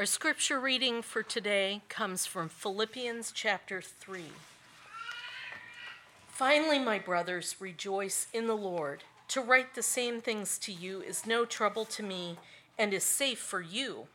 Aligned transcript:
Our 0.00 0.06
scripture 0.06 0.58
reading 0.58 1.02
for 1.02 1.22
today 1.22 1.82
comes 1.90 2.24
from 2.24 2.48
Philippians 2.48 3.32
chapter 3.32 3.82
3. 3.82 4.22
Finally, 6.26 6.78
my 6.78 6.98
brothers, 6.98 7.56
rejoice 7.60 8.26
in 8.32 8.46
the 8.46 8.56
Lord. 8.56 9.04
To 9.28 9.42
write 9.42 9.74
the 9.74 9.82
same 9.82 10.22
things 10.22 10.56
to 10.60 10.72
you 10.72 11.02
is 11.02 11.26
no 11.26 11.44
trouble 11.44 11.84
to 11.84 12.02
me 12.02 12.38
and 12.78 12.94
is 12.94 13.04
safe 13.04 13.40
for 13.40 13.60
you. 13.60 14.06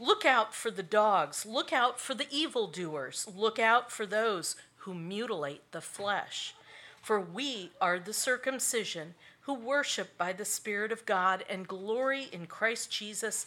Look 0.00 0.24
out 0.24 0.54
for 0.54 0.70
the 0.70 0.82
dogs, 0.82 1.44
look 1.44 1.74
out 1.74 2.00
for 2.00 2.14
the 2.14 2.28
evildoers, 2.30 3.28
look 3.36 3.58
out 3.58 3.92
for 3.92 4.06
those 4.06 4.56
who 4.76 4.94
mutilate 4.94 5.72
the 5.72 5.82
flesh. 5.82 6.54
For 7.02 7.20
we 7.20 7.72
are 7.82 7.98
the 7.98 8.14
circumcision 8.14 9.12
who 9.42 9.52
worship 9.52 10.16
by 10.16 10.32
the 10.32 10.46
Spirit 10.46 10.90
of 10.90 11.04
God 11.04 11.44
and 11.50 11.68
glory 11.68 12.28
in 12.32 12.46
Christ 12.46 12.90
Jesus 12.90 13.46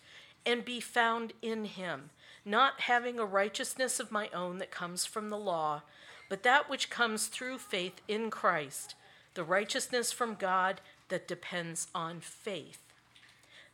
and 0.45 0.65
be 0.65 0.79
found 0.79 1.33
in 1.41 1.65
him, 1.65 2.09
not 2.43 2.81
having 2.81 3.19
a 3.19 3.25
righteousness 3.25 3.99
of 3.99 4.11
my 4.11 4.29
own 4.33 4.57
that 4.57 4.71
comes 4.71 5.05
from 5.05 5.29
the 5.29 5.37
law, 5.37 5.81
but 6.29 6.43
that 6.43 6.69
which 6.69 6.89
comes 6.89 7.27
through 7.27 7.57
faith 7.57 8.01
in 8.07 8.29
Christ, 8.29 8.95
the 9.33 9.43
righteousness 9.43 10.11
from 10.11 10.35
God 10.35 10.81
that 11.09 11.27
depends 11.27 11.87
on 11.93 12.19
faith 12.19 12.79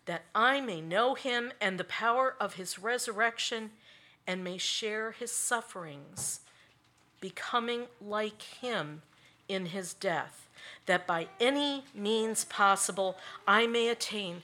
that 0.08 0.24
I 0.34 0.62
may 0.62 0.82
know 0.82 1.14
him 1.14 1.52
and 1.62 1.78
the 1.78 1.84
power 1.84 2.36
of 2.40 2.56
his 2.56 2.80
resurrection 2.80 3.72
and 4.26 4.44
may 4.44 4.58
share 4.58 5.12
his 5.12 5.32
sufferings, 5.32 6.40
becoming 7.22 7.84
like 8.02 8.42
him 8.42 9.04
in 9.48 9.68
his 9.68 9.94
death, 9.94 10.48
that 10.86 11.06
by 11.06 11.28
any 11.40 11.84
means 11.94 12.46
possible 12.46 13.18
I 13.48 13.68
may 13.68 13.90
attain 13.90 14.44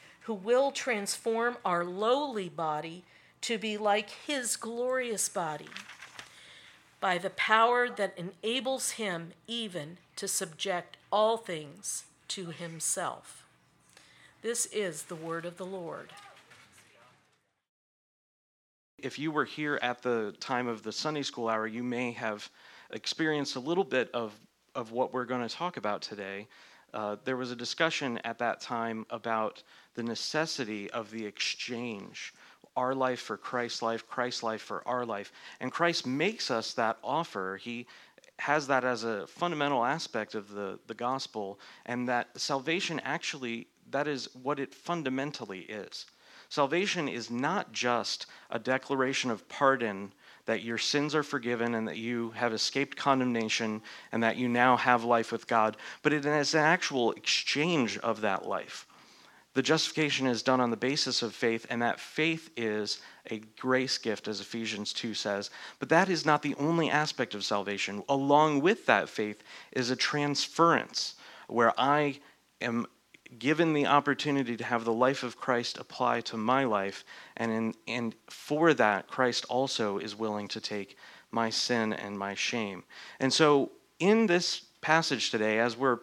who 0.21 0.33
will 0.33 0.71
transform 0.71 1.57
our 1.65 1.83
lowly 1.83 2.49
body 2.49 3.03
to 3.41 3.57
be 3.57 3.77
like 3.77 4.09
his 4.09 4.55
glorious 4.55 5.29
body 5.29 5.69
by 6.99 7.17
the 7.17 7.31
power 7.31 7.89
that 7.89 8.17
enables 8.17 8.91
him 8.91 9.31
even 9.47 9.97
to 10.15 10.27
subject 10.27 10.97
all 11.11 11.37
things 11.37 12.03
to 12.27 12.47
himself. 12.47 13.45
This 14.41 14.67
is 14.67 15.03
the 15.03 15.15
word 15.15 15.45
of 15.45 15.57
the 15.57 15.65
Lord 15.65 16.09
if 19.03 19.19
you 19.19 19.31
were 19.31 19.45
here 19.45 19.79
at 19.81 20.01
the 20.01 20.33
time 20.39 20.67
of 20.67 20.83
the 20.83 20.91
Sunday 20.91 21.23
school 21.23 21.49
hour, 21.49 21.67
you 21.67 21.83
may 21.83 22.11
have 22.11 22.49
experienced 22.91 23.55
a 23.55 23.59
little 23.59 23.83
bit 23.83 24.09
of, 24.13 24.33
of 24.75 24.91
what 24.91 25.13
we're 25.13 25.25
going 25.25 25.47
to 25.47 25.53
talk 25.53 25.77
about 25.77 26.01
today. 26.01 26.47
Uh, 26.93 27.15
there 27.23 27.37
was 27.37 27.51
a 27.51 27.55
discussion 27.55 28.17
at 28.19 28.39
that 28.39 28.59
time 28.59 29.05
about 29.09 29.63
the 29.95 30.03
necessity 30.03 30.89
of 30.91 31.11
the 31.11 31.25
exchange 31.25 32.33
our 32.75 32.95
life 32.95 33.19
for 33.19 33.37
Christ's 33.37 33.81
life, 33.81 34.07
Christ's 34.07 34.43
life 34.43 34.61
for 34.61 34.87
our 34.87 35.05
life. 35.05 35.31
And 35.59 35.71
Christ 35.71 36.07
makes 36.07 36.49
us 36.49 36.73
that 36.73 36.97
offer. 37.03 37.59
He 37.61 37.85
has 38.39 38.67
that 38.67 38.83
as 38.83 39.03
a 39.03 39.27
fundamental 39.27 39.83
aspect 39.83 40.35
of 40.35 40.51
the, 40.51 40.79
the 40.87 40.93
gospel, 40.93 41.59
and 41.85 42.07
that 42.09 42.39
salvation 42.39 42.99
actually, 43.03 43.67
that 43.89 44.07
is 44.07 44.29
what 44.41 44.59
it 44.59 44.73
fundamentally 44.73 45.59
is. 45.59 46.05
Salvation 46.49 47.07
is 47.07 47.29
not 47.29 47.71
just 47.71 48.25
a 48.49 48.59
declaration 48.59 49.31
of 49.31 49.47
pardon 49.47 50.11
that 50.51 50.63
your 50.63 50.77
sins 50.77 51.15
are 51.15 51.23
forgiven 51.23 51.75
and 51.75 51.87
that 51.87 51.95
you 51.95 52.31
have 52.31 52.51
escaped 52.51 52.97
condemnation 52.97 53.81
and 54.11 54.21
that 54.21 54.35
you 54.35 54.49
now 54.49 54.75
have 54.75 55.05
life 55.05 55.31
with 55.31 55.47
God, 55.47 55.77
but 56.01 56.11
it 56.11 56.25
is 56.25 56.53
an 56.53 56.59
actual 56.59 57.13
exchange 57.13 57.97
of 57.99 58.19
that 58.19 58.45
life. 58.45 58.85
The 59.53 59.61
justification 59.61 60.27
is 60.27 60.43
done 60.43 60.59
on 60.59 60.69
the 60.69 60.75
basis 60.75 61.21
of 61.21 61.33
faith, 61.33 61.65
and 61.69 61.81
that 61.81 62.01
faith 62.01 62.49
is 62.57 63.01
a 63.29 63.39
grace 63.59 63.97
gift, 63.97 64.27
as 64.27 64.41
Ephesians 64.41 64.91
2 64.91 65.13
says. 65.13 65.49
But 65.79 65.87
that 65.87 66.09
is 66.09 66.25
not 66.25 66.41
the 66.41 66.55
only 66.55 66.89
aspect 66.89 67.33
of 67.33 67.45
salvation. 67.45 68.03
Along 68.09 68.59
with 68.59 68.85
that 68.87 69.07
faith 69.07 69.43
is 69.71 69.89
a 69.89 69.95
transference, 69.95 71.15
where 71.47 71.73
I 71.79 72.19
am 72.59 72.87
given 73.39 73.73
the 73.73 73.85
opportunity 73.85 74.57
to 74.57 74.63
have 74.63 74.83
the 74.83 74.93
life 74.93 75.23
of 75.23 75.37
Christ 75.37 75.77
apply 75.77 76.21
to 76.21 76.37
my 76.37 76.63
life, 76.65 77.05
and, 77.37 77.51
in, 77.51 77.73
and 77.87 78.15
for 78.29 78.73
that, 78.73 79.07
Christ 79.07 79.45
also 79.49 79.97
is 79.97 80.15
willing 80.15 80.47
to 80.49 80.59
take 80.59 80.97
my 81.31 81.49
sin 81.49 81.93
and 81.93 82.17
my 82.17 82.35
shame. 82.35 82.83
And 83.19 83.31
so, 83.31 83.71
in 83.99 84.27
this 84.27 84.61
passage 84.81 85.31
today, 85.31 85.59
as 85.59 85.77
we're 85.77 85.99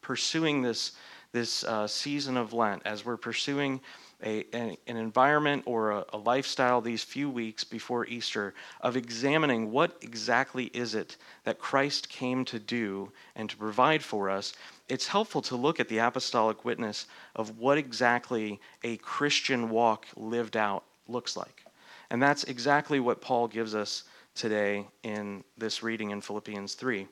pursuing 0.00 0.62
this, 0.62 0.92
this 1.32 1.64
uh, 1.64 1.86
season 1.86 2.36
of 2.36 2.52
Lent, 2.52 2.82
as 2.84 3.04
we're 3.04 3.16
pursuing 3.16 3.80
a, 4.22 4.44
an, 4.52 4.76
an 4.86 4.96
environment 4.96 5.64
or 5.66 5.90
a, 5.90 6.04
a 6.12 6.18
lifestyle 6.18 6.80
these 6.80 7.02
few 7.02 7.28
weeks 7.28 7.64
before 7.64 8.06
Easter 8.06 8.54
of 8.80 8.96
examining 8.96 9.70
what 9.70 9.96
exactly 10.00 10.66
is 10.66 10.94
it 10.94 11.16
that 11.44 11.58
Christ 11.58 12.08
came 12.08 12.44
to 12.46 12.58
do 12.58 13.12
and 13.34 13.50
to 13.50 13.56
provide 13.56 14.02
for 14.02 14.30
us, 14.30 14.54
it's 14.88 15.06
helpful 15.06 15.42
to 15.42 15.56
look 15.56 15.80
at 15.80 15.88
the 15.88 15.98
apostolic 15.98 16.64
witness 16.64 17.06
of 17.36 17.58
what 17.58 17.78
exactly 17.78 18.60
a 18.82 18.96
Christian 18.98 19.70
walk 19.70 20.06
lived 20.16 20.56
out 20.56 20.84
looks 21.08 21.36
like. 21.36 21.64
And 22.10 22.22
that's 22.22 22.44
exactly 22.44 23.00
what 23.00 23.20
Paul 23.20 23.48
gives 23.48 23.74
us 23.74 24.04
today 24.34 24.86
in 25.02 25.42
this 25.56 25.82
reading 25.82 26.10
in 26.10 26.20
Philippians 26.20 26.74
3. 26.74 27.06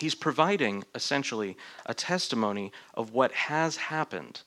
He's 0.00 0.14
providing 0.14 0.84
essentially 0.94 1.56
a 1.86 1.94
testimony 1.94 2.72
of 2.94 3.12
what 3.12 3.32
has 3.32 3.76
happened 3.76 4.40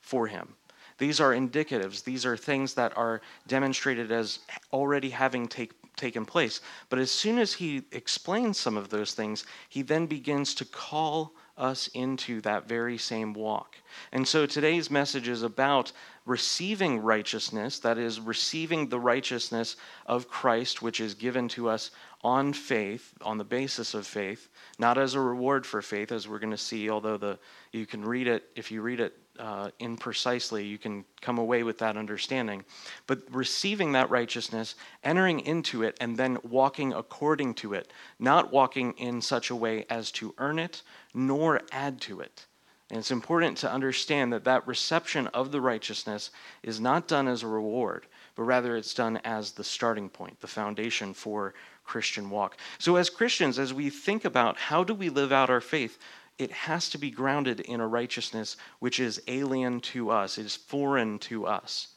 for 0.00 0.26
him. 0.26 0.54
These 0.98 1.18
are 1.18 1.32
indicatives, 1.32 2.04
these 2.04 2.26
are 2.26 2.36
things 2.36 2.74
that 2.74 2.96
are 2.96 3.22
demonstrated 3.46 4.12
as 4.12 4.40
already 4.72 5.08
having 5.08 5.48
take, 5.48 5.72
taken 5.96 6.26
place. 6.26 6.60
But 6.90 6.98
as 6.98 7.10
soon 7.10 7.38
as 7.38 7.54
he 7.54 7.82
explains 7.92 8.58
some 8.58 8.76
of 8.76 8.90
those 8.90 9.14
things, 9.14 9.44
he 9.70 9.80
then 9.80 10.06
begins 10.06 10.54
to 10.56 10.66
call 10.66 11.32
us 11.60 11.88
into 11.88 12.40
that 12.40 12.66
very 12.66 12.98
same 12.98 13.34
walk. 13.34 13.76
And 14.12 14.26
so 14.26 14.46
today's 14.46 14.90
message 14.90 15.28
is 15.28 15.42
about 15.42 15.92
receiving 16.26 17.00
righteousness, 17.00 17.78
that 17.80 17.98
is, 17.98 18.20
receiving 18.20 18.88
the 18.88 19.00
righteousness 19.00 19.76
of 20.06 20.28
Christ, 20.28 20.80
which 20.80 21.00
is 21.00 21.14
given 21.14 21.48
to 21.48 21.68
us 21.68 21.90
on 22.22 22.52
faith, 22.52 23.14
on 23.22 23.38
the 23.38 23.44
basis 23.44 23.94
of 23.94 24.06
faith, 24.06 24.48
not 24.78 24.98
as 24.98 25.14
a 25.14 25.20
reward 25.20 25.66
for 25.66 25.82
faith, 25.82 26.12
as 26.12 26.28
we're 26.28 26.38
going 26.38 26.50
to 26.50 26.56
see, 26.56 26.90
although 26.90 27.16
the, 27.16 27.38
you 27.72 27.86
can 27.86 28.04
read 28.04 28.26
it, 28.26 28.44
if 28.56 28.70
you 28.70 28.82
read 28.82 29.00
it 29.00 29.16
uh, 29.40 29.70
in 29.78 29.96
precisely, 29.96 30.64
you 30.64 30.76
can 30.76 31.04
come 31.22 31.38
away 31.38 31.62
with 31.62 31.78
that 31.78 31.96
understanding. 31.96 32.64
But 33.06 33.22
receiving 33.30 33.92
that 33.92 34.10
righteousness, 34.10 34.74
entering 35.02 35.40
into 35.40 35.82
it, 35.82 35.96
and 36.00 36.16
then 36.16 36.38
walking 36.42 36.92
according 36.92 37.54
to 37.54 37.72
it, 37.72 37.90
not 38.18 38.52
walking 38.52 38.92
in 38.98 39.22
such 39.22 39.50
a 39.50 39.56
way 39.56 39.86
as 39.88 40.12
to 40.12 40.34
earn 40.38 40.58
it, 40.58 40.82
nor 41.14 41.62
add 41.72 42.00
to 42.02 42.20
it. 42.20 42.46
And 42.90 42.98
it's 42.98 43.12
important 43.12 43.56
to 43.58 43.72
understand 43.72 44.32
that 44.32 44.44
that 44.44 44.66
reception 44.66 45.28
of 45.28 45.52
the 45.52 45.60
righteousness 45.60 46.30
is 46.62 46.80
not 46.80 47.08
done 47.08 47.28
as 47.28 47.42
a 47.42 47.46
reward, 47.46 48.06
but 48.34 48.42
rather 48.42 48.76
it's 48.76 48.94
done 48.94 49.20
as 49.24 49.52
the 49.52 49.64
starting 49.64 50.08
point, 50.08 50.40
the 50.40 50.48
foundation 50.48 51.14
for 51.14 51.54
Christian 51.84 52.30
walk. 52.30 52.56
So, 52.78 52.96
as 52.96 53.08
Christians, 53.08 53.58
as 53.58 53.72
we 53.72 53.90
think 53.90 54.24
about 54.24 54.56
how 54.56 54.84
do 54.84 54.92
we 54.92 55.08
live 55.08 55.32
out 55.32 55.50
our 55.50 55.60
faith, 55.60 55.98
it 56.40 56.50
has 56.52 56.88
to 56.88 56.98
be 56.98 57.10
grounded 57.10 57.60
in 57.60 57.80
a 57.80 57.86
righteousness 57.86 58.56
which 58.78 58.98
is 58.98 59.20
alien 59.28 59.78
to 59.80 60.10
us, 60.10 60.38
it 60.38 60.46
is 60.46 60.56
foreign 60.56 61.18
to 61.18 61.46
us. 61.46 61.88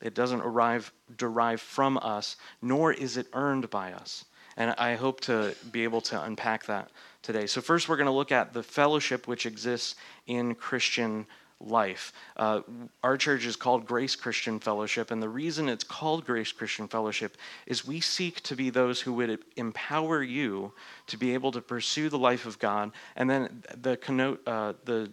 It 0.00 0.14
doesn't 0.14 0.40
arrive, 0.42 0.92
derive 1.16 1.60
from 1.60 1.98
us, 1.98 2.36
nor 2.62 2.92
is 2.92 3.16
it 3.16 3.26
earned 3.32 3.68
by 3.70 3.92
us. 3.92 4.24
And 4.56 4.72
I 4.78 4.94
hope 4.94 5.20
to 5.22 5.54
be 5.72 5.82
able 5.82 6.00
to 6.02 6.22
unpack 6.22 6.66
that 6.66 6.90
today. 7.22 7.48
So, 7.48 7.60
first, 7.60 7.88
we're 7.88 7.96
going 7.96 8.06
to 8.06 8.12
look 8.12 8.30
at 8.30 8.52
the 8.52 8.62
fellowship 8.62 9.26
which 9.26 9.46
exists 9.46 9.96
in 10.28 10.54
Christian 10.54 11.26
life. 11.60 12.12
Uh, 12.36 12.60
our 13.02 13.16
church 13.16 13.44
is 13.44 13.56
called 13.56 13.86
Grace 13.86 14.14
Christian 14.14 14.60
Fellowship, 14.60 15.10
and 15.10 15.22
the 15.22 15.28
reason 15.28 15.68
it's 15.68 15.84
called 15.84 16.24
Grace 16.24 16.52
Christian 16.52 16.88
Fellowship 16.88 17.36
is 17.66 17.86
we 17.86 18.00
seek 18.00 18.40
to 18.42 18.54
be 18.54 18.70
those 18.70 19.00
who 19.00 19.12
would 19.14 19.44
empower 19.56 20.22
you 20.22 20.72
to 21.08 21.16
be 21.16 21.34
able 21.34 21.52
to 21.52 21.60
pursue 21.60 22.08
the 22.08 22.18
life 22.18 22.46
of 22.46 22.58
God. 22.58 22.92
And 23.16 23.28
then 23.28 23.62
the 23.76 23.96
connote 23.96 24.46
uh, 24.46 24.74
the 24.84 25.12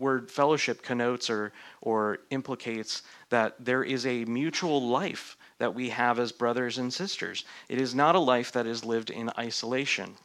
word 0.00 0.30
fellowship 0.30 0.82
connotes 0.82 1.28
or 1.28 1.52
or 1.82 2.18
implicates 2.30 3.02
that 3.28 3.54
there 3.62 3.84
is 3.84 4.06
a 4.06 4.24
mutual 4.24 4.88
life 4.88 5.36
that 5.58 5.74
we 5.74 5.90
have 5.90 6.18
as 6.18 6.32
brothers 6.32 6.78
and 6.78 6.92
sisters. 6.92 7.44
It 7.68 7.78
is 7.78 7.94
not 7.94 8.14
a 8.14 8.18
life 8.20 8.52
that 8.52 8.66
is 8.66 8.84
lived 8.84 9.10
in 9.10 9.30
isolation. 9.38 10.16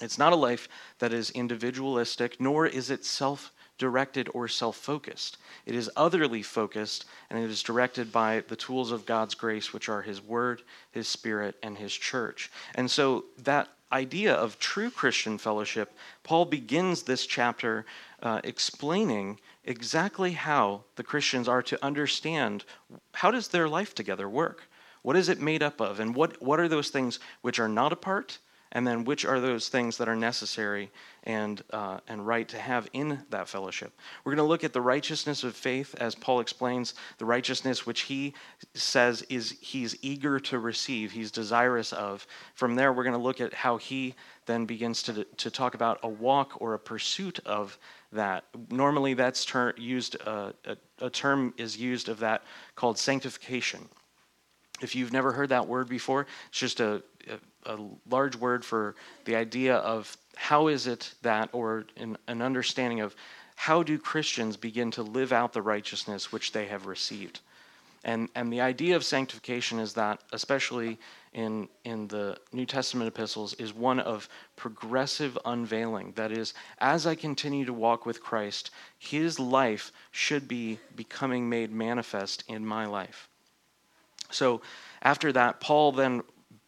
It's 0.00 0.18
not 0.18 0.32
a 0.32 0.36
life 0.36 0.68
that 0.98 1.12
is 1.12 1.30
individualistic, 1.30 2.40
nor 2.40 2.66
is 2.66 2.90
it 2.90 3.04
self 3.04 3.52
directed 3.78 4.28
or 4.34 4.48
self 4.48 4.76
focused. 4.76 5.38
It 5.66 5.74
is 5.74 5.90
otherly 5.96 6.42
focused, 6.42 7.04
and 7.30 7.38
it 7.38 7.50
is 7.50 7.62
directed 7.62 8.12
by 8.12 8.44
the 8.48 8.56
tools 8.56 8.92
of 8.92 9.06
God's 9.06 9.34
grace, 9.34 9.72
which 9.72 9.88
are 9.88 10.02
His 10.02 10.22
Word, 10.22 10.62
His 10.90 11.08
Spirit, 11.08 11.56
and 11.62 11.76
His 11.78 11.92
church. 11.92 12.50
And 12.74 12.90
so, 12.90 13.24
that 13.38 13.68
idea 13.92 14.34
of 14.34 14.58
true 14.58 14.90
Christian 14.90 15.38
fellowship, 15.38 15.92
Paul 16.22 16.46
begins 16.46 17.02
this 17.02 17.26
chapter 17.26 17.84
uh, 18.22 18.40
explaining 18.42 19.38
exactly 19.64 20.32
how 20.32 20.84
the 20.96 21.02
Christians 21.02 21.46
are 21.46 21.62
to 21.62 21.84
understand 21.84 22.64
how 23.14 23.30
does 23.30 23.48
their 23.48 23.68
life 23.68 23.94
together 23.94 24.28
work? 24.28 24.68
What 25.02 25.16
is 25.16 25.28
it 25.28 25.40
made 25.40 25.62
up 25.62 25.80
of? 25.80 26.00
And 26.00 26.14
what, 26.14 26.40
what 26.40 26.60
are 26.60 26.68
those 26.68 26.88
things 26.88 27.18
which 27.42 27.58
are 27.58 27.68
not 27.68 27.92
apart? 27.92 28.38
And 28.72 28.86
then 28.86 29.04
which 29.04 29.24
are 29.24 29.38
those 29.38 29.68
things 29.68 29.98
that 29.98 30.08
are 30.08 30.16
necessary 30.16 30.90
and, 31.24 31.62
uh, 31.72 31.98
and 32.08 32.26
right 32.26 32.48
to 32.48 32.58
have 32.58 32.88
in 32.92 33.22
that 33.30 33.48
fellowship. 33.48 33.92
We're 34.24 34.32
going 34.32 34.44
to 34.44 34.48
look 34.48 34.64
at 34.64 34.72
the 34.72 34.80
righteousness 34.80 35.44
of 35.44 35.54
faith, 35.54 35.94
as 36.00 36.14
Paul 36.14 36.40
explains, 36.40 36.94
the 37.18 37.26
righteousness 37.26 37.86
which 37.86 38.02
he 38.02 38.34
says 38.74 39.22
is 39.28 39.56
he's 39.60 39.96
eager 40.02 40.40
to 40.40 40.58
receive, 40.58 41.12
he's 41.12 41.30
desirous 41.30 41.92
of. 41.92 42.26
From 42.54 42.74
there, 42.74 42.92
we're 42.92 43.04
going 43.04 43.12
to 43.12 43.22
look 43.22 43.40
at 43.40 43.54
how 43.54 43.76
he 43.76 44.14
then 44.46 44.64
begins 44.64 45.02
to, 45.04 45.24
to 45.24 45.50
talk 45.50 45.74
about 45.74 46.00
a 46.02 46.08
walk 46.08 46.60
or 46.60 46.74
a 46.74 46.78
pursuit 46.78 47.38
of 47.46 47.78
that. 48.12 48.44
Normally, 48.70 49.14
that's 49.14 49.44
ter- 49.44 49.74
used, 49.76 50.16
uh, 50.26 50.52
a, 50.64 50.76
a 51.00 51.10
term 51.10 51.54
is 51.58 51.76
used 51.76 52.08
of 52.08 52.18
that 52.20 52.42
called 52.74 52.98
sanctification. 52.98 53.88
If 54.80 54.96
you've 54.96 55.12
never 55.12 55.30
heard 55.30 55.50
that 55.50 55.68
word 55.68 55.88
before, 55.88 56.26
it's 56.48 56.58
just 56.58 56.80
a, 56.80 57.02
a, 57.66 57.78
large 58.08 58.36
word 58.36 58.64
for 58.64 58.94
the 59.24 59.36
idea 59.36 59.76
of 59.76 60.16
how 60.36 60.68
is 60.68 60.86
it 60.86 61.14
that, 61.22 61.48
or 61.52 61.84
an, 61.96 62.16
an 62.26 62.42
understanding 62.42 63.00
of 63.00 63.14
how 63.54 63.82
do 63.82 63.98
Christians 63.98 64.56
begin 64.56 64.90
to 64.92 65.02
live 65.02 65.32
out 65.32 65.52
the 65.52 65.62
righteousness 65.62 66.32
which 66.32 66.52
they 66.52 66.66
have 66.66 66.86
received. 66.86 67.40
And, 68.04 68.28
and 68.34 68.52
the 68.52 68.60
idea 68.60 68.96
of 68.96 69.04
sanctification 69.04 69.78
is 69.78 69.92
that, 69.94 70.20
especially 70.32 70.98
in, 71.34 71.68
in 71.84 72.08
the 72.08 72.36
New 72.52 72.66
Testament 72.66 73.06
epistles, 73.06 73.54
is 73.54 73.72
one 73.72 74.00
of 74.00 74.28
progressive 74.56 75.38
unveiling. 75.44 76.12
That 76.16 76.32
is, 76.32 76.54
as 76.78 77.06
I 77.06 77.14
continue 77.14 77.64
to 77.64 77.72
walk 77.72 78.04
with 78.04 78.20
Christ, 78.20 78.70
his 78.98 79.38
life 79.38 79.92
should 80.10 80.48
be 80.48 80.80
becoming 80.96 81.48
made 81.48 81.70
manifest 81.70 82.42
in 82.48 82.66
my 82.66 82.86
life. 82.86 83.28
So 84.30 84.62
after 85.02 85.32
that, 85.32 85.60
Paul 85.60 85.92
then 85.92 86.22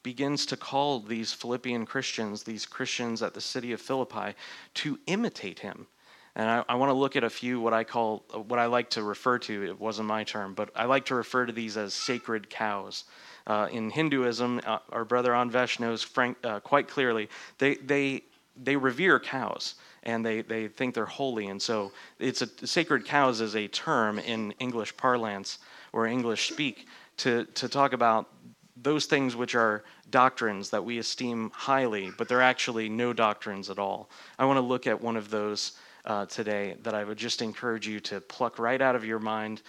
begins 0.04 0.46
to 0.46 0.56
call 0.56 1.00
these 1.00 1.32
Philippian 1.32 1.84
Christians, 1.84 2.44
these 2.44 2.66
Christians 2.66 3.22
at 3.22 3.34
the 3.34 3.40
city 3.40 3.72
of 3.72 3.80
Philippi, 3.80 4.36
to 4.74 4.98
imitate 5.06 5.58
him. 5.58 5.88
And 6.36 6.48
I, 6.48 6.64
I 6.68 6.74
want 6.74 6.90
to 6.90 6.94
look 6.94 7.16
at 7.16 7.24
a 7.24 7.30
few 7.30 7.60
what 7.60 7.72
I 7.72 7.84
call, 7.84 8.24
what 8.46 8.58
I 8.58 8.66
like 8.66 8.90
to 8.90 9.02
refer 9.02 9.38
to, 9.40 9.64
it 9.64 9.80
wasn't 9.80 10.08
my 10.08 10.22
term, 10.22 10.54
but 10.54 10.70
I 10.76 10.84
like 10.84 11.06
to 11.06 11.14
refer 11.14 11.46
to 11.46 11.52
these 11.52 11.76
as 11.76 11.94
sacred 11.94 12.50
cows. 12.50 13.04
Uh, 13.46 13.68
in 13.72 13.90
Hinduism, 13.90 14.60
uh, 14.66 14.78
our 14.90 15.04
brother 15.04 15.32
Anvesh 15.32 15.80
knows 15.80 16.02
frank, 16.02 16.36
uh, 16.44 16.60
quite 16.60 16.88
clearly, 16.88 17.28
they, 17.58 17.76
they, 17.76 18.22
they 18.62 18.76
revere 18.76 19.18
cows 19.18 19.74
and 20.02 20.24
they, 20.24 20.42
they 20.42 20.68
think 20.68 20.94
they're 20.94 21.06
holy. 21.06 21.46
And 21.46 21.60
so 21.60 21.92
it's 22.18 22.42
a, 22.42 22.66
sacred 22.66 23.04
cows 23.04 23.40
is 23.40 23.56
a 23.56 23.68
term 23.68 24.18
in 24.18 24.52
English 24.58 24.96
parlance 24.96 25.58
or 25.92 26.06
English 26.06 26.50
speak 26.50 26.86
to, 27.18 27.44
to 27.54 27.68
talk 27.68 27.92
about 27.92 28.28
those 28.76 29.06
things 29.06 29.36
which 29.36 29.54
are 29.54 29.84
doctrines 30.10 30.70
that 30.70 30.84
we 30.84 30.98
esteem 30.98 31.50
highly, 31.54 32.10
but 32.18 32.28
they're 32.28 32.42
actually 32.42 32.88
no 32.88 33.12
doctrines 33.12 33.70
at 33.70 33.78
all. 33.78 34.10
I 34.38 34.44
want 34.44 34.56
to 34.56 34.62
look 34.62 34.86
at 34.86 35.00
one 35.00 35.16
of 35.16 35.30
those 35.30 35.72
uh, 36.04 36.26
today 36.26 36.76
that 36.82 36.94
I 36.94 37.04
would 37.04 37.16
just 37.16 37.40
encourage 37.40 37.86
you 37.86 38.00
to 38.00 38.20
pluck 38.20 38.58
right 38.58 38.80
out 38.80 38.96
of 38.96 39.04
your 39.04 39.18
mind, 39.18 39.62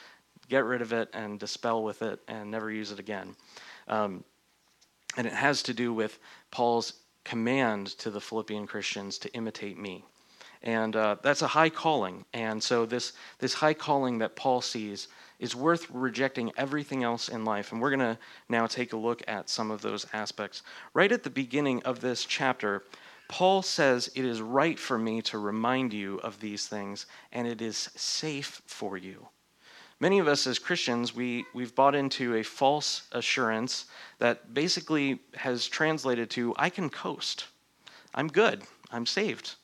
get 0.49 0.65
rid 0.65 0.81
of 0.81 0.91
it, 0.91 1.09
and 1.13 1.39
dispel 1.39 1.83
with 1.83 2.01
it, 2.01 2.19
and 2.27 2.49
never 2.49 2.71
use 2.71 2.91
it 2.91 2.99
again. 2.99 3.35
Um, 3.87 4.23
and 5.17 5.27
it 5.27 5.33
has 5.33 5.63
to 5.63 5.73
do 5.73 5.93
with 5.93 6.19
Paul's 6.51 6.93
command 7.23 7.87
to 7.99 8.09
the 8.09 8.21
Philippian 8.21 8.67
Christians 8.67 9.17
to 9.19 9.33
imitate 9.33 9.77
me. 9.77 10.03
And 10.63 10.95
uh, 10.95 11.17
that's 11.21 11.41
a 11.41 11.47
high 11.47 11.69
calling. 11.69 12.25
And 12.33 12.61
so, 12.61 12.85
this, 12.85 13.13
this 13.39 13.53
high 13.53 13.73
calling 13.73 14.17
that 14.17 14.35
Paul 14.35 14.61
sees 14.61 15.07
is 15.39 15.55
worth 15.55 15.89
rejecting 15.91 16.51
everything 16.57 17.03
else 17.03 17.29
in 17.29 17.45
life. 17.45 17.71
And 17.71 17.81
we're 17.81 17.95
going 17.95 18.15
to 18.15 18.17
now 18.49 18.67
take 18.67 18.93
a 18.93 18.97
look 18.97 19.21
at 19.27 19.49
some 19.49 19.71
of 19.71 19.81
those 19.81 20.05
aspects. 20.13 20.63
Right 20.93 21.11
at 21.11 21.23
the 21.23 21.29
beginning 21.29 21.83
of 21.83 22.01
this 22.01 22.25
chapter, 22.25 22.83
Paul 23.27 23.61
says, 23.61 24.09
It 24.15 24.25
is 24.25 24.41
right 24.41 24.77
for 24.77 24.97
me 24.97 25.21
to 25.23 25.37
remind 25.37 25.93
you 25.93 26.19
of 26.19 26.39
these 26.39 26.67
things, 26.67 27.05
and 27.31 27.47
it 27.47 27.61
is 27.61 27.89
safe 27.95 28.61
for 28.65 28.97
you. 28.97 29.27
Many 29.99 30.19
of 30.19 30.27
us 30.27 30.45
as 30.45 30.59
Christians, 30.59 31.15
we, 31.15 31.45
we've 31.53 31.73
bought 31.73 31.95
into 31.95 32.35
a 32.35 32.43
false 32.43 33.07
assurance 33.13 33.85
that 34.19 34.53
basically 34.53 35.19
has 35.35 35.67
translated 35.67 36.29
to, 36.31 36.53
I 36.57 36.69
can 36.69 36.89
coast. 36.89 37.45
I'm 38.13 38.27
good. 38.27 38.63
I'm 38.91 39.05
saved. 39.05 39.55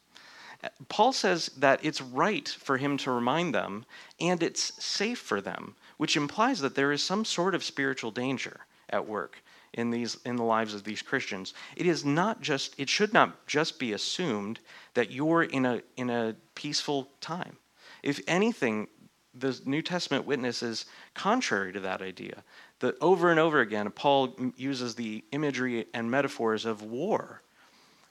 Paul 0.89 1.13
says 1.13 1.47
that 1.57 1.83
it's 1.83 2.01
right 2.01 2.47
for 2.47 2.77
him 2.77 2.97
to 2.97 3.11
remind 3.11 3.55
them 3.55 3.85
and 4.19 4.43
it's 4.43 4.83
safe 4.83 5.19
for 5.19 5.41
them, 5.41 5.75
which 5.97 6.15
implies 6.15 6.59
that 6.61 6.75
there 6.75 6.91
is 6.91 7.03
some 7.03 7.25
sort 7.25 7.55
of 7.55 7.63
spiritual 7.63 8.11
danger 8.11 8.61
at 8.89 9.07
work 9.07 9.41
in 9.73 9.89
these 9.89 10.17
in 10.25 10.35
the 10.35 10.43
lives 10.43 10.73
of 10.73 10.83
these 10.83 11.01
Christians. 11.01 11.53
It 11.75 11.85
is 11.85 12.03
not 12.05 12.41
just 12.41 12.75
it 12.77 12.89
should 12.89 13.13
not 13.13 13.47
just 13.47 13.79
be 13.79 13.93
assumed 13.93 14.59
that 14.93 15.11
you're 15.11 15.43
in 15.43 15.65
a 15.65 15.81
in 15.97 16.09
a 16.09 16.35
peaceful 16.55 17.09
time. 17.21 17.57
If 18.03 18.19
anything, 18.27 18.87
the 19.33 19.59
New 19.65 19.81
Testament 19.81 20.25
witnesses 20.25 20.85
contrary 21.13 21.71
to 21.73 21.79
that 21.81 22.01
idea. 22.01 22.43
That 22.79 22.95
over 22.99 23.29
and 23.31 23.39
over 23.39 23.61
again, 23.61 23.89
Paul 23.91 24.35
uses 24.57 24.95
the 24.95 25.23
imagery 25.31 25.85
and 25.93 26.09
metaphors 26.09 26.65
of 26.65 26.81
war. 26.81 27.41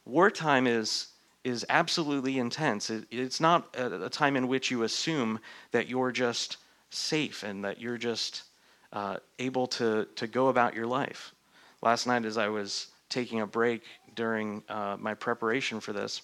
Wartime 0.04 0.66
is 0.66 1.08
is 1.44 1.64
absolutely 1.68 2.38
intense. 2.38 2.90
It, 2.90 3.06
it's 3.10 3.40
not 3.40 3.74
a, 3.76 4.04
a, 4.04 4.10
time 4.10 4.36
in 4.36 4.48
which 4.48 4.70
you 4.70 4.82
assume 4.82 5.40
that 5.72 5.88
you're 5.88 6.12
just 6.12 6.58
safe 6.90 7.42
and 7.42 7.64
that 7.64 7.80
you're 7.80 7.98
just 7.98 8.44
uh, 8.92 9.16
able 9.38 9.66
to 9.66 10.06
to 10.16 10.26
go 10.26 10.48
about 10.48 10.74
your 10.74 10.86
life. 10.86 11.32
Last 11.82 12.06
night, 12.06 12.24
as 12.24 12.36
I 12.36 12.48
was 12.48 12.88
taking 13.08 13.40
a 13.40 13.46
break 13.46 13.82
during 14.14 14.62
uh, 14.68 14.96
my 14.98 15.14
preparation 15.14 15.80
for 15.80 15.92
this, 15.92 16.22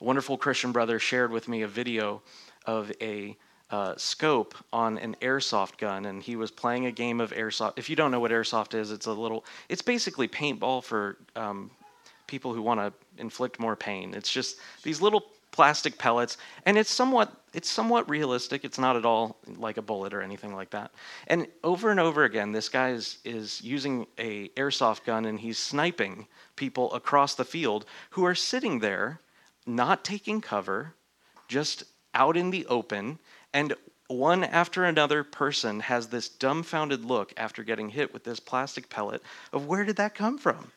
a 0.00 0.04
wonderful 0.04 0.38
Christian 0.38 0.72
brother 0.72 0.98
shared 0.98 1.30
with 1.30 1.48
me 1.48 1.62
a 1.62 1.68
video 1.68 2.22
of 2.66 2.90
a 3.00 3.36
uh, 3.70 3.94
scope 3.96 4.54
on 4.72 4.98
an 4.98 5.16
airsoft 5.20 5.78
gun, 5.78 6.06
and 6.06 6.22
he 6.22 6.36
was 6.36 6.50
playing 6.50 6.86
a 6.86 6.92
game 6.92 7.20
of 7.20 7.30
airsoft. 7.32 7.74
If 7.76 7.88
you 7.88 7.96
don't 7.96 8.10
know 8.10 8.18
what 8.18 8.32
airsoft 8.32 8.74
is, 8.74 8.90
it's 8.90 9.06
a 9.06 9.12
little, 9.12 9.44
it's 9.68 9.82
basically 9.82 10.26
paintball 10.26 10.82
for 10.82 11.18
um, 11.36 11.70
people 12.30 12.54
who 12.54 12.62
want 12.62 12.80
to 12.80 12.92
inflict 13.20 13.60
more 13.60 13.76
pain. 13.76 14.14
It's 14.14 14.32
just 14.32 14.58
these 14.82 15.02
little 15.02 15.24
plastic 15.50 15.98
pellets, 15.98 16.38
and 16.64 16.78
it's 16.78 16.90
somewhat, 16.90 17.32
it's 17.52 17.68
somewhat 17.68 18.08
realistic. 18.08 18.64
It's 18.64 18.78
not 18.78 18.96
at 18.96 19.04
all 19.04 19.36
like 19.58 19.76
a 19.76 19.82
bullet 19.82 20.14
or 20.14 20.22
anything 20.22 20.54
like 20.54 20.70
that. 20.70 20.92
And 21.26 21.48
over 21.64 21.90
and 21.90 22.00
over 22.00 22.24
again, 22.24 22.52
this 22.52 22.68
guy 22.68 22.90
is 22.90 23.18
is 23.24 23.60
using 23.60 24.06
a 24.16 24.48
airsoft 24.50 25.04
gun, 25.04 25.26
and 25.26 25.38
he's 25.38 25.58
sniping 25.58 26.26
people 26.56 26.94
across 26.94 27.34
the 27.34 27.44
field 27.44 27.84
who 28.10 28.24
are 28.24 28.36
sitting 28.36 28.78
there, 28.78 29.20
not 29.66 30.04
taking 30.04 30.40
cover, 30.40 30.94
just 31.48 31.84
out 32.14 32.36
in 32.36 32.50
the 32.50 32.64
open 32.66 33.18
and 33.52 33.74
one 34.10 34.42
after 34.42 34.84
another 34.84 35.22
person 35.22 35.80
has 35.80 36.08
this 36.08 36.28
dumbfounded 36.28 37.04
look 37.04 37.32
after 37.36 37.62
getting 37.62 37.88
hit 37.88 38.12
with 38.12 38.24
this 38.24 38.40
plastic 38.40 38.88
pellet 38.88 39.22
of 39.52 39.66
where 39.66 39.84
did 39.84 39.96
that 39.96 40.14
come 40.14 40.36
from? 40.36 40.72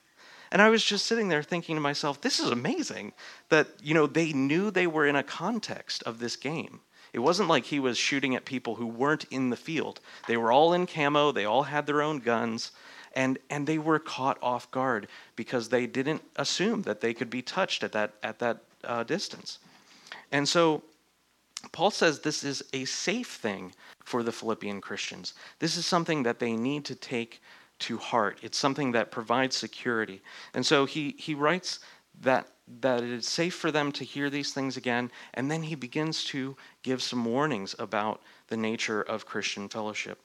And 0.54 0.62
I 0.62 0.70
was 0.70 0.86
just 0.86 1.08
sitting 1.08 1.30
there 1.30 1.42
thinking 1.42 1.76
to 1.76 1.82
myself, 1.82 2.22
this 2.22 2.40
is 2.40 2.52
amazing 2.52 3.14
that, 3.50 3.68
you 3.82 3.96
know, 3.96 4.06
they 4.06 4.34
knew 4.34 4.70
they 4.70 4.86
were 4.86 5.08
in 5.08 5.16
a 5.16 5.24
context 5.24 6.04
of 6.04 6.20
this 6.20 6.36
game. 6.36 6.82
It 7.12 7.20
wasn't 7.20 7.50
like 7.50 7.66
he 7.66 7.80
was 7.80 7.98
shooting 7.98 8.36
at 8.36 8.46
people 8.46 8.76
who 8.76 8.86
weren't 8.86 9.26
in 9.32 9.50
the 9.50 9.56
field. 9.56 10.00
They 10.28 10.38
were 10.38 10.52
all 10.52 10.74
in 10.74 10.86
camo, 10.86 11.32
they 11.32 11.46
all 11.46 11.64
had 11.64 11.88
their 11.88 12.04
own 12.04 12.20
guns, 12.20 12.72
and, 13.16 13.40
and 13.50 13.66
they 13.66 13.80
were 13.80 13.98
caught 13.98 14.38
off 14.44 14.70
guard 14.70 15.08
because 15.36 15.70
they 15.70 15.88
didn't 15.88 16.22
assume 16.36 16.84
that 16.84 17.02
they 17.02 17.16
could 17.16 17.32
be 17.32 17.42
touched 17.42 17.84
at 17.84 17.92
that, 17.94 18.14
at 18.22 18.38
that 18.38 18.60
uh, 18.84 19.04
distance. 19.04 19.58
And 20.32 20.48
so 20.48 20.84
Paul 21.72 21.90
says 21.90 22.20
this 22.20 22.44
is 22.44 22.64
a 22.74 22.86
safe 22.86 23.30
thing 23.30 23.74
for 24.04 24.22
the 24.22 24.32
Philippian 24.32 24.82
Christians. 24.82 25.34
This 25.58 25.78
is 25.78 25.88
something 25.88 26.22
that 26.24 26.38
they 26.38 26.54
need 26.54 26.86
to 26.86 26.96
take 26.96 27.42
to 27.84 27.98
heart. 27.98 28.40
It's 28.42 28.58
something 28.58 28.94
that 28.94 29.12
provides 29.12 29.56
security. 29.56 30.22
And 30.54 30.66
so 30.66 30.86
he, 30.86 31.16
he 31.18 31.36
writes 31.36 31.80
that, 32.22 32.48
that 32.80 33.04
it 33.04 33.10
is 33.10 33.28
safe 33.28 33.54
for 33.54 33.72
them 33.72 33.92
to 33.94 34.04
hear 34.04 34.30
these 34.30 34.54
things 34.54 34.78
again, 34.78 35.12
and 35.34 35.52
then 35.52 35.63
he 35.63 35.75
begins 35.75 36.24
to 36.25 36.56
give 36.82 37.02
some 37.02 37.25
warnings 37.25 37.75
about 37.80 38.22
the 38.48 38.58
nature 38.58 39.02
of 39.02 39.25
Christian 39.25 39.68
fellowship. 39.68 40.20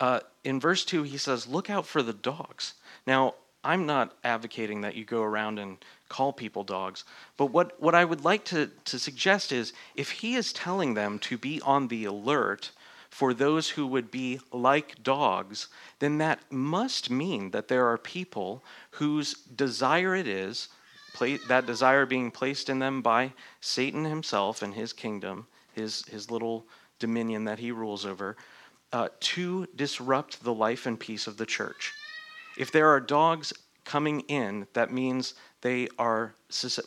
Uh, 0.00 0.20
in 0.42 0.60
verse 0.60 0.84
2, 0.84 1.04
he 1.04 1.18
says, 1.18 1.46
Look 1.46 1.70
out 1.70 1.86
for 1.86 2.02
the 2.02 2.12
dogs. 2.12 2.74
Now, 3.06 3.34
I'm 3.62 3.86
not 3.86 4.16
advocating 4.24 4.82
that 4.82 4.94
you 4.94 5.04
go 5.04 5.22
around 5.22 5.58
and 5.58 5.78
call 6.08 6.32
people 6.32 6.64
dogs, 6.64 7.04
but 7.36 7.46
what, 7.46 7.80
what 7.80 7.94
I 7.94 8.04
would 8.04 8.24
like 8.24 8.44
to, 8.46 8.70
to 8.84 8.98
suggest 8.98 9.52
is 9.52 9.72
if 9.94 10.10
he 10.10 10.34
is 10.34 10.52
telling 10.52 10.94
them 10.94 11.18
to 11.20 11.38
be 11.38 11.60
on 11.62 11.88
the 11.88 12.04
alert 12.04 12.72
for 13.14 13.32
those 13.32 13.70
who 13.70 13.86
would 13.86 14.10
be 14.10 14.40
like 14.50 15.00
dogs, 15.04 15.68
then 16.00 16.18
that 16.18 16.40
must 16.50 17.10
mean 17.10 17.52
that 17.52 17.68
there 17.68 17.86
are 17.86 17.96
people 17.96 18.64
whose 18.90 19.34
desire 19.34 20.16
it 20.16 20.26
is, 20.26 20.66
that 21.46 21.64
desire 21.64 22.06
being 22.06 22.32
placed 22.32 22.68
in 22.68 22.80
them 22.80 23.02
by 23.02 23.32
Satan 23.60 24.04
himself 24.04 24.62
and 24.62 24.74
his 24.74 24.92
kingdom, 24.92 25.46
his, 25.74 26.04
his 26.06 26.28
little 26.28 26.66
dominion 26.98 27.44
that 27.44 27.60
he 27.60 27.70
rules 27.70 28.04
over, 28.04 28.36
uh, 28.92 29.10
to 29.20 29.68
disrupt 29.76 30.42
the 30.42 30.52
life 30.52 30.84
and 30.84 30.98
peace 30.98 31.28
of 31.28 31.36
the 31.36 31.46
church. 31.46 31.92
If 32.58 32.72
there 32.72 32.88
are 32.88 32.98
dogs 32.98 33.52
coming 33.84 34.22
in, 34.22 34.66
that 34.72 34.92
means 34.92 35.34
they 35.60 35.86
are 36.00 36.34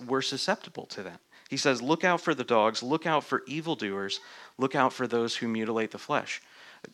we're 0.06 0.22
susceptible 0.22 0.88
to 0.88 1.04
that. 1.04 1.22
He 1.50 1.58
says, 1.58 1.82
"Look 1.82 2.04
out 2.04 2.22
for 2.22 2.34
the 2.34 2.44
dogs. 2.44 2.84
Look 2.84 3.06
out 3.06 3.24
for 3.24 3.44
evildoers. 3.48 4.20
Look 4.58 4.76
out 4.76 4.94
for 4.94 5.08
those 5.08 5.36
who 5.38 5.48
mutilate 5.48 5.92
the 5.92 5.98
flesh." 5.98 6.42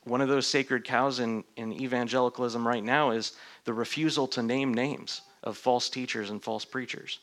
One 0.03 0.22
of 0.22 0.29
those 0.29 0.48
sacred 0.48 0.83
cows 0.83 1.19
in, 1.19 1.43
in 1.55 1.74
evangelicalism 1.74 2.67
right 2.67 2.83
now 2.83 3.12
is 3.12 3.33
the 3.65 3.74
refusal 3.74 4.27
to 4.29 4.41
name 4.41 4.74
names 4.74 5.22
of 5.43 5.57
false 5.57 5.89
teachers 5.89 6.29
and 6.29 6.41
false 6.41 6.65
preachers. 6.65 7.19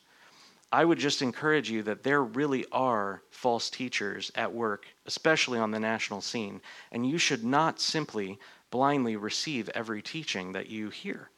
I 0.72 0.84
would 0.84 0.99
just 0.99 1.20
encourage 1.20 1.68
you 1.70 1.82
that 1.84 2.04
there 2.04 2.22
really 2.22 2.64
are 2.70 3.22
false 3.30 3.70
teachers 3.70 4.30
at 4.37 4.52
work, 4.52 4.87
especially 5.06 5.58
on 5.58 5.72
the 5.72 5.80
national 5.80 6.20
scene, 6.20 6.60
and 6.92 7.08
you 7.08 7.18
should 7.18 7.44
not 7.44 7.80
simply 7.80 8.38
blindly 8.70 9.16
receive 9.16 9.68
every 9.70 10.00
teaching 10.00 10.52
that 10.52 10.68
you 10.68 10.90
hear. 10.90 11.30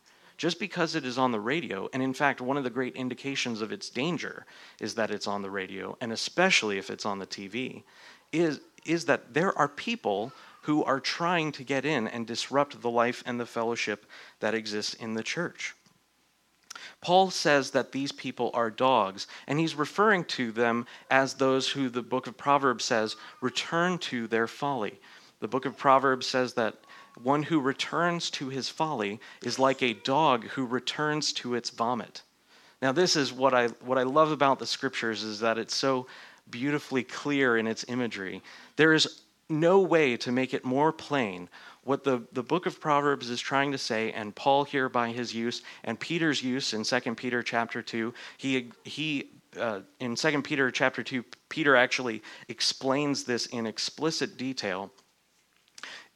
Just 0.42 0.58
because 0.58 0.96
it 0.96 1.04
is 1.04 1.18
on 1.18 1.30
the 1.30 1.38
radio, 1.38 1.88
and 1.92 2.02
in 2.02 2.12
fact, 2.12 2.40
one 2.40 2.56
of 2.56 2.64
the 2.64 2.68
great 2.68 2.96
indications 2.96 3.60
of 3.62 3.70
its 3.70 3.88
danger 3.88 4.44
is 4.80 4.96
that 4.96 5.12
it's 5.12 5.28
on 5.28 5.40
the 5.40 5.50
radio, 5.52 5.96
and 6.00 6.10
especially 6.10 6.78
if 6.78 6.90
it's 6.90 7.06
on 7.06 7.20
the 7.20 7.28
TV, 7.28 7.84
is, 8.32 8.58
is 8.84 9.04
that 9.04 9.34
there 9.34 9.56
are 9.56 9.68
people 9.68 10.32
who 10.62 10.82
are 10.82 10.98
trying 10.98 11.52
to 11.52 11.62
get 11.62 11.84
in 11.84 12.08
and 12.08 12.26
disrupt 12.26 12.82
the 12.82 12.90
life 12.90 13.22
and 13.24 13.38
the 13.38 13.46
fellowship 13.46 14.04
that 14.40 14.52
exists 14.52 14.94
in 14.94 15.14
the 15.14 15.22
church. 15.22 15.76
Paul 17.00 17.30
says 17.30 17.70
that 17.70 17.92
these 17.92 18.10
people 18.10 18.50
are 18.52 18.68
dogs, 18.68 19.28
and 19.46 19.60
he's 19.60 19.76
referring 19.76 20.24
to 20.24 20.50
them 20.50 20.88
as 21.08 21.34
those 21.34 21.68
who 21.68 21.88
the 21.88 22.02
book 22.02 22.26
of 22.26 22.36
Proverbs 22.36 22.84
says 22.84 23.14
return 23.40 23.96
to 23.98 24.26
their 24.26 24.48
folly. 24.48 24.98
The 25.38 25.46
book 25.46 25.66
of 25.66 25.76
Proverbs 25.76 26.26
says 26.26 26.54
that 26.54 26.78
one 27.20 27.42
who 27.42 27.60
returns 27.60 28.30
to 28.30 28.48
his 28.48 28.68
folly 28.68 29.20
is 29.42 29.58
like 29.58 29.82
a 29.82 29.94
dog 29.94 30.44
who 30.48 30.64
returns 30.64 31.32
to 31.34 31.54
its 31.54 31.70
vomit. 31.70 32.22
Now, 32.80 32.92
this 32.92 33.16
is 33.16 33.32
what 33.32 33.54
I, 33.54 33.68
what 33.84 33.98
I 33.98 34.02
love 34.02 34.32
about 34.32 34.58
the 34.58 34.66
scriptures 34.66 35.22
is 35.22 35.40
that 35.40 35.58
it's 35.58 35.74
so 35.74 36.06
beautifully 36.50 37.04
clear 37.04 37.56
in 37.56 37.66
its 37.66 37.84
imagery. 37.88 38.42
There 38.76 38.92
is 38.92 39.22
no 39.48 39.80
way 39.80 40.16
to 40.16 40.32
make 40.32 40.54
it 40.54 40.64
more 40.64 40.92
plain 40.92 41.48
what 41.84 42.04
the, 42.04 42.22
the 42.32 42.42
book 42.42 42.66
of 42.66 42.80
Proverbs 42.80 43.28
is 43.28 43.40
trying 43.40 43.72
to 43.72 43.78
say, 43.78 44.12
and 44.12 44.34
Paul 44.34 44.64
here 44.64 44.88
by 44.88 45.10
his 45.10 45.34
use, 45.34 45.62
and 45.84 45.98
Peter's 45.98 46.42
use 46.42 46.74
in 46.74 46.84
2 46.84 47.14
Peter 47.16 47.42
chapter 47.42 47.82
2, 47.82 48.14
he, 48.38 48.70
he 48.84 49.30
uh, 49.58 49.80
in 49.98 50.14
2 50.14 50.42
Peter 50.42 50.70
chapter 50.70 51.02
2, 51.02 51.24
Peter 51.48 51.74
actually 51.74 52.22
explains 52.48 53.24
this 53.24 53.46
in 53.46 53.66
explicit 53.66 54.36
detail 54.36 54.90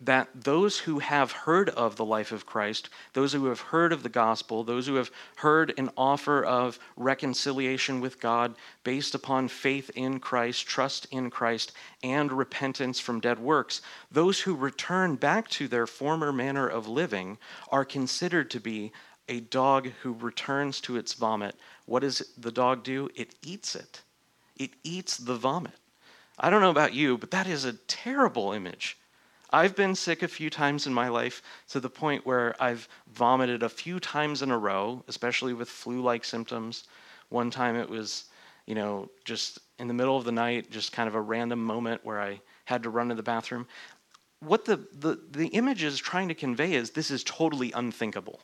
that 0.00 0.28
those 0.34 0.78
who 0.80 0.98
have 0.98 1.32
heard 1.32 1.70
of 1.70 1.96
the 1.96 2.04
life 2.04 2.30
of 2.30 2.44
Christ, 2.44 2.90
those 3.14 3.32
who 3.32 3.46
have 3.46 3.60
heard 3.60 3.94
of 3.94 4.02
the 4.02 4.10
gospel, 4.10 4.62
those 4.62 4.86
who 4.86 4.96
have 4.96 5.10
heard 5.36 5.72
an 5.78 5.90
offer 5.96 6.44
of 6.44 6.78
reconciliation 6.96 8.00
with 8.02 8.20
God 8.20 8.54
based 8.84 9.14
upon 9.14 9.48
faith 9.48 9.90
in 9.94 10.20
Christ, 10.20 10.66
trust 10.66 11.06
in 11.10 11.30
Christ, 11.30 11.72
and 12.02 12.30
repentance 12.30 13.00
from 13.00 13.20
dead 13.20 13.38
works, 13.38 13.80
those 14.10 14.40
who 14.40 14.54
return 14.54 15.16
back 15.16 15.48
to 15.50 15.66
their 15.66 15.86
former 15.86 16.30
manner 16.30 16.68
of 16.68 16.86
living 16.86 17.38
are 17.70 17.84
considered 17.84 18.50
to 18.50 18.60
be 18.60 18.92
a 19.28 19.40
dog 19.40 19.90
who 20.02 20.12
returns 20.12 20.80
to 20.82 20.96
its 20.96 21.14
vomit. 21.14 21.56
What 21.86 22.00
does 22.00 22.34
the 22.36 22.52
dog 22.52 22.84
do? 22.84 23.08
It 23.14 23.34
eats 23.42 23.74
it, 23.74 24.02
it 24.56 24.72
eats 24.84 25.16
the 25.16 25.36
vomit. 25.36 25.72
I 26.38 26.50
don't 26.50 26.60
know 26.60 26.70
about 26.70 26.92
you, 26.92 27.16
but 27.16 27.30
that 27.30 27.46
is 27.46 27.64
a 27.64 27.72
terrible 27.72 28.52
image 28.52 28.98
I've 29.50 29.76
been 29.76 29.94
sick 29.94 30.22
a 30.22 30.28
few 30.28 30.50
times 30.50 30.86
in 30.86 30.94
my 30.94 31.08
life 31.08 31.42
to 31.70 31.80
the 31.80 31.90
point 31.90 32.26
where 32.26 32.54
I've 32.60 32.88
vomited 33.12 33.62
a 33.62 33.68
few 33.68 34.00
times 34.00 34.42
in 34.42 34.50
a 34.50 34.58
row, 34.58 35.04
especially 35.08 35.54
with 35.54 35.68
flu 35.68 36.02
like 36.02 36.24
symptoms. 36.24 36.84
One 37.28 37.50
time 37.50 37.76
it 37.76 37.88
was, 37.88 38.24
you 38.66 38.74
know, 38.74 39.08
just 39.24 39.58
in 39.78 39.88
the 39.88 39.94
middle 39.94 40.16
of 40.16 40.24
the 40.24 40.32
night, 40.32 40.70
just 40.70 40.92
kind 40.92 41.08
of 41.08 41.14
a 41.14 41.20
random 41.20 41.62
moment 41.62 42.04
where 42.04 42.20
I 42.20 42.40
had 42.64 42.82
to 42.82 42.90
run 42.90 43.08
to 43.08 43.14
the 43.14 43.22
bathroom. 43.22 43.66
What 44.40 44.64
the, 44.64 44.76
the, 44.92 45.20
the 45.30 45.48
image 45.48 45.82
is 45.82 45.98
trying 45.98 46.28
to 46.28 46.34
convey 46.34 46.74
is 46.74 46.90
this 46.90 47.10
is 47.10 47.24
totally 47.24 47.72
unthinkable. 47.72 48.40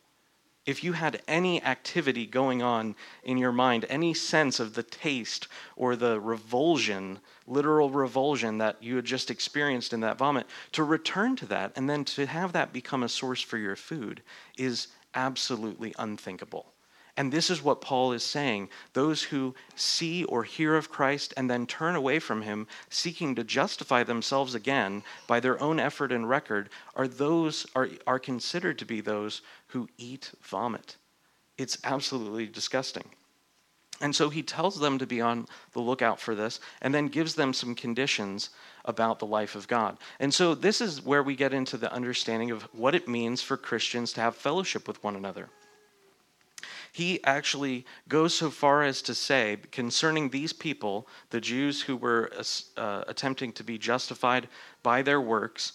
If 0.65 0.85
you 0.85 0.93
had 0.93 1.23
any 1.27 1.63
activity 1.63 2.27
going 2.27 2.63
on 2.63 2.95
in 3.25 3.37
your 3.37 3.53
mind, 3.53 3.85
any 3.89 4.15
sense 4.15 4.61
of 4.61 4.75
the 4.75 4.83
taste 4.83 5.49
or 5.77 5.97
the 5.97 6.21
revulsion, 6.21 7.19
literal 7.47 7.91
revulsion 7.91 8.59
that 8.59 8.83
you 8.83 8.97
had 8.97 9.05
just 9.05 9.31
experienced 9.31 9.93
in 9.93 10.01
that 10.01 10.19
vomit, 10.19 10.47
to 10.73 10.85
return 10.85 11.35
to 11.37 11.47
that 11.47 11.73
and 11.75 11.91
then 11.91 12.05
to 12.05 12.27
have 12.27 12.53
that 12.53 12.73
become 12.73 13.03
a 13.03 13.09
source 13.09 13.43
for 13.43 13.59
your 13.59 13.77
food 13.77 14.23
is 14.57 14.89
absolutely 15.15 15.95
unthinkable. 15.99 16.72
And 17.17 17.31
this 17.31 17.51
is 17.51 17.63
what 17.63 17.83
Paul 17.83 18.13
is 18.13 18.25
saying. 18.25 18.71
Those 18.95 19.23
who 19.23 19.55
see 19.77 20.25
or 20.25 20.45
hear 20.45 20.77
of 20.77 20.89
Christ 20.89 21.35
and 21.37 21.49
then 21.51 21.67
turn 21.67 21.95
away 21.95 22.19
from 22.19 22.41
him, 22.41 22.67
seeking 22.89 23.35
to 23.35 23.45
justify 23.45 24.03
themselves 24.03 24.55
again 24.55 25.03
by 25.27 25.39
their 25.39 25.63
own 25.63 25.79
effort 25.79 26.11
and 26.11 26.29
record, 26.29 26.71
are 26.97 27.07
those 27.07 27.67
are, 27.75 27.91
are 28.07 28.19
considered 28.19 28.79
to 28.79 28.87
be 28.87 29.03
those 29.03 29.43
who 29.69 29.89
eat 29.99 30.31
vomit. 30.41 30.97
It's 31.59 31.77
absolutely 31.85 32.47
disgusting. 32.47 33.05
And 34.01 34.17
so 34.17 34.31
he 34.31 34.43
tells 34.43 34.81
them 34.81 34.99
to 34.99 35.07
be 35.07 35.21
on 35.21 35.47
the 35.75 35.81
lookout 35.81 36.19
for 36.19 36.35
this 36.35 36.61
and 36.81 36.95
then 36.95 37.07
gives 37.09 37.35
them 37.35 37.53
some 37.53 37.75
conditions 37.75 38.51
about 38.87 39.19
the 39.19 39.27
life 39.27 39.55
of 39.55 39.69
God. 39.69 39.99
And 40.19 40.33
so 40.33 40.55
this 40.55 40.81
is 40.81 41.05
where 41.05 41.23
we 41.23 41.37
get 41.37 41.53
into 41.53 41.77
the 41.77 41.93
understanding 41.93 42.51
of 42.51 42.63
what 42.73 42.95
it 42.95 43.07
means 43.07 43.43
for 43.43 43.57
Christians 43.57 44.15
to 44.15 44.23
have 44.23 44.35
fellowship 44.35 44.89
with 44.89 45.05
one 45.05 45.15
another 45.15 45.51
he 46.93 47.25
actually 47.25 47.87
goes 48.07 48.35
so 48.35 48.51
far 48.51 48.83
as 48.83 49.01
to 49.03 49.15
say 49.15 49.57
concerning 49.71 50.29
these 50.29 50.53
people, 50.53 51.09
the 51.31 51.41
Jews 51.41 51.81
who 51.81 51.97
were 51.97 52.31
uh, 52.77 53.05
attempting 53.09 53.53
to 53.53 53.65
be 53.65 53.79
justified 53.79 54.47
by 54.83 55.01
their 55.01 55.21
works, 55.21 55.73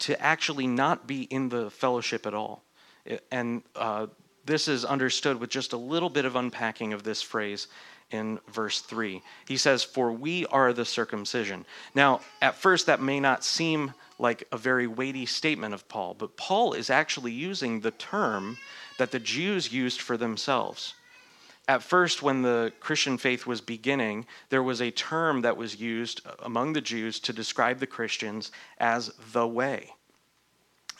to 0.00 0.20
actually 0.20 0.66
not 0.66 1.06
be 1.06 1.22
in 1.22 1.48
the 1.48 1.70
fellowship 1.70 2.26
at 2.26 2.34
all. 2.34 2.64
And 3.32 3.62
uh, 3.74 4.08
this 4.44 4.68
is 4.68 4.84
understood 4.84 5.40
with 5.40 5.48
just 5.48 5.72
a 5.72 5.78
little 5.78 6.10
bit 6.10 6.26
of 6.26 6.36
unpacking 6.36 6.92
of 6.92 7.02
this 7.02 7.22
phrase 7.22 7.68
in 8.10 8.38
verse 8.52 8.80
3. 8.82 9.22
He 9.46 9.56
says, 9.56 9.82
For 9.82 10.12
we 10.12 10.44
are 10.46 10.74
the 10.74 10.84
circumcision. 10.84 11.64
Now, 11.94 12.20
at 12.42 12.56
first, 12.56 12.86
that 12.86 13.00
may 13.00 13.20
not 13.20 13.42
seem 13.42 13.94
like 14.18 14.44
a 14.52 14.58
very 14.58 14.86
weighty 14.86 15.24
statement 15.24 15.72
of 15.72 15.88
Paul, 15.88 16.14
but 16.14 16.36
Paul 16.36 16.74
is 16.74 16.90
actually 16.90 17.32
using 17.32 17.80
the 17.80 17.92
term 17.92 18.58
that 18.98 19.10
the 19.10 19.18
Jews 19.18 19.72
used 19.72 20.00
for 20.00 20.16
themselves. 20.16 20.94
At 21.66 21.82
first, 21.82 22.22
when 22.22 22.42
the 22.42 22.72
Christian 22.80 23.18
faith 23.18 23.46
was 23.46 23.60
beginning, 23.60 24.26
there 24.48 24.62
was 24.62 24.80
a 24.80 24.90
term 24.90 25.42
that 25.42 25.56
was 25.56 25.80
used 25.80 26.22
among 26.40 26.72
the 26.72 26.80
Jews 26.80 27.20
to 27.20 27.32
describe 27.32 27.78
the 27.78 27.86
Christians 27.86 28.52
as 28.78 29.12
the 29.32 29.46
way. 29.46 29.90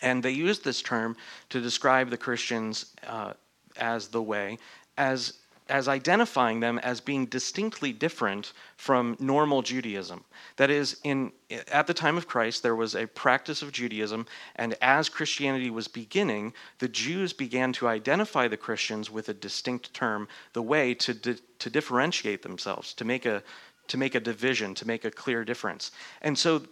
And 0.02 0.22
they 0.22 0.30
used 0.30 0.64
this 0.64 0.82
term 0.82 1.16
to 1.48 1.60
describe 1.60 2.10
the 2.10 2.18
Christians 2.18 2.94
uh, 3.06 3.32
as 3.76 4.08
the 4.08 4.22
way, 4.22 4.58
as 4.96 5.34
as 5.68 5.88
identifying 5.88 6.60
them 6.60 6.78
as 6.78 7.00
being 7.00 7.26
distinctly 7.26 7.92
different 7.92 8.52
from 8.76 9.16
normal 9.18 9.62
Judaism. 9.62 10.24
That 10.56 10.70
is, 10.70 10.98
in, 11.04 11.32
at 11.70 11.86
the 11.86 11.94
time 11.94 12.16
of 12.16 12.26
Christ, 12.26 12.62
there 12.62 12.76
was 12.76 12.94
a 12.94 13.06
practice 13.06 13.62
of 13.62 13.72
Judaism, 13.72 14.26
and 14.56 14.74
as 14.80 15.08
Christianity 15.08 15.70
was 15.70 15.88
beginning, 15.88 16.52
the 16.78 16.88
Jews 16.88 17.32
began 17.32 17.72
to 17.74 17.88
identify 17.88 18.48
the 18.48 18.56
Christians 18.56 19.10
with 19.10 19.28
a 19.28 19.34
distinct 19.34 19.92
term, 19.94 20.28
the 20.52 20.62
way 20.62 20.94
to, 20.94 21.14
di- 21.14 21.38
to 21.58 21.70
differentiate 21.70 22.42
themselves, 22.42 22.94
to 22.94 23.04
make, 23.04 23.26
a, 23.26 23.42
to 23.88 23.96
make 23.96 24.14
a 24.14 24.20
division, 24.20 24.74
to 24.74 24.86
make 24.86 25.04
a 25.04 25.10
clear 25.10 25.44
difference. 25.44 25.90
And 26.22 26.38
so 26.38 26.62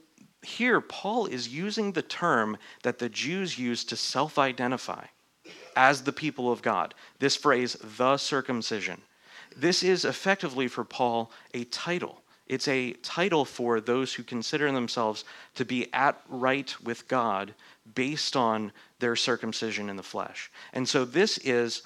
here, 0.43 0.81
Paul 0.81 1.27
is 1.27 1.49
using 1.49 1.93
the 1.93 2.03
term 2.03 2.57
that 2.83 2.99
the 2.99 3.09
Jews 3.09 3.59
used 3.59 3.89
to 3.89 3.97
self 3.97 4.39
identify 4.39 5.07
as 5.77 6.03
the 6.03 6.13
people 6.13 6.51
of 6.51 6.63
God. 6.63 6.95
This 7.19 7.37
phrase, 7.37 7.77
the 7.99 8.17
circumcision. 8.17 9.01
This 9.55 9.83
is 9.83 10.05
effectively 10.05 10.69
for 10.69 10.85
Paul 10.85 11.31
a 11.55 11.65
title. 11.65 12.23
It's 12.47 12.69
a 12.69 12.93
title 12.95 13.45
for 13.45 13.81
those 13.81 14.15
who 14.15 14.23
consider 14.23 14.71
themselves 14.71 15.25
to 15.57 15.65
be 15.65 15.93
at 15.93 16.21
right 16.29 16.75
with 16.83 17.09
God 17.09 17.55
based 17.95 18.37
on 18.37 18.73
their 18.99 19.17
circumcision 19.17 19.91
in 19.91 19.97
the 19.97 20.03
flesh. 20.03 20.51
And 20.73 20.89
so 20.89 21.05
this 21.05 21.39
is 21.39 21.83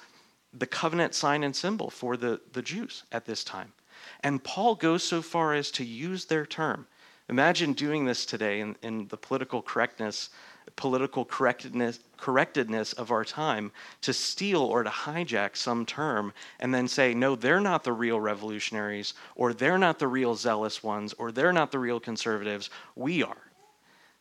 the 0.53 0.67
covenant 0.67 1.15
sign 1.15 1.43
and 1.43 1.55
symbol 1.55 1.89
for 1.89 2.17
the, 2.17 2.41
the 2.53 2.61
Jews 2.61 3.03
at 3.11 3.25
this 3.25 3.43
time. 3.43 3.73
And 4.21 4.43
Paul 4.43 4.75
goes 4.75 5.03
so 5.03 5.21
far 5.21 5.53
as 5.53 5.71
to 5.71 5.85
use 5.85 6.25
their 6.25 6.45
term. 6.45 6.87
Imagine 7.29 7.73
doing 7.73 8.05
this 8.05 8.25
today 8.25 8.59
in, 8.59 8.75
in 8.81 9.07
the 9.07 9.17
political 9.17 9.61
correctness 9.61 10.29
political 10.75 11.25
correctness, 11.25 11.99
correctedness 12.17 12.93
of 12.93 13.11
our 13.11 13.25
time 13.25 13.71
to 14.01 14.13
steal 14.13 14.61
or 14.61 14.83
to 14.83 14.89
hijack 14.89 15.55
some 15.55 15.85
term 15.85 16.33
and 16.59 16.73
then 16.73 16.87
say, 16.87 17.13
no, 17.13 17.35
they're 17.35 17.59
not 17.59 17.83
the 17.83 17.93
real 17.93 18.19
revolutionaries, 18.19 19.13
or 19.35 19.53
they're 19.53 19.77
not 19.77 19.99
the 19.99 20.07
real 20.07 20.35
zealous 20.35 20.83
ones, 20.83 21.13
or 21.13 21.31
they're 21.31 21.53
not 21.53 21.71
the 21.71 21.79
real 21.79 21.99
conservatives. 21.99 22.69
We 22.95 23.23
are. 23.23 23.51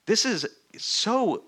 This 0.06 0.24
is 0.24 0.46
so, 0.76 1.44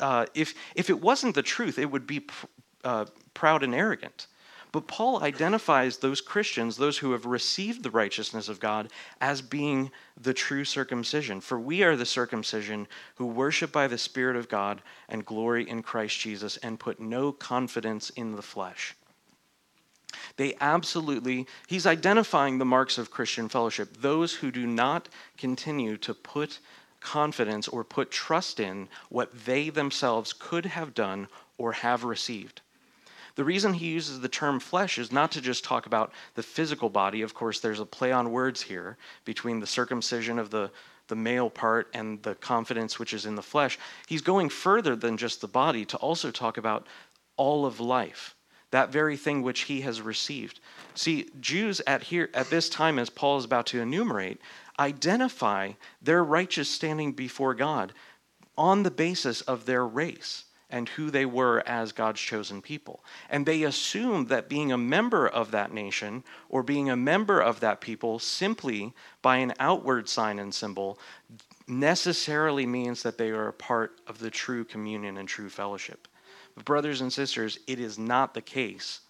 uh, 0.00 0.26
if, 0.34 0.54
if 0.74 0.90
it 0.90 1.00
wasn't 1.00 1.34
the 1.34 1.42
truth, 1.42 1.78
it 1.78 1.90
would 1.90 2.06
be 2.06 2.20
pr- 2.20 2.46
uh, 2.84 3.04
proud 3.34 3.62
and 3.62 3.74
arrogant. 3.74 4.26
But 4.76 4.88
Paul 4.88 5.22
identifies 5.22 5.96
those 5.96 6.20
Christians, 6.20 6.76
those 6.76 6.98
who 6.98 7.12
have 7.12 7.24
received 7.24 7.82
the 7.82 7.90
righteousness 7.90 8.50
of 8.50 8.60
God, 8.60 8.90
as 9.22 9.40
being 9.40 9.90
the 10.20 10.34
true 10.34 10.66
circumcision. 10.66 11.40
For 11.40 11.58
we 11.58 11.82
are 11.82 11.96
the 11.96 12.04
circumcision 12.04 12.86
who 13.14 13.24
worship 13.24 13.72
by 13.72 13.86
the 13.86 13.96
Spirit 13.96 14.36
of 14.36 14.50
God 14.50 14.82
and 15.08 15.24
glory 15.24 15.66
in 15.66 15.82
Christ 15.82 16.20
Jesus 16.20 16.58
and 16.58 16.78
put 16.78 17.00
no 17.00 17.32
confidence 17.32 18.10
in 18.10 18.36
the 18.36 18.42
flesh. 18.42 18.94
They 20.36 20.54
absolutely, 20.60 21.46
he's 21.66 21.86
identifying 21.86 22.58
the 22.58 22.66
marks 22.66 22.98
of 22.98 23.10
Christian 23.10 23.48
fellowship, 23.48 23.96
those 24.02 24.34
who 24.34 24.50
do 24.50 24.66
not 24.66 25.08
continue 25.38 25.96
to 25.96 26.12
put 26.12 26.58
confidence 27.00 27.66
or 27.66 27.82
put 27.82 28.10
trust 28.10 28.60
in 28.60 28.88
what 29.08 29.46
they 29.46 29.70
themselves 29.70 30.34
could 30.34 30.66
have 30.66 30.92
done 30.92 31.28
or 31.56 31.72
have 31.72 32.04
received. 32.04 32.60
The 33.36 33.44
reason 33.44 33.74
he 33.74 33.88
uses 33.88 34.20
the 34.20 34.28
term 34.30 34.58
flesh 34.58 34.98
is 34.98 35.12
not 35.12 35.30
to 35.32 35.42
just 35.42 35.62
talk 35.62 35.86
about 35.86 36.12
the 36.34 36.42
physical 36.42 36.88
body. 36.88 37.20
Of 37.20 37.34
course, 37.34 37.60
there's 37.60 37.80
a 37.80 37.86
play 37.86 38.10
on 38.10 38.32
words 38.32 38.62
here 38.62 38.96
between 39.24 39.60
the 39.60 39.66
circumcision 39.66 40.38
of 40.38 40.50
the, 40.50 40.70
the 41.08 41.16
male 41.16 41.50
part 41.50 41.88
and 41.92 42.22
the 42.22 42.34
confidence 42.34 42.98
which 42.98 43.12
is 43.12 43.26
in 43.26 43.34
the 43.34 43.42
flesh. 43.42 43.78
He's 44.06 44.22
going 44.22 44.48
further 44.48 44.96
than 44.96 45.18
just 45.18 45.42
the 45.42 45.48
body 45.48 45.84
to 45.84 45.98
also 45.98 46.30
talk 46.30 46.56
about 46.56 46.86
all 47.36 47.66
of 47.66 47.78
life, 47.78 48.34
that 48.70 48.90
very 48.90 49.18
thing 49.18 49.42
which 49.42 49.62
he 49.62 49.82
has 49.82 50.00
received. 50.00 50.58
See, 50.94 51.28
Jews 51.38 51.82
at 51.86 52.04
here 52.04 52.30
at 52.32 52.48
this 52.48 52.70
time, 52.70 52.98
as 52.98 53.10
Paul 53.10 53.36
is 53.36 53.44
about 53.44 53.66
to 53.66 53.82
enumerate, 53.82 54.40
identify 54.78 55.72
their 56.00 56.24
righteous 56.24 56.70
standing 56.70 57.12
before 57.12 57.52
God 57.52 57.92
on 58.56 58.82
the 58.82 58.90
basis 58.90 59.42
of 59.42 59.66
their 59.66 59.86
race 59.86 60.44
and 60.76 60.90
who 60.90 61.10
they 61.10 61.24
were 61.24 61.62
as 61.66 61.92
God's 61.92 62.20
chosen 62.20 62.60
people. 62.60 63.02
And 63.30 63.46
they 63.46 63.62
assumed 63.62 64.28
that 64.28 64.50
being 64.50 64.72
a 64.72 64.76
member 64.76 65.26
of 65.26 65.50
that 65.52 65.72
nation 65.72 66.22
or 66.50 66.62
being 66.62 66.90
a 66.90 66.96
member 66.96 67.40
of 67.40 67.60
that 67.60 67.80
people 67.80 68.18
simply 68.18 68.92
by 69.22 69.38
an 69.38 69.54
outward 69.58 70.06
sign 70.06 70.38
and 70.38 70.54
symbol 70.54 70.98
necessarily 71.66 72.66
means 72.66 73.02
that 73.02 73.16
they 73.16 73.30
are 73.30 73.48
a 73.48 73.54
part 73.54 73.98
of 74.06 74.18
the 74.18 74.28
true 74.28 74.64
communion 74.64 75.16
and 75.16 75.26
true 75.26 75.48
fellowship. 75.48 76.08
But, 76.54 76.66
brothers 76.66 77.00
and 77.00 77.10
sisters, 77.10 77.58
it 77.66 77.80
is 77.80 77.98
not 77.98 78.34
the 78.34 78.42
case. 78.42 79.00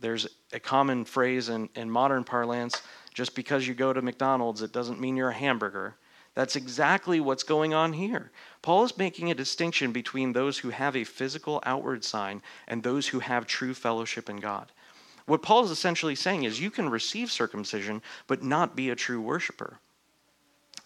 There's 0.00 0.26
a 0.52 0.60
common 0.60 1.06
phrase 1.06 1.48
in, 1.48 1.70
in 1.74 1.90
modern 1.90 2.24
parlance 2.24 2.82
just 3.14 3.34
because 3.34 3.66
you 3.66 3.72
go 3.72 3.94
to 3.94 4.02
McDonald's, 4.02 4.60
it 4.60 4.72
doesn't 4.72 5.00
mean 5.00 5.16
you're 5.16 5.30
a 5.30 5.34
hamburger. 5.34 5.96
That's 6.34 6.56
exactly 6.56 7.20
what's 7.20 7.44
going 7.44 7.74
on 7.74 7.92
here. 7.92 8.32
Paul 8.60 8.84
is 8.84 8.98
making 8.98 9.30
a 9.30 9.34
distinction 9.34 9.92
between 9.92 10.32
those 10.32 10.58
who 10.58 10.70
have 10.70 10.96
a 10.96 11.04
physical 11.04 11.62
outward 11.64 12.02
sign 12.04 12.42
and 12.66 12.82
those 12.82 13.08
who 13.08 13.20
have 13.20 13.46
true 13.46 13.74
fellowship 13.74 14.28
in 14.28 14.36
God. 14.36 14.72
What 15.26 15.42
Paul 15.42 15.64
is 15.64 15.70
essentially 15.70 16.16
saying 16.16 16.42
is 16.44 16.60
you 16.60 16.70
can 16.70 16.88
receive 16.88 17.30
circumcision, 17.30 18.02
but 18.26 18.42
not 18.42 18.76
be 18.76 18.90
a 18.90 18.96
true 18.96 19.20
worshiper. 19.20 19.78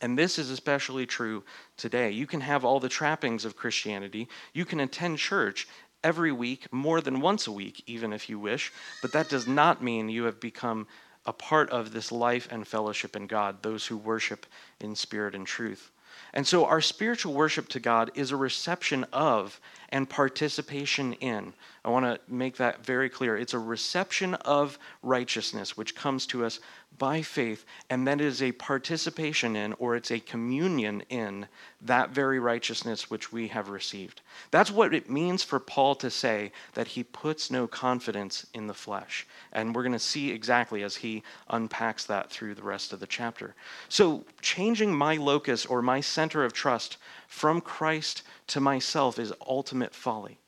And 0.00 0.16
this 0.16 0.38
is 0.38 0.50
especially 0.50 1.06
true 1.06 1.42
today. 1.76 2.11
You 2.11 2.26
can 2.26 2.40
have 2.42 2.64
all 2.64 2.78
the 2.78 2.88
trappings 2.88 3.44
of 3.44 3.56
Christianity, 3.56 4.28
you 4.52 4.64
can 4.64 4.80
attend 4.80 5.18
church 5.18 5.66
every 6.04 6.30
week, 6.30 6.72
more 6.72 7.00
than 7.00 7.20
once 7.20 7.48
a 7.48 7.52
week, 7.52 7.82
even 7.87 8.12
if 8.12 8.28
you 8.28 8.38
wish, 8.38 8.72
but 9.02 9.12
that 9.12 9.28
does 9.28 9.48
not 9.48 9.82
mean 9.82 10.08
you 10.08 10.24
have 10.24 10.38
become 10.38 10.87
a 11.26 11.33
part 11.33 11.70
of 11.70 11.92
this 11.92 12.11
life 12.11 12.48
and 12.50 12.66
fellowship 12.66 13.16
in 13.16 13.26
God, 13.26 13.62
those 13.62 13.87
who 13.87 13.96
worship 13.96 14.46
in 14.81 14.94
spirit 14.94 15.35
and 15.35 15.46
truth. 15.46 15.90
And 16.33 16.46
so 16.46 16.64
our 16.66 16.81
spiritual 16.81 17.35
worship 17.35 17.68
to 17.70 17.81
God 17.81 18.11
is 18.14 18.31
a 18.31 18.37
reception 18.37 19.04
of 19.12 19.61
and 19.90 20.09
participation 20.09 21.14
in. 21.14 21.53
I 21.85 21.90
want 21.90 22.05
to 22.05 22.20
make 22.33 22.57
that 22.59 22.85
very 22.85 23.09
clear. 23.09 23.37
It's 23.37 23.55
a 23.55 23.59
reception 23.59 24.35
of 24.35 24.79
righteousness, 25.03 25.77
which 25.77 25.94
comes 25.94 26.27
to 26.27 26.44
us 26.44 26.61
by 26.98 27.22
faith, 27.22 27.64
and 27.90 28.07
that 28.07 28.20
is 28.20 28.42
a 28.42 28.53
participation 28.53 29.55
in, 29.55 29.72
or 29.74 29.94
it's 29.94 30.11
a 30.11 30.18
communion 30.18 31.03
in, 31.09 31.46
that 31.81 32.11
very 32.11 32.40
righteousness 32.40 33.09
which 33.09 33.33
we 33.33 33.48
have 33.48 33.68
received. 33.68 34.20
That's 34.51 34.70
what 34.70 34.92
it 34.92 35.09
means 35.09 35.44
for 35.44 35.61
Paul 35.61 35.94
to 35.96 36.11
say 36.11 36.51
that 36.74 36.88
he 36.88 37.05
puts 37.05 37.51
no 37.51 37.66
confidence 37.66 38.46
in 38.53 38.66
the 38.66 38.74
flesh. 38.74 39.27
And 39.53 39.74
we're 39.74 39.85
going 39.85 39.92
to 39.92 39.98
see 39.98 40.31
exactly 40.31 40.83
as 40.83 40.96
he 40.96 41.22
unpacks 41.48 42.05
that 42.07 42.31
through 42.31 42.55
the 42.55 42.62
rest 42.62 42.92
of 42.92 43.01
the 43.01 43.07
chapter. 43.07 43.55
So, 43.88 44.24
changing 44.40 44.94
my 44.94 45.16
locus 45.16 45.66
or 45.66 45.83
my 45.83 46.01
center 46.01 46.44
of 46.44 46.53
trust 46.53 46.96
from 47.29 47.61
Christ 47.61 48.23
to 48.49 48.61
myself 48.61 49.19
is 49.19 49.33
ultimate 49.47 49.95
folly. 49.95 50.38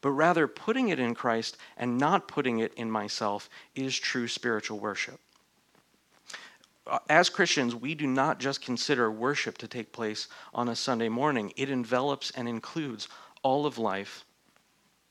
But 0.00 0.10
rather 0.10 0.46
putting 0.46 0.90
it 0.90 1.00
in 1.00 1.14
Christ 1.14 1.56
and 1.76 1.98
not 1.98 2.28
putting 2.28 2.60
it 2.60 2.72
in 2.74 2.90
myself 2.90 3.50
is 3.74 3.98
true 3.98 4.28
spiritual 4.28 4.78
worship. 4.78 5.18
Uh, 6.86 6.98
as 7.08 7.28
Christians, 7.28 7.74
we 7.74 7.94
do 7.94 8.06
not 8.06 8.38
just 8.38 8.60
consider 8.60 9.10
worship 9.10 9.58
to 9.58 9.66
take 9.66 9.90
place 9.90 10.28
on 10.54 10.68
a 10.68 10.76
Sunday 10.76 11.08
morning, 11.08 11.52
it 11.56 11.70
envelops 11.70 12.30
and 12.30 12.46
includes 12.46 13.08
all 13.42 13.66
of 13.66 13.78
life. 13.78 14.24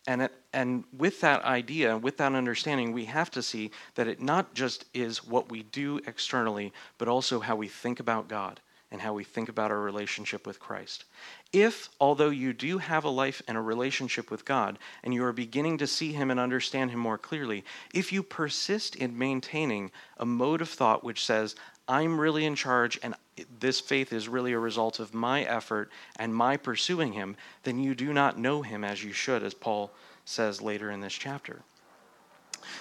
And, 0.05 0.21
it, 0.21 0.31
and 0.53 0.85
with 0.95 1.19
that 1.21 1.43
idea, 1.43 1.97
with 1.97 2.17
that 2.17 2.33
understanding, 2.33 2.93
we 2.93 3.05
have 3.05 3.29
to 3.31 3.41
see 3.41 3.71
that 3.95 4.07
it 4.07 4.21
not 4.21 4.53
just 4.53 4.85
is 4.93 5.25
what 5.25 5.49
we 5.49 5.63
do 5.63 5.99
externally, 6.07 6.71
but 6.97 7.07
also 7.07 7.39
how 7.39 7.55
we 7.55 7.67
think 7.67 7.99
about 7.99 8.29
God 8.29 8.61
and 8.91 9.01
how 9.01 9.13
we 9.13 9.23
think 9.23 9.49
about 9.49 9.71
our 9.71 9.79
relationship 9.79 10.47
with 10.47 10.59
Christ. 10.59 11.03
If, 11.51 11.89
although 11.99 12.29
you 12.29 12.53
do 12.53 12.77
have 12.77 13.03
a 13.03 13.09
life 13.09 13.41
and 13.47 13.57
a 13.57 13.61
relationship 13.61 14.31
with 14.31 14.45
God, 14.45 14.79
and 15.03 15.13
you 15.13 15.23
are 15.25 15.33
beginning 15.33 15.77
to 15.79 15.87
see 15.87 16.13
Him 16.13 16.31
and 16.31 16.39
understand 16.39 16.91
Him 16.91 16.99
more 16.99 17.17
clearly, 17.17 17.65
if 17.93 18.13
you 18.13 18.23
persist 18.23 18.95
in 18.95 19.17
maintaining 19.17 19.91
a 20.17 20.25
mode 20.25 20.61
of 20.61 20.69
thought 20.69 21.03
which 21.03 21.25
says, 21.25 21.55
I'm 21.87 22.19
really 22.19 22.45
in 22.45 22.55
charge 22.55 22.99
and 23.03 23.15
this 23.59 23.79
faith 23.79 24.13
is 24.13 24.27
really 24.27 24.53
a 24.53 24.59
result 24.59 24.99
of 24.99 25.13
my 25.13 25.43
effort 25.43 25.91
and 26.17 26.33
my 26.33 26.57
pursuing 26.57 27.13
Him, 27.13 27.35
then 27.63 27.79
you 27.79 27.93
do 27.93 28.13
not 28.13 28.39
know 28.39 28.61
Him 28.61 28.83
as 28.83 29.03
you 29.03 29.11
should, 29.11 29.43
as 29.43 29.53
Paul 29.53 29.91
says 30.23 30.61
later 30.61 30.91
in 30.91 31.01
this 31.01 31.13
chapter. 31.13 31.61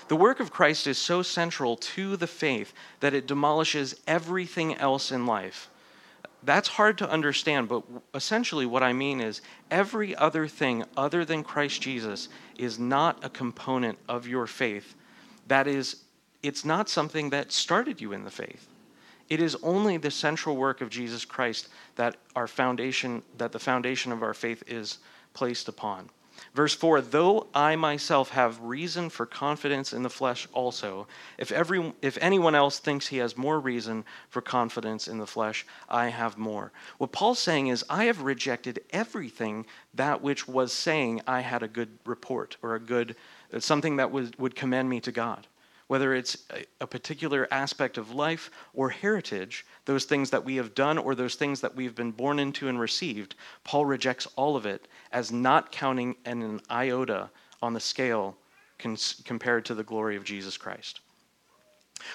The 0.08 0.16
work 0.16 0.40
of 0.40 0.52
Christ 0.52 0.86
is 0.86 0.98
so 0.98 1.22
central 1.22 1.76
to 1.76 2.16
the 2.16 2.26
faith 2.26 2.72
that 3.00 3.14
it 3.14 3.26
demolishes 3.26 4.00
everything 4.06 4.74
else 4.76 5.12
in 5.12 5.26
life 5.26 5.68
that's 6.46 6.68
hard 6.68 6.98
to 6.98 7.10
understand, 7.10 7.68
but 7.68 7.82
essentially 8.14 8.66
what 8.66 8.82
I 8.82 8.92
mean 8.92 9.20
is 9.20 9.42
every 9.70 10.14
other 10.14 10.46
thing 10.46 10.84
other 10.96 11.24
than 11.24 11.42
Christ 11.42 11.82
Jesus 11.82 12.28
is 12.56 12.78
not 12.78 13.24
a 13.24 13.28
component 13.28 13.98
of 14.08 14.26
your 14.26 14.46
faith. 14.46 14.94
That 15.48 15.66
is, 15.66 16.04
it's 16.42 16.64
not 16.64 16.88
something 16.88 17.30
that 17.30 17.52
started 17.52 18.00
you 18.00 18.12
in 18.12 18.24
the 18.24 18.30
faith. 18.30 18.68
It 19.28 19.42
is 19.42 19.56
only 19.62 19.96
the 19.96 20.10
central 20.10 20.56
work 20.56 20.80
of 20.80 20.88
Jesus 20.88 21.24
Christ 21.24 21.68
that 21.96 22.16
our 22.36 22.46
foundation, 22.46 23.22
that 23.38 23.50
the 23.50 23.58
foundation 23.58 24.12
of 24.12 24.22
our 24.22 24.34
faith 24.34 24.62
is 24.68 24.98
placed 25.34 25.68
upon. 25.68 26.08
Verse 26.56 26.72
4 26.72 27.02
Though 27.02 27.48
I 27.54 27.76
myself 27.76 28.30
have 28.30 28.58
reason 28.62 29.10
for 29.10 29.26
confidence 29.26 29.92
in 29.92 30.02
the 30.02 30.08
flesh 30.08 30.48
also, 30.54 31.06
if, 31.36 31.52
every, 31.52 31.92
if 32.00 32.16
anyone 32.18 32.54
else 32.54 32.78
thinks 32.78 33.08
he 33.08 33.18
has 33.18 33.36
more 33.36 33.60
reason 33.60 34.06
for 34.30 34.40
confidence 34.40 35.06
in 35.06 35.18
the 35.18 35.26
flesh, 35.26 35.66
I 35.86 36.08
have 36.08 36.38
more. 36.38 36.72
What 36.96 37.12
Paul's 37.12 37.40
saying 37.40 37.66
is, 37.66 37.84
I 37.90 38.04
have 38.04 38.22
rejected 38.22 38.80
everything 38.88 39.66
that 39.92 40.22
which 40.22 40.48
was 40.48 40.72
saying 40.72 41.20
I 41.26 41.40
had 41.40 41.62
a 41.62 41.68
good 41.68 41.90
report 42.06 42.56
or 42.62 42.74
a 42.74 42.80
good, 42.80 43.16
something 43.58 43.96
that 43.96 44.10
was, 44.10 44.30
would 44.38 44.56
commend 44.56 44.88
me 44.88 45.00
to 45.00 45.12
God 45.12 45.46
whether 45.88 46.14
it's 46.14 46.36
a, 46.80 46.86
particular 46.86 47.46
aspect 47.50 47.96
of 47.98 48.14
life 48.14 48.50
or 48.74 48.90
heritage, 48.90 49.64
those 49.84 50.04
things 50.04 50.30
that 50.30 50.44
we 50.44 50.56
have 50.56 50.74
done 50.74 50.98
or 50.98 51.14
those 51.14 51.36
things 51.36 51.60
that 51.60 51.74
we've 51.74 51.94
been 51.94 52.10
born 52.10 52.38
into 52.38 52.68
and 52.68 52.80
received, 52.80 53.34
Paul 53.64 53.86
rejects 53.86 54.26
all 54.36 54.56
of 54.56 54.66
it 54.66 54.88
as 55.12 55.30
not 55.30 55.70
counting 55.70 56.16
an 56.24 56.60
iota 56.70 57.30
on 57.62 57.72
the 57.72 57.80
scale 57.80 58.36
cons- 58.78 59.22
compared 59.24 59.64
to 59.66 59.74
the 59.74 59.84
glory 59.84 60.16
of 60.16 60.24
Jesus 60.24 60.56
Christ. 60.56 61.00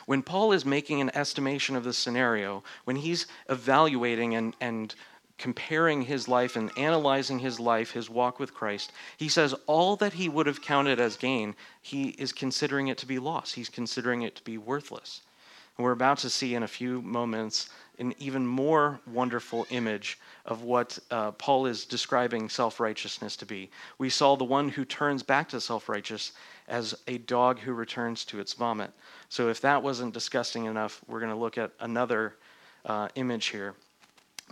When 0.05 0.21
Paul 0.21 0.51
is 0.51 0.65
making 0.65 1.01
an 1.01 1.15
estimation 1.15 1.75
of 1.75 1.83
the 1.83 1.93
scenario, 1.93 2.63
when 2.83 2.97
he's 2.97 3.25
evaluating 3.49 4.35
and, 4.35 4.55
and 4.61 4.93
comparing 5.41 6.03
his 6.03 6.27
life 6.27 6.55
and 6.55 6.71
analyzing 6.77 7.39
his 7.39 7.59
life, 7.59 7.91
his 7.91 8.09
walk 8.09 8.39
with 8.39 8.53
Christ, 8.53 8.91
he 9.17 9.27
says 9.27 9.55
all 9.65 9.95
that 9.95 10.13
he 10.13 10.29
would 10.29 10.45
have 10.45 10.61
counted 10.61 10.99
as 10.99 11.17
gain, 11.17 11.55
he 11.81 12.09
is 12.09 12.31
considering 12.31 12.87
it 12.89 12.99
to 12.99 13.07
be 13.07 13.17
loss. 13.17 13.51
He's 13.51 13.67
considering 13.67 14.21
it 14.21 14.35
to 14.35 14.43
be 14.43 14.59
worthless. 14.59 15.21
And 15.77 15.83
we're 15.83 15.93
about 15.93 16.19
to 16.19 16.29
see 16.29 16.53
in 16.53 16.61
a 16.61 16.67
few 16.67 17.01
moments 17.01 17.69
an 17.97 18.13
even 18.19 18.45
more 18.45 18.99
wonderful 19.07 19.65
image 19.71 20.19
of 20.45 20.61
what 20.61 20.99
uh, 21.09 21.31
Paul 21.31 21.65
is 21.65 21.85
describing 21.85 22.47
self 22.47 22.79
righteousness 22.79 23.35
to 23.37 23.45
be. 23.45 23.71
We 23.97 24.11
saw 24.11 24.35
the 24.35 24.43
one 24.43 24.69
who 24.69 24.85
turns 24.85 25.23
back 25.23 25.49
to 25.49 25.59
self 25.59 25.89
righteous 25.89 26.33
as 26.67 26.95
a 27.07 27.17
dog 27.17 27.57
who 27.59 27.73
returns 27.73 28.25
to 28.25 28.39
its 28.39 28.53
vomit. 28.53 28.91
So, 29.29 29.49
if 29.49 29.59
that 29.61 29.81
wasn't 29.81 30.13
disgusting 30.13 30.65
enough, 30.65 31.01
we're 31.07 31.19
going 31.19 31.31
to 31.31 31.37
look 31.37 31.57
at 31.57 31.71
another 31.79 32.35
uh, 32.85 33.09
image 33.15 33.47
here. 33.47 33.73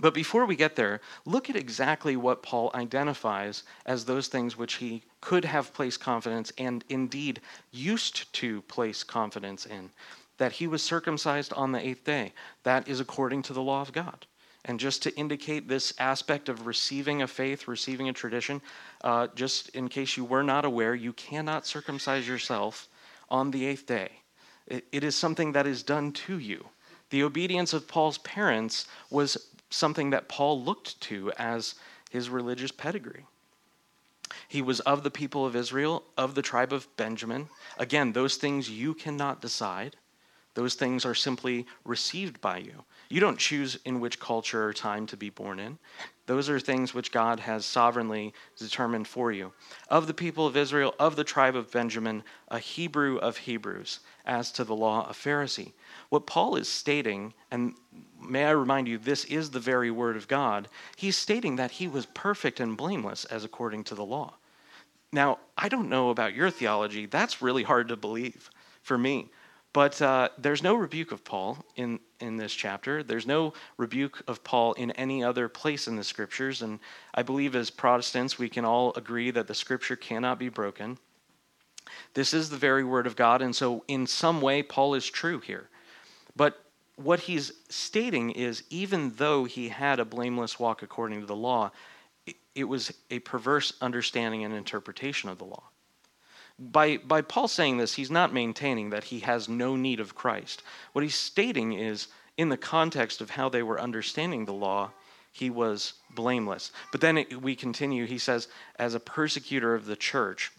But 0.01 0.13
before 0.13 0.45
we 0.45 0.55
get 0.55 0.75
there, 0.75 1.01
look 1.25 1.49
at 1.49 1.55
exactly 1.55 2.15
what 2.15 2.41
Paul 2.41 2.71
identifies 2.73 3.63
as 3.85 4.05
those 4.05 4.27
things 4.27 4.57
which 4.57 4.75
he 4.75 5.03
could 5.19 5.43
have 5.45 5.73
placed 5.73 5.99
confidence 5.99 6.53
and 6.57 6.83
indeed 6.87 7.41
used 7.71 8.31
to 8.33 8.61
place 8.63 9.03
confidence 9.03 9.65
in. 9.65 9.91
That 10.37 10.53
he 10.53 10.67
was 10.67 10.81
circumcised 10.81 11.51
on 11.53 11.73
the 11.73 11.85
eighth 11.85 12.05
day. 12.05 12.33
That 12.63 12.87
is 12.87 13.01
according 13.01 13.41
to 13.43 13.53
the 13.53 13.61
law 13.61 13.81
of 13.81 13.91
God. 13.91 14.25
And 14.65 14.79
just 14.79 15.03
to 15.03 15.15
indicate 15.15 15.67
this 15.67 15.93
aspect 15.99 16.47
of 16.47 16.65
receiving 16.65 17.21
a 17.21 17.27
faith, 17.27 17.67
receiving 17.67 18.07
a 18.07 18.13
tradition, 18.13 18.61
uh, 19.03 19.27
just 19.35 19.69
in 19.69 19.89
case 19.89 20.15
you 20.15 20.23
were 20.23 20.43
not 20.43 20.65
aware, 20.65 20.95
you 20.95 21.13
cannot 21.13 21.65
circumcise 21.65 22.27
yourself 22.27 22.87
on 23.29 23.51
the 23.51 23.65
eighth 23.65 23.85
day. 23.85 24.09
it, 24.67 24.85
it 24.91 25.03
is 25.03 25.15
something 25.15 25.51
that 25.53 25.67
is 25.67 25.83
done 25.83 26.11
to 26.11 26.39
you. 26.39 26.65
The 27.09 27.23
obedience 27.23 27.73
of 27.73 27.87
Paul's 27.87 28.19
parents 28.19 28.87
was 29.09 29.49
something 29.69 30.09
that 30.09 30.27
Paul 30.27 30.61
looked 30.61 30.99
to 31.01 31.31
as 31.37 31.75
his 32.09 32.29
religious 32.29 32.71
pedigree. 32.71 33.25
He 34.47 34.61
was 34.61 34.79
of 34.81 35.03
the 35.03 35.11
people 35.11 35.45
of 35.45 35.55
Israel, 35.55 36.03
of 36.17 36.35
the 36.35 36.41
tribe 36.41 36.73
of 36.73 36.87
Benjamin. 36.97 37.49
Again, 37.77 38.13
those 38.13 38.35
things 38.35 38.69
you 38.69 38.93
cannot 38.93 39.41
decide. 39.41 39.95
Those 40.55 40.75
things 40.75 41.05
are 41.05 41.15
simply 41.15 41.65
received 41.85 42.41
by 42.41 42.57
you. 42.57 42.83
You 43.09 43.19
don't 43.19 43.39
choose 43.39 43.79
in 43.85 43.99
which 43.99 44.19
culture 44.19 44.65
or 44.65 44.73
time 44.73 45.07
to 45.07 45.17
be 45.17 45.29
born 45.29 45.59
in. 45.59 45.77
Those 46.29 46.47
are 46.47 46.59
things 46.59 46.93
which 46.93 47.11
God 47.11 47.39
has 47.39 47.65
sovereignly 47.65 48.35
determined 48.55 49.07
for 49.07 49.31
you. 49.31 49.51
Of 49.87 50.05
the 50.05 50.13
people 50.13 50.45
of 50.45 50.55
Israel, 50.55 50.93
of 50.99 51.15
the 51.15 51.23
tribe 51.23 51.55
of 51.55 51.71
Benjamin, 51.71 52.23
a 52.49 52.59
Hebrew 52.59 53.17
of 53.17 53.35
Hebrews, 53.35 54.01
as 54.27 54.51
to 54.51 54.63
the 54.63 54.75
law, 54.75 55.09
a 55.09 55.13
Pharisee. 55.13 55.71
What 56.09 56.27
Paul 56.27 56.55
is 56.55 56.69
stating, 56.69 57.33
and 57.49 57.73
may 58.21 58.45
I 58.45 58.51
remind 58.51 58.87
you, 58.87 58.99
this 58.99 59.25
is 59.25 59.49
the 59.49 59.59
very 59.59 59.89
word 59.89 60.15
of 60.15 60.27
God, 60.27 60.67
he's 60.95 61.17
stating 61.17 61.55
that 61.55 61.71
he 61.71 61.87
was 61.87 62.05
perfect 62.05 62.59
and 62.59 62.77
blameless 62.77 63.25
as 63.25 63.43
according 63.43 63.85
to 63.85 63.95
the 63.95 64.05
law. 64.05 64.35
Now, 65.11 65.39
I 65.57 65.67
don't 65.67 65.89
know 65.89 66.11
about 66.11 66.35
your 66.35 66.51
theology, 66.51 67.07
that's 67.07 67.41
really 67.41 67.63
hard 67.63 67.87
to 67.87 67.97
believe 67.97 68.51
for 68.83 68.99
me. 68.99 69.31
But 69.71 70.01
uh, 70.01 70.29
there's 70.37 70.63
no 70.63 70.73
rebuke 70.73 71.11
of 71.11 71.23
Paul 71.23 71.63
in, 71.75 71.99
in 72.19 72.37
this 72.37 72.53
chapter. 72.53 73.03
There's 73.03 73.27
no 73.27 73.53
rebuke 73.77 74.23
of 74.27 74.43
Paul 74.43 74.73
in 74.73 74.91
any 74.91 75.23
other 75.23 75.47
place 75.47 75.87
in 75.87 75.95
the 75.95 76.03
scriptures. 76.03 76.61
And 76.61 76.79
I 77.13 77.21
believe 77.21 77.55
as 77.55 77.69
Protestants, 77.69 78.39
we 78.39 78.49
can 78.49 78.65
all 78.65 78.93
agree 78.95 79.29
that 79.31 79.47
the 79.47 79.53
scripture 79.53 79.95
cannot 79.95 80.39
be 80.39 80.49
broken. 80.49 80.97
This 82.15 82.33
is 82.33 82.49
the 82.49 82.57
very 82.57 82.83
word 82.83 83.05
of 83.05 83.15
God. 83.15 83.41
And 83.41 83.55
so, 83.55 83.83
in 83.87 84.07
some 84.07 84.41
way, 84.41 84.63
Paul 84.63 84.95
is 84.95 85.05
true 85.05 85.39
here. 85.39 85.69
But 86.35 86.63
what 86.95 87.21
he's 87.21 87.51
stating 87.69 88.31
is 88.31 88.63
even 88.69 89.13
though 89.15 89.45
he 89.45 89.69
had 89.69 89.99
a 89.99 90.05
blameless 90.05 90.59
walk 90.59 90.81
according 90.81 91.21
to 91.21 91.25
the 91.25 91.35
law, 91.35 91.71
it 92.55 92.65
was 92.65 92.93
a 93.09 93.19
perverse 93.19 93.73
understanding 93.81 94.43
and 94.43 94.53
interpretation 94.53 95.29
of 95.29 95.37
the 95.37 95.45
law. 95.45 95.63
By, 96.59 96.97
by 96.97 97.21
Paul 97.21 97.47
saying 97.47 97.77
this, 97.77 97.93
he's 97.93 98.11
not 98.11 98.33
maintaining 98.33 98.89
that 98.89 99.05
he 99.05 99.19
has 99.21 99.47
no 99.47 99.75
need 99.75 99.99
of 99.99 100.15
Christ. 100.15 100.61
What 100.91 101.03
he's 101.03 101.15
stating 101.15 101.73
is, 101.73 102.07
in 102.37 102.49
the 102.49 102.57
context 102.57 103.21
of 103.21 103.31
how 103.31 103.49
they 103.49 103.63
were 103.63 103.79
understanding 103.79 104.45
the 104.45 104.53
law, 104.53 104.91
he 105.31 105.49
was 105.49 105.93
blameless. 106.11 106.71
But 106.91 107.01
then 107.01 107.17
it, 107.17 107.41
we 107.41 107.55
continue, 107.55 108.05
he 108.05 108.17
says, 108.17 108.47
as 108.77 108.93
a 108.93 108.99
persecutor 108.99 109.73
of 109.73 109.85
the 109.85 109.95
church, 109.95 110.51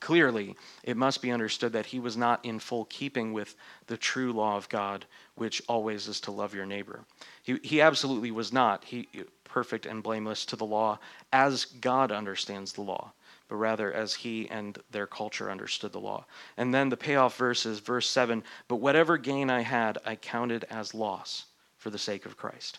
Clearly, 0.00 0.56
it 0.82 0.96
must 0.96 1.22
be 1.22 1.30
understood 1.30 1.72
that 1.72 1.86
he 1.86 1.98
was 1.98 2.16
not 2.16 2.44
in 2.44 2.58
full 2.58 2.84
keeping 2.86 3.32
with 3.32 3.54
the 3.86 3.96
true 3.96 4.32
law 4.32 4.56
of 4.56 4.68
God, 4.68 5.06
which 5.34 5.62
always 5.68 6.08
is 6.08 6.20
to 6.20 6.30
love 6.30 6.54
your 6.54 6.66
neighbor. 6.66 7.04
He, 7.42 7.58
he 7.62 7.80
absolutely 7.80 8.30
was 8.30 8.52
not 8.52 8.84
he, 8.84 9.08
perfect 9.44 9.86
and 9.86 10.02
blameless 10.02 10.44
to 10.46 10.56
the 10.56 10.66
law 10.66 10.98
as 11.32 11.64
God 11.64 12.12
understands 12.12 12.72
the 12.72 12.82
law. 12.82 13.12
But 13.48 13.56
rather 13.56 13.92
as 13.92 14.14
he 14.14 14.48
and 14.48 14.78
their 14.90 15.06
culture 15.06 15.50
understood 15.50 15.92
the 15.92 16.00
law. 16.00 16.24
And 16.56 16.72
then 16.72 16.88
the 16.88 16.96
payoff 16.96 17.36
verse 17.36 17.66
is 17.66 17.78
verse 17.78 18.08
7 18.08 18.42
But 18.68 18.76
whatever 18.76 19.18
gain 19.18 19.50
I 19.50 19.60
had, 19.60 19.98
I 20.04 20.16
counted 20.16 20.64
as 20.70 20.94
loss 20.94 21.46
for 21.76 21.90
the 21.90 21.98
sake 21.98 22.26
of 22.26 22.36
Christ. 22.36 22.78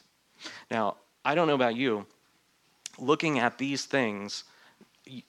Now, 0.72 0.98
I 1.24 1.36
don't 1.36 1.48
know 1.48 1.56
about 1.56 1.76
you, 1.76 2.06
looking 2.98 3.40
at 3.40 3.58
these 3.58 3.86
things, 3.86 4.44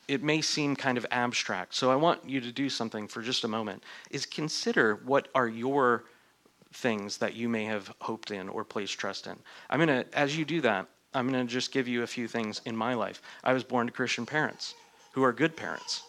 it 0.08 0.22
may 0.22 0.40
seem 0.40 0.74
kind 0.74 0.96
of 0.96 1.06
abstract. 1.10 1.74
So 1.74 1.90
I 1.90 1.96
want 1.96 2.28
you 2.28 2.40
to 2.40 2.52
do 2.52 2.70
something 2.70 3.06
for 3.08 3.22
just 3.22 3.44
a 3.44 3.48
moment 3.48 3.82
is 4.10 4.24
consider 4.24 4.96
what 5.04 5.28
are 5.34 5.48
your 5.48 6.04
things 6.72 7.18
that 7.18 7.34
you 7.34 7.48
may 7.48 7.64
have 7.64 7.92
hoped 8.00 8.30
in 8.30 8.48
or 8.48 8.64
placed 8.64 8.98
trust 8.98 9.26
in. 9.26 9.36
I'm 9.68 9.84
going 9.84 10.04
to 10.04 10.18
as 10.18 10.36
you 10.36 10.44
do 10.44 10.60
that, 10.62 10.86
I'm 11.14 11.30
going 11.30 11.46
to 11.46 11.52
just 11.52 11.72
give 11.72 11.88
you 11.88 12.02
a 12.02 12.06
few 12.06 12.28
things 12.28 12.60
in 12.64 12.76
my 12.76 12.94
life. 12.94 13.20
I 13.44 13.52
was 13.52 13.64
born 13.64 13.86
to 13.86 13.92
Christian 13.92 14.26
parents 14.26 14.74
who 15.16 15.24
are 15.24 15.32
good 15.32 15.56
parents. 15.56 16.02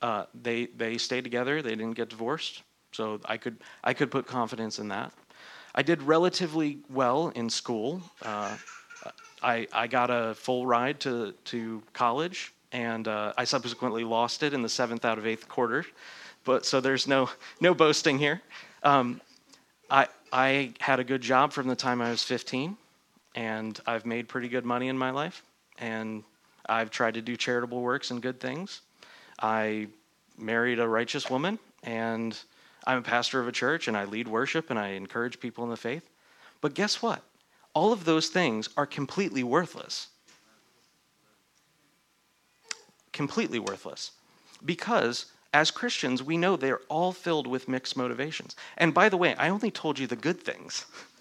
Uh, 0.00 0.24
they 0.32 0.66
they 0.66 0.96
stayed 0.96 1.24
together. 1.24 1.60
They 1.60 1.70
didn't 1.70 1.94
get 1.94 2.08
divorced, 2.08 2.62
so 2.92 3.20
I 3.24 3.36
could 3.36 3.56
I 3.82 3.92
could 3.92 4.10
put 4.10 4.26
confidence 4.26 4.78
in 4.78 4.88
that. 4.88 5.12
I 5.74 5.82
did 5.82 6.00
relatively 6.02 6.78
well 6.88 7.32
in 7.34 7.50
school. 7.50 8.00
Uh, 8.22 8.56
I 9.42 9.66
I 9.72 9.88
got 9.88 10.10
a 10.10 10.34
full 10.36 10.64
ride 10.64 11.00
to 11.00 11.32
to 11.46 11.82
college, 11.92 12.52
and 12.70 13.08
uh, 13.08 13.32
I 13.36 13.44
subsequently 13.44 14.04
lost 14.04 14.44
it 14.44 14.54
in 14.54 14.62
the 14.62 14.68
seventh 14.68 15.04
out 15.04 15.18
of 15.18 15.26
eighth 15.26 15.48
quarter. 15.48 15.84
But 16.44 16.64
so 16.64 16.80
there's 16.80 17.08
no 17.08 17.28
no 17.60 17.74
boasting 17.74 18.16
here. 18.16 18.40
Um, 18.84 19.20
I 19.90 20.06
I 20.32 20.72
had 20.78 21.00
a 21.00 21.04
good 21.04 21.20
job 21.20 21.52
from 21.52 21.66
the 21.66 21.76
time 21.76 22.00
I 22.00 22.10
was 22.10 22.22
15, 22.22 22.76
and 23.34 23.80
I've 23.88 24.06
made 24.06 24.28
pretty 24.28 24.48
good 24.48 24.64
money 24.64 24.86
in 24.86 24.96
my 24.96 25.10
life, 25.10 25.42
and 25.78 26.22
I've 26.68 26.90
tried 26.90 27.14
to 27.14 27.22
do 27.22 27.36
charitable 27.36 27.80
works 27.80 28.10
and 28.10 28.20
good 28.20 28.40
things. 28.40 28.80
I 29.40 29.88
married 30.38 30.78
a 30.78 30.88
righteous 30.88 31.30
woman, 31.30 31.58
and 31.82 32.38
I'm 32.86 32.98
a 32.98 33.02
pastor 33.02 33.40
of 33.40 33.48
a 33.48 33.52
church, 33.52 33.88
and 33.88 33.96
I 33.96 34.04
lead 34.04 34.28
worship, 34.28 34.70
and 34.70 34.78
I 34.78 34.88
encourage 34.88 35.40
people 35.40 35.64
in 35.64 35.70
the 35.70 35.76
faith. 35.76 36.08
But 36.60 36.74
guess 36.74 37.02
what? 37.02 37.22
All 37.74 37.92
of 37.92 38.04
those 38.04 38.28
things 38.28 38.68
are 38.76 38.86
completely 38.86 39.42
worthless. 39.42 40.08
Completely 43.12 43.58
worthless. 43.58 44.12
Because 44.64 45.26
as 45.52 45.70
Christians, 45.70 46.22
we 46.22 46.36
know 46.36 46.56
they're 46.56 46.80
all 46.88 47.12
filled 47.12 47.46
with 47.46 47.68
mixed 47.68 47.96
motivations. 47.96 48.56
And 48.76 48.92
by 48.92 49.08
the 49.08 49.16
way, 49.16 49.34
I 49.36 49.48
only 49.48 49.70
told 49.70 49.98
you 49.98 50.06
the 50.06 50.16
good 50.16 50.40
things. 50.40 50.84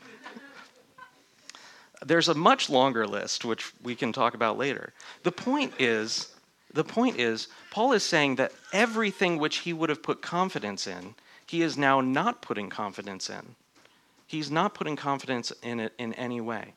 There's 2.06 2.30
a 2.30 2.36
much 2.36 2.70
longer 2.70 3.08
list, 3.08 3.44
which 3.44 3.74
we 3.82 3.96
can 3.96 4.14
talk 4.14 4.36
about 4.36 4.60
later. 4.60 4.94
The 5.24 5.32
point 5.32 5.74
is, 5.80 6.36
the 6.72 6.84
point 6.84 7.20
is, 7.20 7.48
Paul 7.72 7.94
is 7.94 8.04
saying 8.04 8.36
that 8.36 8.54
everything 8.72 9.40
which 9.40 9.58
he 9.58 9.74
would 9.74 9.90
have 9.90 10.04
put 10.04 10.22
confidence 10.22 10.86
in, 10.86 11.16
he 11.48 11.64
is 11.64 11.78
now 11.78 12.02
not 12.02 12.44
putting 12.44 12.70
confidence 12.70 13.30
in. 13.30 13.56
He's 14.28 14.52
not 14.52 14.76
putting 14.76 14.96
confidence 14.96 15.52
in 15.64 15.80
it 15.80 15.94
in 15.98 16.14
any 16.14 16.42
way. 16.42 16.74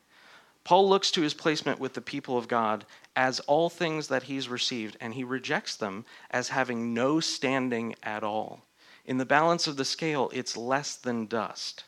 Paul 0.64 0.88
looks 0.88 1.10
to 1.12 1.22
his 1.22 1.34
placement 1.34 1.78
with 1.78 1.94
the 1.94 2.00
people 2.00 2.38
of 2.38 2.48
God 2.48 2.86
as 3.14 3.40
all 3.40 3.68
things 3.68 4.08
that 4.08 4.24
he's 4.24 4.48
received, 4.48 4.96
and 5.00 5.12
he 5.12 5.24
rejects 5.24 5.76
them 5.76 6.04
as 6.30 6.48
having 6.48 6.94
no 6.94 7.20
standing 7.20 7.94
at 8.02 8.22
all. 8.22 8.62
In 9.04 9.18
the 9.18 9.26
balance 9.26 9.66
of 9.66 9.76
the 9.76 9.84
scale, 9.84 10.30
it's 10.32 10.56
less 10.56 10.96
than 10.96 11.26
dust. 11.26 11.84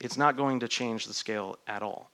It's 0.00 0.16
not 0.16 0.36
going 0.36 0.60
to 0.60 0.68
change 0.68 1.06
the 1.06 1.14
scale 1.14 1.58
at 1.66 1.82
all. 1.82 2.10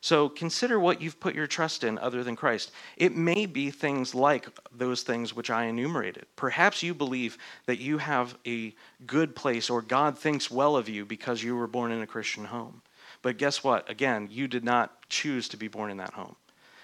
So 0.00 0.28
consider 0.28 0.78
what 0.78 1.02
you've 1.02 1.18
put 1.18 1.34
your 1.34 1.48
trust 1.48 1.82
in 1.82 1.98
other 1.98 2.22
than 2.22 2.36
Christ. 2.36 2.70
It 2.96 3.16
may 3.16 3.46
be 3.46 3.70
things 3.70 4.14
like 4.14 4.48
those 4.72 5.02
things 5.02 5.34
which 5.34 5.50
I 5.50 5.64
enumerated. 5.64 6.26
Perhaps 6.36 6.84
you 6.84 6.94
believe 6.94 7.36
that 7.66 7.80
you 7.80 7.98
have 7.98 8.38
a 8.46 8.74
good 9.06 9.34
place 9.34 9.68
or 9.68 9.82
God 9.82 10.16
thinks 10.16 10.50
well 10.50 10.76
of 10.76 10.88
you 10.88 11.04
because 11.04 11.42
you 11.42 11.56
were 11.56 11.66
born 11.66 11.90
in 11.90 12.02
a 12.02 12.06
Christian 12.06 12.44
home. 12.44 12.82
But 13.22 13.38
guess 13.38 13.64
what? 13.64 13.90
Again, 13.90 14.28
you 14.30 14.46
did 14.46 14.62
not 14.62 15.08
choose 15.08 15.48
to 15.48 15.56
be 15.56 15.66
born 15.66 15.90
in 15.90 15.96
that 15.96 16.14
home. 16.14 16.36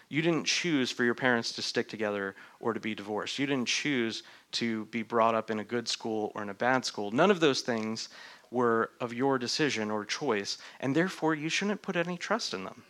You 0.09 0.20
didn't 0.20 0.46
choose 0.46 0.90
for 0.90 1.05
your 1.05 1.14
parents 1.14 1.53
to 1.53 1.62
stick 1.62 1.88
together 1.88 2.35
or 2.59 2.72
to 2.72 2.81
be 2.81 2.94
divorced. 2.94 3.38
You 3.38 3.46
didn't 3.46 3.68
choose 3.68 4.24
to 4.53 4.87
be 4.87 5.03
brought 5.03 5.35
up 5.35 5.50
in 5.50 5.61
a 5.61 5.64
good 5.64 5.88
school 5.88 6.33
or 6.35 6.42
in 6.42 6.50
a 6.50 6.55
bad 6.55 6.85
school. 6.85 7.11
None 7.12 7.31
of 7.31 7.40
those 7.40 7.61
things 7.61 8.09
were 8.50 8.90
of 9.00 9.12
your 9.12 9.38
decision 9.38 9.90
or 9.90 10.05
choice, 10.05 10.59
and 10.81 10.94
therefore 10.94 11.35
you 11.35 11.48
shouldn't 11.48 11.83
put 11.83 11.96
any 11.96 12.16
trust 12.16 12.55
in 12.55 12.64
them. 12.64 12.83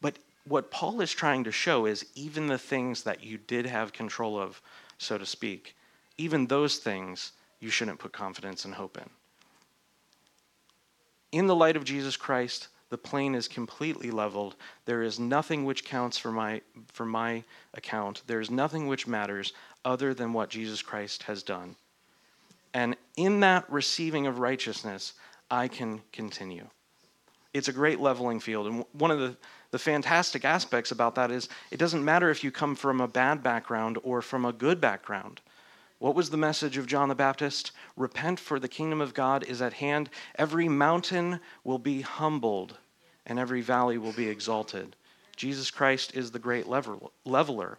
But 0.00 0.16
what 0.46 0.70
Paul 0.70 1.00
is 1.00 1.12
trying 1.12 1.44
to 1.44 1.52
show 1.52 1.86
is 1.86 2.06
even 2.14 2.46
the 2.46 2.58
things 2.58 3.02
that 3.02 3.22
you 3.22 3.38
did 3.38 3.66
have 3.66 3.92
control 3.92 4.38
of, 4.38 4.60
so 4.98 5.18
to 5.18 5.26
speak, 5.26 5.74
even 6.16 6.46
those 6.46 6.78
things 6.78 7.32
you 7.60 7.70
shouldn't 7.70 7.98
put 7.98 8.12
confidence 8.12 8.64
and 8.64 8.74
hope 8.74 8.98
in. 8.98 9.08
In 11.32 11.46
the 11.46 11.54
light 11.54 11.76
of 11.76 11.84
Jesus 11.84 12.16
Christ, 12.16 12.68
the 12.90 12.98
plane 12.98 13.34
is 13.34 13.48
completely 13.48 14.10
leveled. 14.10 14.56
There 14.86 15.02
is 15.02 15.20
nothing 15.20 15.64
which 15.64 15.84
counts 15.84 16.16
for 16.16 16.32
my, 16.32 16.62
for 16.92 17.04
my 17.04 17.44
account. 17.74 18.22
There 18.26 18.40
is 18.40 18.50
nothing 18.50 18.86
which 18.86 19.06
matters 19.06 19.52
other 19.84 20.14
than 20.14 20.32
what 20.32 20.48
Jesus 20.48 20.80
Christ 20.80 21.24
has 21.24 21.42
done. 21.42 21.76
And 22.72 22.96
in 23.16 23.40
that 23.40 23.70
receiving 23.70 24.26
of 24.26 24.38
righteousness, 24.38 25.14
I 25.50 25.68
can 25.68 26.00
continue. 26.12 26.66
It's 27.52 27.68
a 27.68 27.72
great 27.72 28.00
leveling 28.00 28.40
field. 28.40 28.66
And 28.66 28.84
one 28.92 29.10
of 29.10 29.18
the 29.18 29.36
the 29.70 29.78
fantastic 29.78 30.44
aspects 30.44 30.90
about 30.90 31.14
that 31.16 31.30
is 31.30 31.48
it 31.70 31.78
doesn't 31.78 32.04
matter 32.04 32.30
if 32.30 32.42
you 32.42 32.50
come 32.50 32.74
from 32.74 33.00
a 33.00 33.08
bad 33.08 33.42
background 33.42 33.98
or 34.02 34.22
from 34.22 34.44
a 34.44 34.52
good 34.52 34.80
background. 34.80 35.40
What 35.98 36.14
was 36.14 36.30
the 36.30 36.36
message 36.36 36.76
of 36.76 36.86
John 36.86 37.08
the 37.08 37.14
Baptist? 37.14 37.72
Repent, 37.96 38.38
for 38.38 38.60
the 38.60 38.68
kingdom 38.68 39.00
of 39.00 39.14
God 39.14 39.44
is 39.44 39.60
at 39.60 39.74
hand. 39.74 40.10
Every 40.36 40.68
mountain 40.68 41.40
will 41.64 41.78
be 41.78 42.02
humbled, 42.02 42.78
and 43.26 43.38
every 43.38 43.62
valley 43.62 43.98
will 43.98 44.12
be 44.12 44.28
exalted. 44.28 44.94
Jesus 45.34 45.70
Christ 45.70 46.14
is 46.14 46.30
the 46.30 46.38
great 46.38 46.66
leveler. 47.24 47.78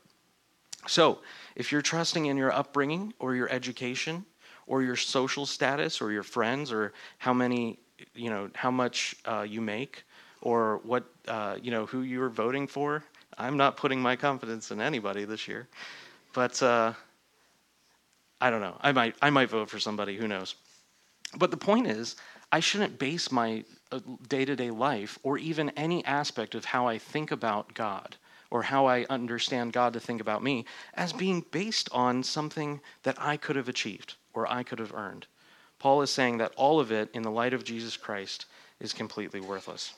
So, 0.88 1.20
if 1.56 1.72
you're 1.72 1.82
trusting 1.82 2.26
in 2.26 2.38
your 2.38 2.52
upbringing 2.54 3.14
or 3.20 3.36
your 3.36 3.50
education 3.50 4.26
or 4.68 4.82
your 4.82 4.96
social 4.96 5.46
status 5.46 6.02
or 6.02 6.12
your 6.12 6.24
friends 6.24 6.72
or 6.72 6.94
how 7.18 7.34
many, 7.34 7.80
you 8.14 8.30
know, 8.30 8.50
how 8.54 8.72
much 8.72 9.16
uh, 9.26 9.46
you 9.48 9.62
make, 9.62 10.04
or 10.42 10.80
what 10.84 11.06
uh, 11.28 11.58
you 11.62 11.72
know 11.72 11.86
who 11.86 12.02
you 12.02 12.22
are 12.22 12.30
voting 12.30 12.68
for. 12.68 13.04
I'm 13.38 13.58
not 13.58 13.78
putting 13.78 14.02
my 14.02 14.16
confidence 14.16 14.72
in 14.72 14.82
anybody 14.82 15.26
this 15.26 15.48
year, 15.48 15.68
but 16.34 16.62
uh, 16.62 16.94
I 18.42 18.50
don't 18.50 18.62
know. 18.62 18.78
I 18.82 18.92
might 18.92 19.16
I 19.22 19.30
might 19.30 19.50
vote 19.50 19.70
for 19.70 19.80
somebody. 19.80 20.18
Who 20.18 20.28
knows? 20.28 20.56
But 21.38 21.52
the 21.52 21.58
point 21.58 21.88
is, 21.88 22.16
I 22.52 22.60
shouldn't 22.60 22.98
base 22.98 23.32
my 23.32 23.64
day 24.28 24.46
to 24.46 24.56
day 24.56 24.72
life 24.72 25.20
or 25.24 25.38
even 25.38 25.70
any 25.72 26.04
aspect 26.06 26.56
of 26.56 26.66
how 26.66 26.88
I 26.88 26.98
think 26.98 27.32
about 27.32 27.74
God 27.74 28.16
or 28.52 28.64
how 28.64 28.88
I 28.88 29.06
understand 29.10 29.74
God 29.74 29.94
to 29.94 30.00
think 30.00 30.22
about 30.22 30.44
me 30.44 30.66
as 30.96 31.14
being 31.14 31.46
based 31.52 31.90
on 31.92 32.24
something 32.24 32.82
that 33.04 33.22
I 33.22 33.38
could 33.38 33.56
have 33.56 33.70
achieved 33.70 34.16
or 34.34 34.52
I 34.52 34.64
could 34.64 34.80
have 34.80 34.94
earned. 34.94 35.28
Paul 35.78 36.02
is 36.02 36.10
saying 36.10 36.40
that 36.40 36.54
all 36.56 36.80
of 36.80 36.92
it, 36.92 37.10
in 37.14 37.22
the 37.22 37.32
light 37.32 37.54
of 37.54 37.64
Jesus 37.64 37.96
Christ, 37.96 38.46
is 38.80 38.92
completely 38.92 39.40
worthless. 39.40 39.94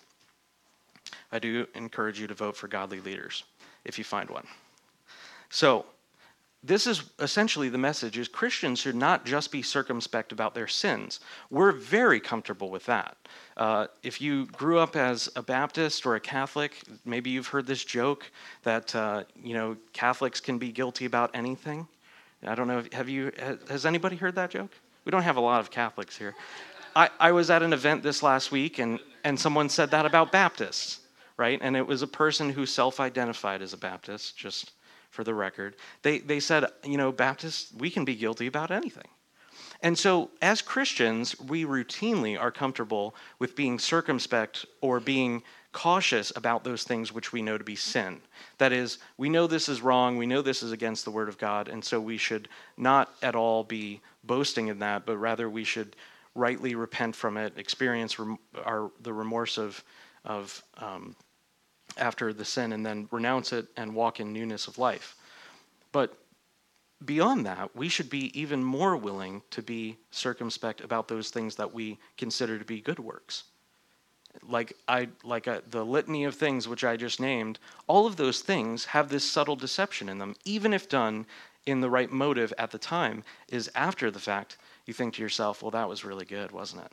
I 1.31 1.39
do 1.39 1.67
encourage 1.75 2.19
you 2.19 2.27
to 2.27 2.33
vote 2.33 2.55
for 2.55 2.67
godly 2.67 2.99
leaders 2.99 3.43
if 3.85 3.97
you 3.97 4.03
find 4.03 4.29
one. 4.29 4.45
So, 5.49 5.85
this 6.63 6.85
is 6.85 7.03
essentially 7.19 7.69
the 7.69 7.79
message 7.79 8.19
is 8.19 8.27
Christians 8.27 8.79
should 8.79 8.95
not 8.95 9.25
just 9.25 9.51
be 9.51 9.63
circumspect 9.63 10.31
about 10.31 10.53
their 10.53 10.67
sins. 10.67 11.19
We're 11.49 11.71
very 11.71 12.19
comfortable 12.19 12.69
with 12.69 12.85
that. 12.85 13.17
Uh, 13.57 13.87
if 14.03 14.21
you 14.21 14.45
grew 14.47 14.77
up 14.77 14.95
as 14.95 15.27
a 15.35 15.41
Baptist 15.41 16.05
or 16.05 16.15
a 16.15 16.19
Catholic, 16.19 16.83
maybe 17.03 17.31
you've 17.31 17.47
heard 17.47 17.65
this 17.65 17.83
joke 17.83 18.29
that 18.61 18.93
uh, 18.95 19.23
you 19.41 19.55
know 19.55 19.75
Catholics 19.93 20.39
can 20.39 20.59
be 20.59 20.71
guilty 20.71 21.05
about 21.05 21.31
anything. 21.33 21.87
I 22.45 22.53
don't 22.53 22.67
know. 22.67 22.83
Have 22.91 23.09
you? 23.09 23.31
Has 23.67 23.85
anybody 23.87 24.15
heard 24.15 24.35
that 24.35 24.51
joke? 24.51 24.71
We 25.03 25.09
don't 25.09 25.23
have 25.23 25.37
a 25.37 25.41
lot 25.41 25.61
of 25.61 25.71
Catholics 25.71 26.15
here. 26.15 26.35
I, 26.95 27.09
I 27.19 27.31
was 27.31 27.49
at 27.49 27.63
an 27.63 27.73
event 27.73 28.03
this 28.03 28.21
last 28.21 28.51
week, 28.51 28.77
and 28.77 28.99
and 29.23 29.39
someone 29.39 29.67
said 29.67 29.89
that 29.91 30.05
about 30.05 30.31
Baptists 30.31 31.00
right? 31.41 31.59
And 31.59 31.75
it 31.75 31.87
was 31.87 32.03
a 32.03 32.07
person 32.07 32.51
who 32.51 32.67
self 32.67 32.99
identified 32.99 33.63
as 33.63 33.73
a 33.73 33.77
Baptist, 33.77 34.37
just 34.37 34.73
for 35.09 35.23
the 35.23 35.33
record. 35.33 35.75
They, 36.03 36.19
they 36.19 36.39
said, 36.39 36.65
you 36.85 36.97
know, 36.97 37.11
Baptists, 37.11 37.73
we 37.73 37.89
can 37.89 38.05
be 38.05 38.15
guilty 38.15 38.45
about 38.45 38.69
anything. 38.69 39.07
And 39.81 39.97
so, 39.97 40.29
as 40.39 40.61
Christians, 40.61 41.37
we 41.39 41.65
routinely 41.65 42.39
are 42.39 42.51
comfortable 42.51 43.15
with 43.39 43.55
being 43.55 43.79
circumspect 43.79 44.67
or 44.81 44.99
being 44.99 45.41
cautious 45.71 46.31
about 46.35 46.63
those 46.63 46.83
things 46.83 47.11
which 47.11 47.33
we 47.33 47.41
know 47.41 47.57
to 47.57 47.63
be 47.63 47.75
sin. 47.75 48.21
That 48.59 48.71
is, 48.71 48.99
we 49.17 49.27
know 49.27 49.47
this 49.47 49.67
is 49.67 49.81
wrong, 49.81 50.17
we 50.17 50.27
know 50.27 50.43
this 50.43 50.61
is 50.61 50.71
against 50.71 51.05
the 51.05 51.11
Word 51.11 51.27
of 51.27 51.39
God, 51.39 51.69
and 51.69 51.83
so 51.83 51.99
we 51.99 52.17
should 52.17 52.49
not 52.77 53.09
at 53.23 53.35
all 53.35 53.63
be 53.63 53.99
boasting 54.23 54.67
in 54.67 54.77
that, 54.79 55.07
but 55.07 55.17
rather 55.17 55.49
we 55.49 55.63
should 55.63 55.95
rightly 56.35 56.75
repent 56.75 57.15
from 57.15 57.35
it, 57.35 57.53
experience 57.57 58.19
rem- 58.19 58.37
our, 58.63 58.91
the 59.01 59.11
remorse 59.11 59.57
of, 59.57 59.83
of 60.23 60.63
um, 60.77 61.15
after 61.97 62.33
the 62.33 62.45
sin 62.45 62.73
and 62.73 62.85
then 62.85 63.07
renounce 63.11 63.53
it 63.53 63.67
and 63.77 63.95
walk 63.95 64.19
in 64.19 64.33
newness 64.33 64.67
of 64.67 64.77
life. 64.77 65.15
But 65.91 66.17
beyond 67.03 67.45
that, 67.45 67.75
we 67.75 67.89
should 67.89 68.09
be 68.09 68.37
even 68.39 68.63
more 68.63 68.95
willing 68.95 69.41
to 69.51 69.61
be 69.61 69.97
circumspect 70.11 70.81
about 70.81 71.07
those 71.07 71.29
things 71.29 71.55
that 71.55 71.73
we 71.73 71.99
consider 72.17 72.57
to 72.57 72.65
be 72.65 72.81
good 72.81 72.99
works. 72.99 73.43
Like 74.43 74.73
I 74.87 75.09
like 75.23 75.47
a, 75.47 75.61
the 75.69 75.83
litany 75.83 76.23
of 76.23 76.35
things 76.35 76.67
which 76.67 76.85
I 76.85 76.95
just 76.95 77.19
named, 77.19 77.59
all 77.87 78.07
of 78.07 78.15
those 78.15 78.39
things 78.39 78.85
have 78.85 79.09
this 79.09 79.29
subtle 79.29 79.57
deception 79.57 80.07
in 80.07 80.19
them, 80.19 80.35
even 80.45 80.73
if 80.73 80.87
done 80.87 81.25
in 81.65 81.81
the 81.81 81.89
right 81.89 82.09
motive 82.09 82.53
at 82.57 82.71
the 82.71 82.77
time. 82.77 83.23
Is 83.49 83.69
after 83.75 84.09
the 84.09 84.19
fact 84.19 84.57
you 84.85 84.93
think 84.93 85.15
to 85.15 85.21
yourself, 85.21 85.61
"Well, 85.61 85.71
that 85.71 85.89
was 85.89 86.05
really 86.05 86.25
good, 86.25 86.51
wasn't 86.51 86.85
it?" 86.85 86.91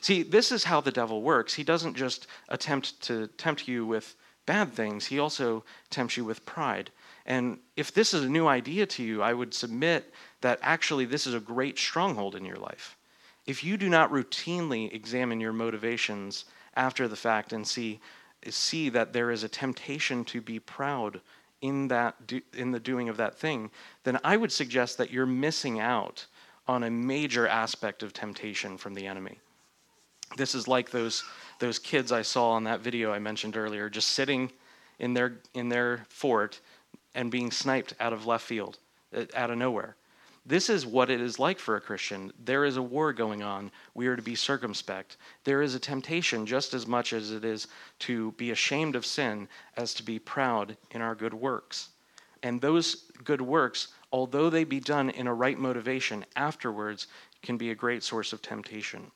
See, 0.00 0.24
this 0.24 0.50
is 0.50 0.64
how 0.64 0.80
the 0.80 0.90
devil 0.90 1.22
works. 1.22 1.54
He 1.54 1.62
doesn't 1.62 1.94
just 1.94 2.26
attempt 2.48 3.00
to 3.02 3.28
tempt 3.28 3.68
you 3.68 3.86
with 3.86 4.16
bad 4.46 4.72
things; 4.72 5.06
he 5.06 5.18
also 5.18 5.64
tempts 5.90 6.16
you 6.16 6.24
with 6.24 6.46
pride. 6.46 6.90
And 7.26 7.58
if 7.76 7.92
this 7.92 8.12
is 8.12 8.24
a 8.24 8.28
new 8.28 8.46
idea 8.46 8.86
to 8.86 9.02
you, 9.02 9.22
I 9.22 9.32
would 9.32 9.54
submit 9.54 10.12
that 10.42 10.58
actually 10.62 11.06
this 11.06 11.26
is 11.26 11.34
a 11.34 11.40
great 11.40 11.78
stronghold 11.78 12.34
in 12.34 12.44
your 12.44 12.56
life. 12.58 12.96
If 13.46 13.64
you 13.64 13.76
do 13.76 13.88
not 13.88 14.10
routinely 14.10 14.92
examine 14.92 15.40
your 15.40 15.52
motivations 15.52 16.44
after 16.76 17.08
the 17.08 17.16
fact 17.16 17.52
and 17.52 17.66
see, 17.66 18.00
see 18.48 18.88
that 18.90 19.12
there 19.12 19.30
is 19.30 19.44
a 19.44 19.48
temptation 19.48 20.24
to 20.26 20.40
be 20.40 20.58
proud 20.58 21.20
in, 21.60 21.88
that, 21.88 22.16
in 22.52 22.72
the 22.72 22.80
doing 22.80 23.08
of 23.08 23.16
that 23.16 23.38
thing, 23.38 23.70
then 24.02 24.18
I 24.22 24.36
would 24.36 24.52
suggest 24.52 24.98
that 24.98 25.10
you're 25.10 25.26
missing 25.26 25.80
out 25.80 26.26
on 26.66 26.82
a 26.82 26.90
major 26.90 27.46
aspect 27.46 28.02
of 28.02 28.12
temptation 28.12 28.76
from 28.76 28.94
the 28.94 29.06
enemy. 29.06 29.38
This 30.36 30.54
is 30.54 30.66
like 30.66 30.90
those, 30.90 31.24
those 31.58 31.78
kids 31.78 32.12
I 32.12 32.22
saw 32.22 32.50
on 32.50 32.64
that 32.64 32.80
video 32.80 33.12
I 33.12 33.18
mentioned 33.18 33.56
earlier, 33.56 33.88
just 33.88 34.10
sitting 34.10 34.50
in 34.98 35.14
their, 35.14 35.38
in 35.54 35.68
their 35.68 36.06
fort 36.08 36.60
and 37.14 37.30
being 37.30 37.50
sniped 37.50 37.94
out 38.00 38.12
of 38.12 38.26
left 38.26 38.44
field, 38.44 38.78
uh, 39.16 39.24
out 39.34 39.50
of 39.50 39.58
nowhere. 39.58 39.96
This 40.46 40.68
is 40.68 40.84
what 40.84 41.08
it 41.08 41.22
is 41.22 41.38
like 41.38 41.58
for 41.58 41.76
a 41.76 41.80
Christian. 41.80 42.30
There 42.44 42.66
is 42.66 42.76
a 42.76 42.82
war 42.82 43.14
going 43.14 43.42
on. 43.42 43.70
We 43.94 44.08
are 44.08 44.16
to 44.16 44.22
be 44.22 44.34
circumspect. 44.34 45.16
There 45.44 45.62
is 45.62 45.74
a 45.74 45.80
temptation 45.80 46.44
just 46.44 46.74
as 46.74 46.86
much 46.86 47.14
as 47.14 47.30
it 47.30 47.46
is 47.46 47.66
to 48.00 48.32
be 48.32 48.50
ashamed 48.50 48.94
of 48.94 49.06
sin 49.06 49.48
as 49.78 49.94
to 49.94 50.02
be 50.02 50.18
proud 50.18 50.76
in 50.90 51.00
our 51.00 51.14
good 51.14 51.32
works. 51.32 51.88
And 52.42 52.60
those 52.60 53.04
good 53.24 53.40
works, 53.40 53.88
although 54.12 54.50
they 54.50 54.64
be 54.64 54.80
done 54.80 55.08
in 55.08 55.26
a 55.26 55.34
right 55.34 55.58
motivation 55.58 56.26
afterwards, 56.36 57.06
can 57.40 57.56
be 57.56 57.70
a 57.70 57.74
great 57.74 58.02
source 58.02 58.34
of 58.34 58.42
temptation. 58.42 59.10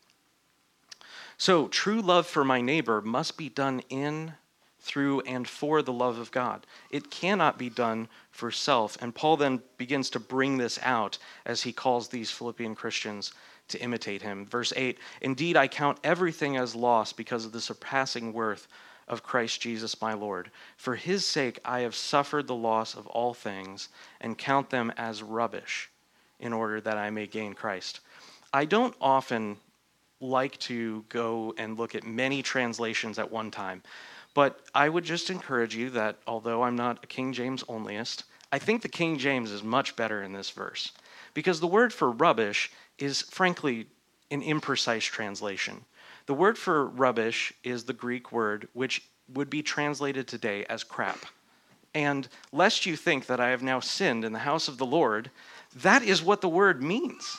So, 1.39 1.69
true 1.69 2.01
love 2.01 2.27
for 2.27 2.45
my 2.45 2.61
neighbor 2.61 3.01
must 3.01 3.37
be 3.37 3.49
done 3.49 3.81
in 3.89 4.35
through 4.81 5.21
and 5.21 5.47
for 5.47 5.83
the 5.83 5.93
love 5.93 6.19
of 6.19 6.33
God. 6.33 6.67
It 6.91 7.11
cannot 7.11 7.59
be 7.59 7.71
done 7.71 8.09
for 8.33 8.51
self. 8.51 8.97
And 9.01 9.15
Paul 9.15 9.37
then 9.37 9.63
begins 9.77 10.11
to 10.11 10.21
bring 10.21 10.59
this 10.59 10.81
out 10.83 11.19
as 11.47 11.63
he 11.63 11.73
calls 11.73 12.09
these 12.09 12.31
Philippian 12.31 12.75
Christians 12.75 13.33
to 13.69 13.81
imitate 13.81 14.23
him. 14.23 14.47
Verse 14.47 14.73
8 14.75 14.99
Indeed, 15.21 15.57
I 15.57 15.69
count 15.69 15.99
everything 16.03 16.57
as 16.57 16.75
loss 16.75 17.13
because 17.13 17.45
of 17.45 17.53
the 17.53 17.61
surpassing 17.61 18.33
worth 18.33 18.67
of 19.07 19.23
Christ 19.23 19.61
Jesus 19.61 20.01
my 20.01 20.15
Lord. 20.15 20.51
For 20.77 20.97
his 20.97 21.25
sake 21.25 21.61
I 21.65 21.81
have 21.81 21.95
suffered 21.95 22.47
the 22.47 22.55
loss 22.55 22.95
of 22.95 23.07
all 23.07 23.33
things 23.33 23.91
and 24.21 24.37
count 24.37 24.71
them 24.71 24.93
as 24.97 25.23
rubbish 25.23 25.89
in 26.41 26.53
order 26.53 26.81
that 26.81 26.99
I 26.99 27.11
may 27.11 27.27
gain 27.27 27.55
Christ. 27.55 28.01
I 28.53 28.65
don't 28.65 28.95
often 29.01 29.59
like 30.21 30.59
to 30.59 31.05
go 31.09 31.55
and 31.59 31.79
look 31.79 31.95
at 31.95 32.05
many 32.05 32.43
translations 32.43 33.19
at 33.19 33.31
one 33.31 33.51
time. 33.51 33.83
But 34.35 34.61
I 34.75 34.89
would 34.89 35.05
just 35.05 35.31
encourage 35.31 35.75
you 35.75 35.91
that 35.91 36.17
although 36.27 36.63
I'm 36.63 36.77
not 36.77 37.03
a 37.03 37.07
King 37.07 37.33
James 37.33 37.65
onlyist, 37.65 38.25
I 38.53 38.59
think 38.59 38.83
the 38.83 38.89
King 38.89 39.19
James 39.19 39.51
is 39.51 39.63
much 39.63 39.97
better 39.97 40.23
in 40.23 40.33
this 40.33 40.51
verse. 40.51 40.93
Because 41.35 41.61
the 41.61 41.67
word 41.67 41.93
for 41.93 42.11
rubbish 42.11 42.71
is 42.99 43.23
frankly 43.23 43.87
an 44.31 44.43
imprecise 44.43 45.03
translation. 45.03 45.85
The 46.27 46.35
word 46.35 46.59
for 46.59 46.87
rubbish 46.87 47.53
is 47.65 47.85
the 47.85 47.93
Greek 47.93 48.33
word 48.33 48.69
which 48.73 49.03
would 49.33 49.51
be 49.51 49.63
translated 49.63 50.27
today 50.27 50.65
as 50.69 50.85
crap. 50.85 51.27
And 51.95 52.29
lest 52.53 52.87
you 52.87 52.97
think 52.97 53.27
that 53.27 53.41
I 53.41 53.49
have 53.49 53.63
now 53.63 53.81
sinned 53.81 54.25
in 54.25 54.33
the 54.33 54.41
house 54.41 54.69
of 54.69 54.79
the 54.79 54.87
Lord, 54.87 55.31
that 55.75 56.03
is 56.03 56.23
what 56.23 56.41
the 56.41 56.49
word 56.49 56.83
means. 56.83 57.37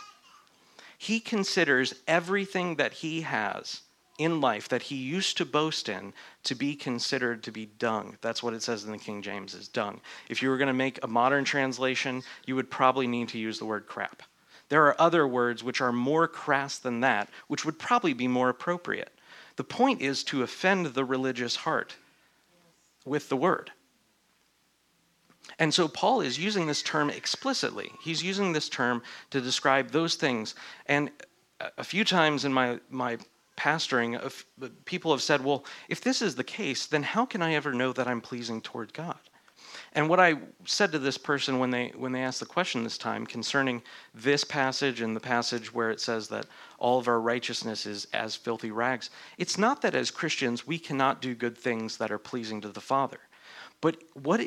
He 1.02 1.22
considers 1.22 1.96
everything 2.10 2.76
that 2.76 2.92
he 2.92 3.22
has 3.22 3.84
in 4.18 4.42
life 4.42 4.68
that 4.68 4.82
he 4.82 4.98
used 4.98 5.38
to 5.38 5.46
boast 5.46 5.88
in 5.88 6.12
to 6.44 6.54
be 6.54 6.76
considered 6.76 7.42
to 7.44 7.54
be 7.54 7.68
dung. 7.68 8.18
That's 8.20 8.44
what 8.44 8.54
it 8.54 8.62
says 8.62 8.84
in 8.84 8.92
the 8.92 8.98
King 8.98 9.22
James 9.22 9.54
is 9.54 9.70
dung. 9.70 10.02
If 10.28 10.44
you 10.44 10.50
were 10.50 10.58
going 10.58 10.68
to 10.68 10.74
make 10.74 11.02
a 11.02 11.08
modern 11.08 11.46
translation, 11.46 12.22
you 12.46 12.58
would 12.58 12.70
probably 12.70 13.08
need 13.08 13.30
to 13.30 13.40
use 13.40 13.60
the 13.60 13.66
word 13.66 13.88
crap. 13.88 14.24
There 14.68 14.86
are 14.88 15.00
other 15.00 15.26
words 15.26 15.64
which 15.64 15.80
are 15.80 15.94
more 15.94 16.28
crass 16.28 16.78
than 16.78 17.00
that, 17.00 17.30
which 17.48 17.64
would 17.64 17.80
probably 17.80 18.14
be 18.14 18.28
more 18.28 18.50
appropriate. 18.50 19.18
The 19.56 19.64
point 19.64 20.02
is 20.02 20.22
to 20.26 20.44
offend 20.44 20.88
the 20.88 21.06
religious 21.06 21.56
heart 21.56 21.96
with 23.06 23.30
the 23.30 23.38
word. 23.38 23.72
And 25.60 25.74
so 25.74 25.88
Paul 25.90 26.22
is 26.22 26.40
using 26.40 26.68
this 26.68 26.82
term 26.82 27.10
explicitly. 27.10 27.92
He's 28.02 28.24
using 28.24 28.54
this 28.54 28.70
term 28.70 29.04
to 29.30 29.42
describe 29.42 29.92
those 29.92 30.16
things. 30.16 30.56
And 30.86 31.12
a 31.78 31.84
few 31.84 32.06
times 32.06 32.46
in 32.46 32.54
my, 32.54 32.80
my 32.90 33.18
pastoring, 33.58 34.18
people 34.86 35.12
have 35.12 35.22
said, 35.22 35.44
well, 35.44 35.66
if 35.90 36.00
this 36.00 36.22
is 36.22 36.36
the 36.36 36.44
case, 36.46 36.86
then 36.86 37.04
how 37.04 37.26
can 37.26 37.42
I 37.42 37.54
ever 37.54 37.74
know 37.74 37.92
that 37.92 38.08
I'm 38.08 38.22
pleasing 38.22 38.62
toward 38.62 38.94
God? 38.94 39.20
And 39.94 40.08
what 40.08 40.20
I 40.20 40.36
said 40.66 40.94
to 40.94 41.00
this 41.00 41.18
person 41.18 41.60
when 41.60 41.70
they 41.70 41.92
when 41.96 42.12
they 42.12 42.24
asked 42.24 42.40
the 42.40 42.46
question 42.46 42.84
this 42.84 42.98
time 42.98 43.26
concerning 43.26 43.82
this 44.14 44.44
passage 44.44 45.02
and 45.02 45.16
the 45.16 45.20
passage 45.20 45.74
where 45.74 45.92
it 45.92 46.00
says 46.00 46.28
that 46.30 46.46
all 46.78 46.98
of 47.00 47.08
our 47.08 47.20
righteousness 47.20 47.86
is 47.86 48.08
as 48.14 48.36
filthy 48.36 48.72
rags, 48.72 49.10
it's 49.38 49.58
not 49.58 49.82
that 49.82 49.96
as 49.96 50.12
Christians 50.12 50.66
we 50.66 50.80
cannot 50.80 51.22
do 51.22 51.36
good 51.36 51.58
things 51.58 51.98
that 51.98 52.12
are 52.12 52.20
pleasing 52.20 52.62
to 52.62 52.70
the 52.70 52.82
Father. 52.82 53.20
But 53.82 53.98
what, 54.14 54.42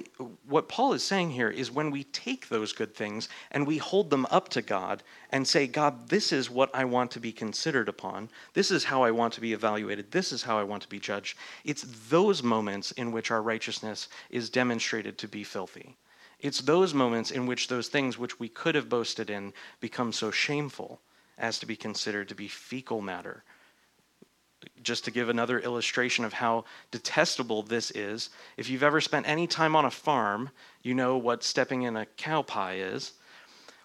what 0.47 0.69
Paul 0.69 0.93
is 0.93 1.03
saying 1.03 1.31
here 1.31 1.49
is 1.49 1.71
when 1.71 1.91
we 1.91 2.05
take 2.05 2.49
those 2.49 2.75
good 2.75 2.95
things 2.95 3.31
and 3.51 3.67
we 3.67 3.79
hold 3.79 4.11
them 4.11 4.27
up 4.31 4.51
to 4.51 4.61
God 4.61 5.03
and 5.31 5.49
say, 5.49 5.67
God, 5.67 6.11
this 6.11 6.33
is 6.33 6.51
what 6.51 6.71
I 6.75 6.85
want 6.85 7.11
to 7.13 7.21
be 7.21 7.33
considered 7.33 7.89
upon, 7.89 8.29
this 8.53 8.71
is 8.71 8.85
how 8.85 9.03
I 9.03 9.11
want 9.11 9.33
to 9.35 9.41
be 9.41 9.55
evaluated, 9.55 10.11
this 10.11 10.33
is 10.33 10.43
how 10.43 10.59
I 10.59 10.65
want 10.65 10.83
to 10.83 10.89
be 10.89 11.01
judged, 11.01 11.39
it's 11.65 11.87
those 12.11 12.43
moments 12.43 12.91
in 12.93 13.11
which 13.11 13.31
our 13.31 13.41
righteousness 13.41 14.09
is 14.29 14.51
demonstrated 14.51 15.17
to 15.19 15.29
be 15.29 15.45
filthy. 15.45 15.97
It's 16.39 16.61
those 16.61 16.93
moments 16.93 17.31
in 17.31 17.47
which 17.47 17.69
those 17.69 17.89
things 17.89 18.19
which 18.19 18.39
we 18.39 18.49
could 18.49 18.75
have 18.75 18.91
boasted 18.91 19.31
in 19.31 19.55
become 19.81 20.13
so 20.13 20.31
shameful 20.31 21.01
as 21.39 21.59
to 21.61 21.67
be 21.67 21.77
considered 21.77 22.29
to 22.29 22.35
be 22.35 22.49
fecal 22.49 23.01
matter 23.01 23.45
just 24.83 25.05
to 25.05 25.11
give 25.11 25.29
another 25.29 25.59
illustration 25.59 26.25
of 26.25 26.33
how 26.33 26.65
detestable 26.91 27.63
this 27.63 27.91
is, 27.93 28.31
if 28.57 28.69
you've 28.69 28.83
ever 28.83 29.01
spent 29.01 29.29
any 29.29 29.47
time 29.47 29.77
on 29.77 29.85
a 29.85 29.91
farm, 29.91 30.51
you 30.83 30.95
know 30.95 31.17
what 31.17 31.45
stepping 31.45 31.83
in 31.83 31.97
a 31.97 32.07
cow 32.07 32.43
pie 32.43 32.77
is. 32.77 33.13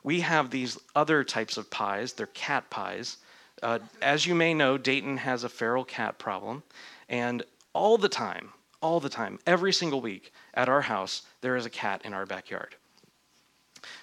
We 0.04 0.22
have 0.22 0.50
these 0.50 0.78
other 0.96 1.24
types 1.24 1.58
of 1.58 1.70
pies, 1.70 2.14
they're 2.14 2.28
cat 2.28 2.70
pies. 2.70 3.18
Uh, 3.62 3.80
as 4.02 4.26
you 4.26 4.36
may 4.36 4.54
know, 4.54 4.78
Dayton 4.78 5.18
has 5.18 5.44
a 5.44 5.50
feral 5.50 5.84
cat 5.84 6.20
problem, 6.20 6.64
and 7.10 7.44
all 7.74 7.98
the 7.98 8.10
time, 8.10 8.50
all 8.82 9.00
the 9.00 9.10
time, 9.10 9.40
every 9.46 9.74
single 9.74 10.02
week 10.02 10.32
at 10.54 10.70
our 10.70 10.82
house, 10.82 11.24
there 11.42 11.56
is 11.56 11.66
a 11.66 11.70
cat 11.70 12.02
in 12.06 12.14
our 12.14 12.26
backyard. 12.26 12.76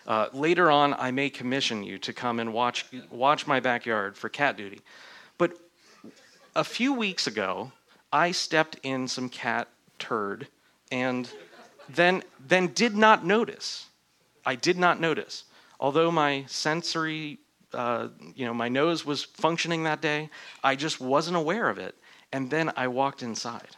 Uh, 0.06 0.28
later 0.32 0.70
on, 0.70 0.94
I 0.94 1.10
may 1.10 1.30
commission 1.30 1.82
you 1.82 1.98
to 1.98 2.12
come 2.12 2.40
and 2.40 2.52
watch 2.52 2.86
watch 3.10 3.46
my 3.46 3.60
backyard 3.60 4.16
for 4.16 4.28
cat 4.28 4.56
duty. 4.56 4.80
But 5.38 5.58
a 6.56 6.64
few 6.64 6.92
weeks 6.92 7.26
ago, 7.26 7.72
I 8.12 8.30
stepped 8.30 8.78
in 8.82 9.08
some 9.08 9.28
cat 9.28 9.68
turd 9.98 10.46
and 10.92 11.28
then, 11.88 12.22
then 12.46 12.68
did 12.68 12.94
not 12.94 13.24
notice. 13.24 13.86
I 14.46 14.54
did 14.54 14.78
not 14.78 15.00
notice. 15.00 15.44
Although 15.80 16.10
my 16.10 16.44
sensory, 16.46 17.38
uh, 17.72 18.08
you 18.34 18.46
know, 18.46 18.54
my 18.54 18.68
nose 18.68 19.04
was 19.04 19.24
functioning 19.24 19.84
that 19.84 20.00
day, 20.00 20.30
I 20.62 20.76
just 20.76 21.00
wasn't 21.00 21.36
aware 21.36 21.68
of 21.68 21.78
it. 21.78 21.94
And 22.32 22.50
then 22.50 22.72
I 22.76 22.88
walked 22.88 23.22
inside. 23.22 23.76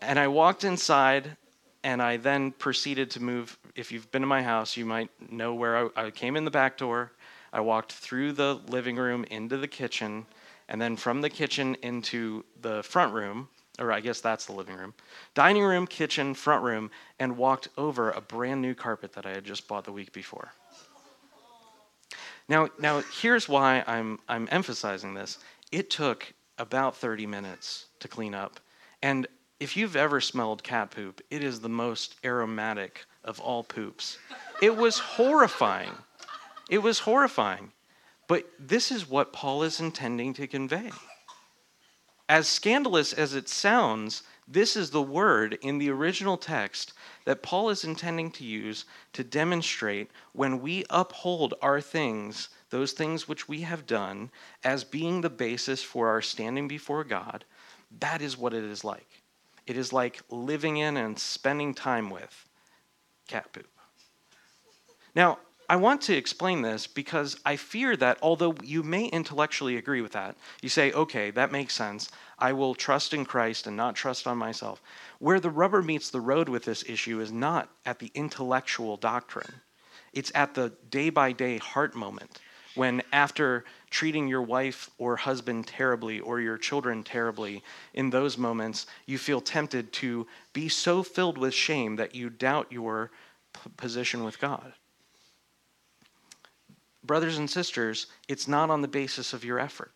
And 0.00 0.18
I 0.18 0.28
walked 0.28 0.64
inside 0.64 1.36
and 1.84 2.02
I 2.02 2.16
then 2.16 2.52
proceeded 2.52 3.10
to 3.12 3.22
move. 3.22 3.58
If 3.74 3.90
you've 3.90 4.10
been 4.12 4.22
to 4.22 4.28
my 4.28 4.42
house, 4.42 4.76
you 4.76 4.84
might 4.84 5.10
know 5.30 5.54
where 5.54 5.90
I, 5.96 6.06
I 6.06 6.10
came 6.10 6.36
in 6.36 6.44
the 6.44 6.50
back 6.50 6.76
door. 6.76 7.12
I 7.52 7.60
walked 7.60 7.92
through 7.92 8.32
the 8.32 8.54
living 8.68 8.96
room 8.96 9.24
into 9.24 9.56
the 9.56 9.68
kitchen 9.68 10.26
and 10.68 10.80
then 10.80 10.96
from 10.96 11.20
the 11.20 11.30
kitchen 11.30 11.76
into 11.82 12.44
the 12.60 12.82
front 12.82 13.12
room, 13.12 13.48
or 13.78 13.92
I 13.92 14.00
guess 14.00 14.20
that's 14.20 14.46
the 14.46 14.52
living 14.52 14.76
room, 14.76 14.94
dining 15.34 15.62
room, 15.62 15.86
kitchen, 15.86 16.34
front 16.34 16.62
room, 16.62 16.90
and 17.18 17.36
walked 17.36 17.68
over 17.76 18.10
a 18.10 18.20
brand 18.20 18.60
new 18.60 18.74
carpet 18.74 19.12
that 19.14 19.26
I 19.26 19.30
had 19.30 19.44
just 19.44 19.66
bought 19.68 19.84
the 19.84 19.92
week 19.92 20.12
before. 20.12 20.52
Now, 22.48 22.68
now 22.78 23.02
here's 23.20 23.48
why 23.48 23.84
I'm, 23.86 24.18
I'm 24.28 24.48
emphasizing 24.50 25.14
this. 25.14 25.38
It 25.70 25.90
took 25.90 26.32
about 26.58 26.96
30 26.96 27.26
minutes 27.26 27.86
to 28.00 28.08
clean 28.08 28.34
up. 28.34 28.60
And 29.02 29.26
if 29.58 29.76
you've 29.76 29.96
ever 29.96 30.20
smelled 30.20 30.62
cat 30.62 30.90
poop, 30.90 31.20
it 31.30 31.42
is 31.42 31.60
the 31.60 31.68
most 31.68 32.16
aromatic 32.24 33.06
of 33.24 33.40
all 33.40 33.62
poops. 33.62 34.18
It 34.60 34.76
was 34.76 34.98
horrifying. 34.98 35.92
It 36.68 36.78
was 36.78 36.98
horrifying. 36.98 37.72
But 38.32 38.50
this 38.58 38.90
is 38.90 39.06
what 39.06 39.34
Paul 39.34 39.62
is 39.62 39.78
intending 39.78 40.32
to 40.32 40.46
convey. 40.46 40.90
As 42.30 42.48
scandalous 42.48 43.12
as 43.12 43.34
it 43.34 43.46
sounds, 43.46 44.22
this 44.48 44.74
is 44.74 44.88
the 44.88 45.02
word 45.02 45.58
in 45.60 45.76
the 45.76 45.90
original 45.90 46.38
text 46.38 46.94
that 47.26 47.42
Paul 47.42 47.68
is 47.68 47.84
intending 47.84 48.30
to 48.30 48.44
use 48.44 48.86
to 49.12 49.22
demonstrate 49.22 50.10
when 50.32 50.62
we 50.62 50.86
uphold 50.88 51.52
our 51.60 51.82
things, 51.82 52.48
those 52.70 52.92
things 52.92 53.28
which 53.28 53.50
we 53.50 53.60
have 53.60 53.86
done, 53.86 54.30
as 54.64 54.82
being 54.82 55.20
the 55.20 55.28
basis 55.28 55.82
for 55.82 56.08
our 56.08 56.22
standing 56.22 56.66
before 56.66 57.04
God, 57.04 57.44
that 58.00 58.22
is 58.22 58.38
what 58.38 58.54
it 58.54 58.64
is 58.64 58.82
like. 58.82 59.22
It 59.66 59.76
is 59.76 59.92
like 59.92 60.22
living 60.30 60.78
in 60.78 60.96
and 60.96 61.18
spending 61.18 61.74
time 61.74 62.08
with 62.08 62.48
cat 63.28 63.52
poop. 63.52 63.68
Now, 65.14 65.38
I 65.72 65.76
want 65.76 66.02
to 66.02 66.14
explain 66.14 66.60
this 66.60 66.86
because 66.86 67.40
I 67.46 67.56
fear 67.56 67.96
that 67.96 68.18
although 68.20 68.54
you 68.62 68.82
may 68.82 69.06
intellectually 69.06 69.78
agree 69.78 70.02
with 70.02 70.12
that, 70.12 70.36
you 70.60 70.68
say, 70.68 70.92
okay, 70.92 71.30
that 71.30 71.50
makes 71.50 71.72
sense. 71.72 72.10
I 72.38 72.52
will 72.52 72.74
trust 72.74 73.14
in 73.14 73.24
Christ 73.24 73.66
and 73.66 73.74
not 73.74 73.96
trust 73.96 74.26
on 74.26 74.36
myself. 74.36 74.82
Where 75.18 75.40
the 75.40 75.48
rubber 75.48 75.80
meets 75.80 76.10
the 76.10 76.20
road 76.20 76.50
with 76.50 76.66
this 76.66 76.84
issue 76.86 77.20
is 77.20 77.32
not 77.32 77.70
at 77.86 78.00
the 78.00 78.10
intellectual 78.14 78.98
doctrine, 78.98 79.62
it's 80.12 80.30
at 80.34 80.52
the 80.52 80.74
day 80.90 81.08
by 81.08 81.32
day 81.32 81.56
heart 81.56 81.94
moment 81.94 82.38
when, 82.74 83.02
after 83.10 83.64
treating 83.88 84.28
your 84.28 84.42
wife 84.42 84.90
or 84.98 85.16
husband 85.16 85.66
terribly 85.68 86.20
or 86.20 86.38
your 86.38 86.58
children 86.58 87.02
terribly, 87.02 87.62
in 87.94 88.10
those 88.10 88.36
moments, 88.36 88.86
you 89.06 89.16
feel 89.16 89.40
tempted 89.40 89.90
to 89.94 90.26
be 90.52 90.68
so 90.68 91.02
filled 91.02 91.38
with 91.38 91.54
shame 91.54 91.96
that 91.96 92.14
you 92.14 92.28
doubt 92.28 92.70
your 92.70 93.10
p- 93.54 93.70
position 93.78 94.22
with 94.22 94.38
God 94.38 94.74
brothers 97.04 97.38
and 97.38 97.48
sisters, 97.48 98.06
it's 98.28 98.48
not 98.48 98.70
on 98.70 98.82
the 98.82 98.88
basis 98.88 99.32
of 99.32 99.44
your 99.44 99.58
effort. 99.58 99.92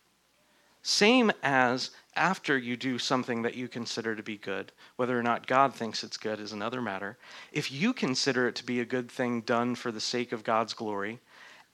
Same 0.81 1.31
as 1.43 1.91
after 2.15 2.57
you 2.57 2.77
do 2.77 2.97
something 2.97 3.41
that 3.41 3.55
you 3.55 3.67
consider 3.67 4.15
to 4.15 4.23
be 4.23 4.37
good, 4.37 4.71
whether 4.95 5.19
or 5.19 5.23
not 5.23 5.45
God 5.45 5.73
thinks 5.73 6.03
it's 6.03 6.17
good 6.17 6.39
is 6.39 6.53
another 6.53 6.81
matter. 6.81 7.17
If 7.51 7.71
you 7.71 7.93
consider 7.93 8.47
it 8.47 8.55
to 8.55 8.65
be 8.65 8.79
a 8.79 8.85
good 8.85 9.11
thing 9.11 9.41
done 9.41 9.75
for 9.75 9.91
the 9.91 9.99
sake 9.99 10.31
of 10.31 10.43
God's 10.43 10.73
glory, 10.73 11.19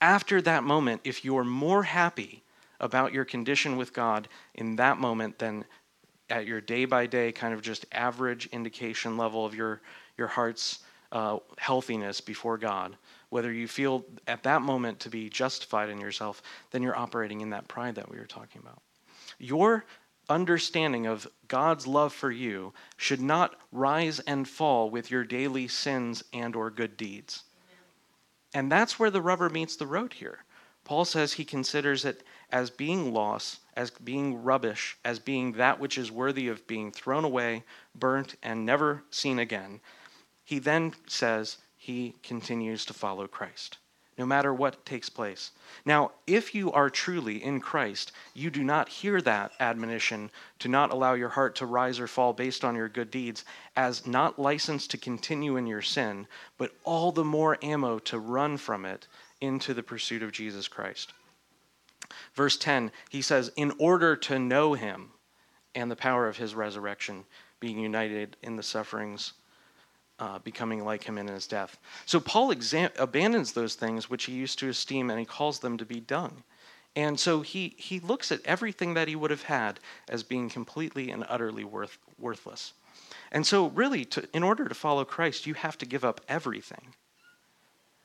after 0.02 0.42
that 0.42 0.64
moment, 0.64 1.02
if 1.04 1.24
you're 1.24 1.44
more 1.44 1.84
happy 1.84 2.44
about 2.80 3.14
your 3.14 3.24
condition 3.24 3.78
with 3.78 3.94
God 3.94 4.28
in 4.56 4.76
that 4.76 4.98
moment 4.98 5.40
than 5.40 5.64
at 6.30 6.48
your 6.48 6.60
day 6.60 6.86
by 6.86 7.06
day 7.06 7.32
kind 7.32 7.54
of 7.54 7.62
just 7.62 7.86
average 7.92 8.48
indication 8.48 9.16
level 9.16 9.46
of 9.46 9.54
your, 9.54 9.82
your 10.18 10.28
heart's 10.28 10.80
uh, 11.12 11.38
healthiness 11.58 12.20
before 12.20 12.58
God, 12.58 12.98
whether 13.34 13.52
you 13.52 13.68
feel 13.68 14.06
at 14.28 14.44
that 14.44 14.62
moment 14.62 15.00
to 15.00 15.10
be 15.10 15.28
justified 15.28 15.90
in 15.90 16.00
yourself, 16.00 16.44
then 16.70 16.84
you're 16.84 16.96
operating 16.96 17.42
in 17.42 17.50
that 17.50 17.68
pride 17.68 17.96
that 17.96 18.08
we 18.08 18.20
were 18.20 18.28
talking 18.28 18.62
about. 18.62 18.80
Your 19.40 19.86
understanding 20.30 21.08
of 21.08 21.28
God's 21.48 21.88
love 21.88 22.14
for 22.14 22.30
you 22.30 22.74
should 22.96 23.20
not 23.20 23.56
rise 23.72 24.20
and 24.20 24.48
fall 24.48 24.88
with 24.92 25.10
your 25.10 25.24
daily 25.24 25.68
sins 25.68 26.24
and 26.32 26.56
or 26.56 26.70
good 26.70 26.96
deeds. 26.96 27.42
And 28.54 28.72
that's 28.72 29.00
where 29.00 29.10
the 29.10 29.22
rubber 29.22 29.50
meets 29.50 29.76
the 29.78 29.88
road 29.88 30.14
here. 30.14 30.44
Paul 30.84 31.04
says 31.04 31.34
he 31.34 31.44
considers 31.44 32.06
it 32.06 32.24
as 32.52 32.70
being 32.70 33.16
loss, 33.16 33.62
as 33.76 33.90
being 33.90 34.44
rubbish, 34.44 34.96
as 35.04 35.18
being 35.18 35.54
that 35.54 35.80
which 35.80 35.98
is 35.98 36.12
worthy 36.12 36.50
of 36.50 36.68
being 36.68 36.92
thrown 36.92 37.26
away, 37.26 37.64
burnt, 37.96 38.36
and 38.44 38.64
never 38.64 39.04
seen 39.10 39.40
again. 39.40 39.80
He 40.44 40.60
then 40.60 40.94
says 41.08 41.58
he 41.84 42.16
continues 42.24 42.86
to 42.86 42.94
follow 42.94 43.28
Christ, 43.28 43.78
no 44.18 44.26
matter 44.26 44.54
what 44.54 44.86
takes 44.86 45.10
place. 45.10 45.52
Now, 45.84 46.12
if 46.26 46.56
you 46.56 46.72
are 46.72 46.90
truly 46.90 47.44
in 47.44 47.60
Christ, 47.60 48.14
you 48.34 48.50
do 48.50 48.64
not 48.64 48.88
hear 48.88 49.20
that 49.20 49.52
admonition 49.60 50.32
to 50.60 50.70
not 50.70 50.94
allow 50.94 51.14
your 51.14 51.28
heart 51.28 51.56
to 51.56 51.66
rise 51.66 52.00
or 52.00 52.08
fall 52.08 52.32
based 52.32 52.64
on 52.64 52.76
your 52.76 52.88
good 52.88 53.12
deeds 53.12 53.44
as 53.76 54.08
not 54.08 54.40
licensed 54.40 54.92
to 54.92 54.98
continue 54.98 55.58
in 55.58 55.68
your 55.68 55.82
sin, 55.82 56.26
but 56.58 56.72
all 56.86 57.12
the 57.12 57.26
more 57.26 57.58
ammo 57.62 58.00
to 58.00 58.18
run 58.18 58.56
from 58.56 58.86
it 58.86 59.10
into 59.42 59.74
the 59.74 59.84
pursuit 59.84 60.24
of 60.24 60.32
Jesus 60.32 60.70
Christ. 60.70 61.12
Verse 62.34 62.56
10, 62.56 62.94
he 63.10 63.22
says, 63.22 63.52
In 63.58 63.74
order 63.78 64.16
to 64.16 64.40
know 64.40 64.74
him 64.74 65.12
and 65.76 65.92
the 65.92 65.98
power 65.98 66.30
of 66.30 66.38
his 66.38 66.56
resurrection, 66.56 67.26
being 67.60 67.78
united 67.78 68.38
in 68.42 68.56
the 68.56 68.64
sufferings 68.64 69.34
uh, 70.24 70.40
becoming 70.40 70.86
like 70.86 71.04
him 71.04 71.18
in 71.18 71.28
his 71.28 71.48
death. 71.48 71.78
So 72.06 72.18
Paul 72.22 72.52
exam- 72.52 72.92
abandons 72.98 73.52
those 73.52 73.76
things 73.76 74.10
which 74.10 74.24
he 74.24 74.32
used 74.32 74.58
to 74.60 74.70
esteem 74.70 75.10
and 75.10 75.20
he 75.20 75.26
calls 75.26 75.60
them 75.60 75.78
to 75.78 75.86
be 75.86 76.00
dung. 76.00 76.44
And 76.96 77.20
so 77.20 77.42
he, 77.42 77.74
he 77.78 78.00
looks 78.00 78.32
at 78.32 78.40
everything 78.46 78.94
that 78.94 79.10
he 79.10 79.18
would 79.18 79.32
have 79.32 79.44
had 79.44 79.82
as 80.08 80.24
being 80.24 80.48
completely 80.50 81.12
and 81.12 81.26
utterly 81.28 81.66
worth, 81.66 81.98
worthless. 82.18 82.72
And 83.34 83.46
so, 83.46 83.68
really, 83.72 84.06
to, 84.06 84.26
in 84.34 84.44
order 84.44 84.66
to 84.66 84.76
follow 84.76 85.04
Christ, 85.04 85.46
you 85.46 85.56
have 85.56 85.78
to 85.80 85.86
give 85.86 86.06
up 86.06 86.22
everything. 86.30 86.94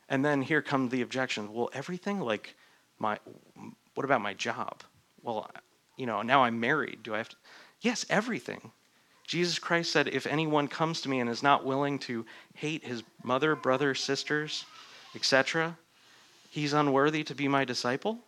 And 0.09 0.25
then 0.25 0.43
here 0.43 0.63
come 0.63 0.89
the 0.89 1.03
objections. 1.03 1.51
Well, 1.53 1.71
everything? 1.73 2.19
Like, 2.19 2.57
my, 2.99 3.19
what 3.95 4.05
about 4.05 4.23
my 4.23 4.35
job? 4.35 4.83
Well, 5.23 5.49
you 5.97 6.07
know, 6.07 6.23
now 6.23 6.43
I'm 6.43 6.59
married. 6.59 7.05
Do 7.05 7.15
I 7.15 7.19
have 7.19 7.29
to? 7.29 7.37
Yes, 7.81 8.07
everything. 8.11 8.73
Jesus 9.29 9.59
Christ 9.59 9.93
said, 9.93 10.09
If 10.09 10.27
anyone 10.27 10.69
comes 10.69 11.03
to 11.03 11.11
me 11.11 11.21
and 11.21 11.29
is 11.29 11.43
not 11.43 11.65
willing 11.65 11.99
to 12.01 12.25
hate 12.55 12.83
his 12.83 13.03
mother, 13.23 13.55
brother, 13.55 13.95
sisters, 13.95 14.65
etc., 15.15 15.77
he's 16.49 16.73
unworthy 16.73 17.23
to 17.25 17.35
be 17.35 17.47
my 17.47 17.67
disciple. 17.67 18.19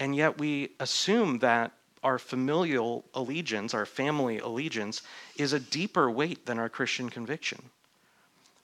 And 0.00 0.16
yet 0.16 0.36
we 0.38 0.70
assume 0.80 1.38
that 1.38 1.70
our 2.02 2.18
familial 2.18 3.04
allegiance, 3.14 3.74
our 3.74 3.86
family 3.86 4.38
allegiance, 4.38 5.02
is 5.36 5.52
a 5.52 5.60
deeper 5.60 6.10
weight 6.10 6.46
than 6.46 6.58
our 6.58 6.68
Christian 6.68 7.10
conviction. 7.10 7.70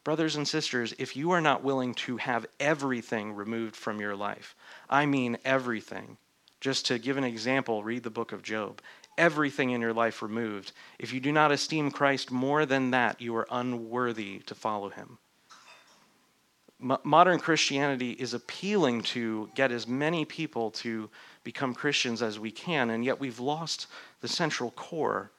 Brothers 0.02 0.34
and 0.34 0.46
sisters, 0.46 0.92
if 0.98 1.16
you 1.16 1.30
are 1.30 1.40
not 1.40 1.62
willing 1.62 1.94
to 1.94 2.16
have 2.16 2.46
everything 2.58 3.32
removed 3.32 3.76
from 3.76 4.00
your 4.00 4.16
life, 4.16 4.56
I 4.90 5.06
mean 5.06 5.38
everything. 5.44 6.16
Just 6.60 6.86
to 6.86 6.98
give 6.98 7.16
an 7.16 7.24
example, 7.24 7.84
read 7.84 8.02
the 8.02 8.10
book 8.10 8.32
of 8.32 8.42
Job 8.42 8.80
everything 9.18 9.70
in 9.70 9.80
your 9.80 9.92
life 9.92 10.22
removed. 10.22 10.72
If 10.98 11.12
you 11.12 11.20
do 11.20 11.32
not 11.32 11.52
esteem 11.52 11.90
Christ 11.90 12.30
more 12.30 12.66
than 12.66 12.90
that, 12.90 13.20
you 13.20 13.34
are 13.36 13.46
unworthy 13.50 14.40
to 14.40 14.54
follow 14.54 14.88
him. 14.88 15.18
Modern 16.80 17.38
Christianity 17.38 18.10
is 18.12 18.34
appealing 18.34 19.02
to 19.02 19.48
get 19.54 19.72
as 19.72 19.86
many 19.86 20.24
people 20.24 20.70
to 20.72 21.08
become 21.42 21.72
Christians 21.72 22.20
as 22.20 22.38
we 22.38 22.50
can, 22.50 22.90
and 22.90 23.04
yet 23.04 23.18
we've 23.20 23.40
lost 23.40 23.86
the 24.20 24.28
central 24.28 24.70
core 24.72 25.30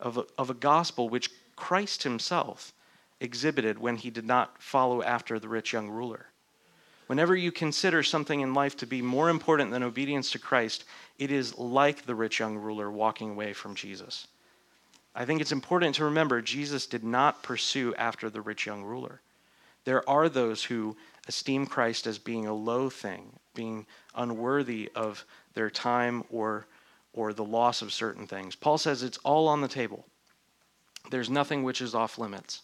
of 0.00 0.18
a, 0.18 0.24
of 0.38 0.50
a 0.50 0.54
gospel 0.54 1.08
which 1.08 1.30
Christ 1.56 2.04
himself 2.04 2.72
exhibited 3.20 3.78
when 3.78 3.96
he 3.96 4.10
did 4.10 4.24
not 4.24 4.62
follow 4.62 5.02
after 5.02 5.38
the 5.38 5.48
rich 5.48 5.72
young 5.72 5.90
ruler. 5.90 6.26
Whenever 7.06 7.36
you 7.36 7.52
consider 7.52 8.02
something 8.02 8.40
in 8.40 8.54
life 8.54 8.76
to 8.78 8.86
be 8.86 9.02
more 9.02 9.28
important 9.28 9.70
than 9.70 9.82
obedience 9.82 10.30
to 10.30 10.38
Christ, 10.38 10.84
it 11.18 11.30
is 11.30 11.58
like 11.58 12.06
the 12.06 12.14
rich 12.14 12.38
young 12.38 12.56
ruler 12.56 12.90
walking 12.90 13.30
away 13.30 13.52
from 13.52 13.74
Jesus. 13.74 14.26
I 15.14 15.24
think 15.24 15.40
it's 15.40 15.52
important 15.52 15.94
to 15.96 16.04
remember 16.04 16.40
Jesus 16.40 16.86
did 16.86 17.04
not 17.04 17.42
pursue 17.42 17.94
after 17.96 18.30
the 18.30 18.40
rich 18.40 18.66
young 18.66 18.82
ruler. 18.82 19.20
There 19.84 20.08
are 20.08 20.28
those 20.28 20.64
who 20.64 20.96
esteem 21.28 21.66
Christ 21.66 22.06
as 22.06 22.18
being 22.18 22.46
a 22.46 22.54
low 22.54 22.90
thing, 22.90 23.38
being 23.54 23.86
unworthy 24.14 24.90
of 24.94 25.24
their 25.52 25.70
time 25.70 26.24
or, 26.30 26.66
or 27.12 27.32
the 27.32 27.44
loss 27.44 27.82
of 27.82 27.92
certain 27.92 28.26
things. 28.26 28.56
Paul 28.56 28.78
says 28.78 29.02
it's 29.02 29.18
all 29.18 29.46
on 29.46 29.60
the 29.60 29.68
table. 29.68 30.06
There's 31.10 31.30
nothing 31.30 31.62
which 31.62 31.82
is 31.82 31.94
off 31.94 32.18
limits. 32.18 32.62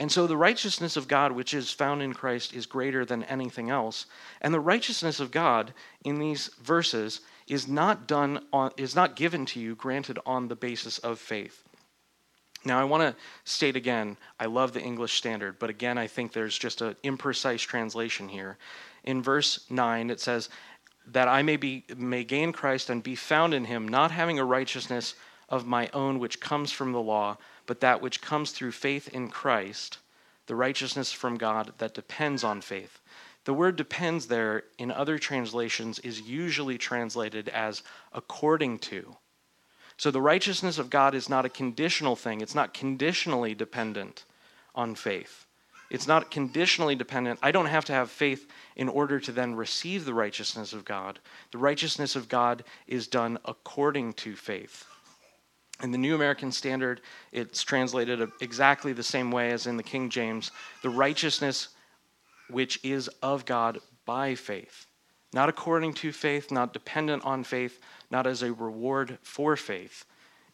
And 0.00 0.12
so 0.12 0.26
the 0.26 0.36
righteousness 0.36 0.96
of 0.96 1.08
God, 1.08 1.32
which 1.32 1.52
is 1.52 1.72
found 1.72 2.02
in 2.02 2.14
Christ, 2.14 2.54
is 2.54 2.66
greater 2.66 3.04
than 3.04 3.24
anything 3.24 3.68
else. 3.68 4.06
And 4.40 4.54
the 4.54 4.60
righteousness 4.60 5.18
of 5.18 5.32
God 5.32 5.74
in 6.04 6.20
these 6.20 6.50
verses 6.62 7.20
is 7.48 7.66
not 7.66 8.06
done 8.06 8.44
on, 8.52 8.70
is 8.76 8.94
not 8.94 9.16
given 9.16 9.44
to 9.46 9.60
you, 9.60 9.74
granted 9.74 10.18
on 10.24 10.46
the 10.46 10.54
basis 10.54 10.98
of 10.98 11.18
faith. 11.18 11.64
Now, 12.64 12.80
I 12.80 12.84
want 12.84 13.02
to 13.02 13.20
state 13.44 13.76
again, 13.76 14.16
I 14.38 14.46
love 14.46 14.72
the 14.72 14.82
English 14.82 15.14
Standard, 15.14 15.58
but 15.58 15.70
again, 15.70 15.96
I 15.96 16.06
think 16.06 16.32
there's 16.32 16.58
just 16.58 16.80
an 16.80 16.96
imprecise 17.04 17.60
translation 17.60 18.28
here. 18.28 18.58
In 19.04 19.22
verse 19.22 19.64
9, 19.70 20.10
it 20.10 20.20
says, 20.20 20.48
That 21.06 21.28
I 21.28 21.42
may, 21.42 21.56
be, 21.56 21.84
may 21.96 22.24
gain 22.24 22.52
Christ 22.52 22.90
and 22.90 23.02
be 23.02 23.14
found 23.14 23.54
in 23.54 23.64
him, 23.64 23.86
not 23.86 24.10
having 24.10 24.38
a 24.38 24.44
righteousness 24.44 25.14
of 25.48 25.66
my 25.66 25.88
own 25.92 26.18
which 26.18 26.40
comes 26.40 26.72
from 26.72 26.92
the 26.92 27.00
law 27.00 27.36
but 27.68 27.80
that 27.80 28.00
which 28.00 28.22
comes 28.22 28.50
through 28.50 28.72
faith 28.72 29.08
in 29.08 29.28
Christ, 29.28 29.98
the 30.46 30.56
righteousness 30.56 31.12
from 31.12 31.36
God 31.36 31.74
that 31.76 31.92
depends 31.92 32.42
on 32.42 32.62
faith. 32.62 32.98
The 33.44 33.52
word 33.52 33.76
depends 33.76 34.26
there 34.26 34.64
in 34.78 34.90
other 34.90 35.18
translations 35.18 35.98
is 35.98 36.22
usually 36.22 36.78
translated 36.78 37.50
as 37.50 37.82
according 38.12 38.78
to. 38.80 39.16
So 39.98 40.10
the 40.10 40.22
righteousness 40.22 40.78
of 40.78 40.88
God 40.88 41.14
is 41.14 41.28
not 41.28 41.44
a 41.44 41.50
conditional 41.50 42.16
thing, 42.16 42.40
it's 42.40 42.54
not 42.54 42.72
conditionally 42.72 43.54
dependent 43.54 44.24
on 44.74 44.94
faith. 44.94 45.44
It's 45.90 46.06
not 46.06 46.30
conditionally 46.30 46.94
dependent. 46.94 47.38
I 47.42 47.50
don't 47.50 47.66
have 47.66 47.86
to 47.86 47.94
have 47.94 48.10
faith 48.10 48.46
in 48.76 48.88
order 48.88 49.20
to 49.20 49.32
then 49.32 49.54
receive 49.54 50.04
the 50.04 50.12
righteousness 50.12 50.74
of 50.74 50.84
God. 50.84 51.18
The 51.50 51.58
righteousness 51.58 52.14
of 52.14 52.28
God 52.28 52.62
is 52.86 53.06
done 53.06 53.38
according 53.46 54.12
to 54.14 54.36
faith. 54.36 54.86
In 55.82 55.92
the 55.92 55.98
New 55.98 56.14
American 56.14 56.50
Standard, 56.50 57.00
it's 57.30 57.62
translated 57.62 58.30
exactly 58.40 58.92
the 58.92 59.02
same 59.02 59.30
way 59.30 59.52
as 59.52 59.66
in 59.66 59.76
the 59.76 59.82
King 59.82 60.10
James 60.10 60.50
the 60.82 60.90
righteousness 60.90 61.68
which 62.50 62.80
is 62.82 63.08
of 63.22 63.44
God 63.44 63.78
by 64.04 64.34
faith. 64.34 64.86
Not 65.32 65.48
according 65.48 65.92
to 65.94 66.10
faith, 66.10 66.50
not 66.50 66.72
dependent 66.72 67.24
on 67.24 67.44
faith, 67.44 67.80
not 68.10 68.26
as 68.26 68.42
a 68.42 68.52
reward 68.52 69.18
for 69.22 69.56
faith. 69.56 70.04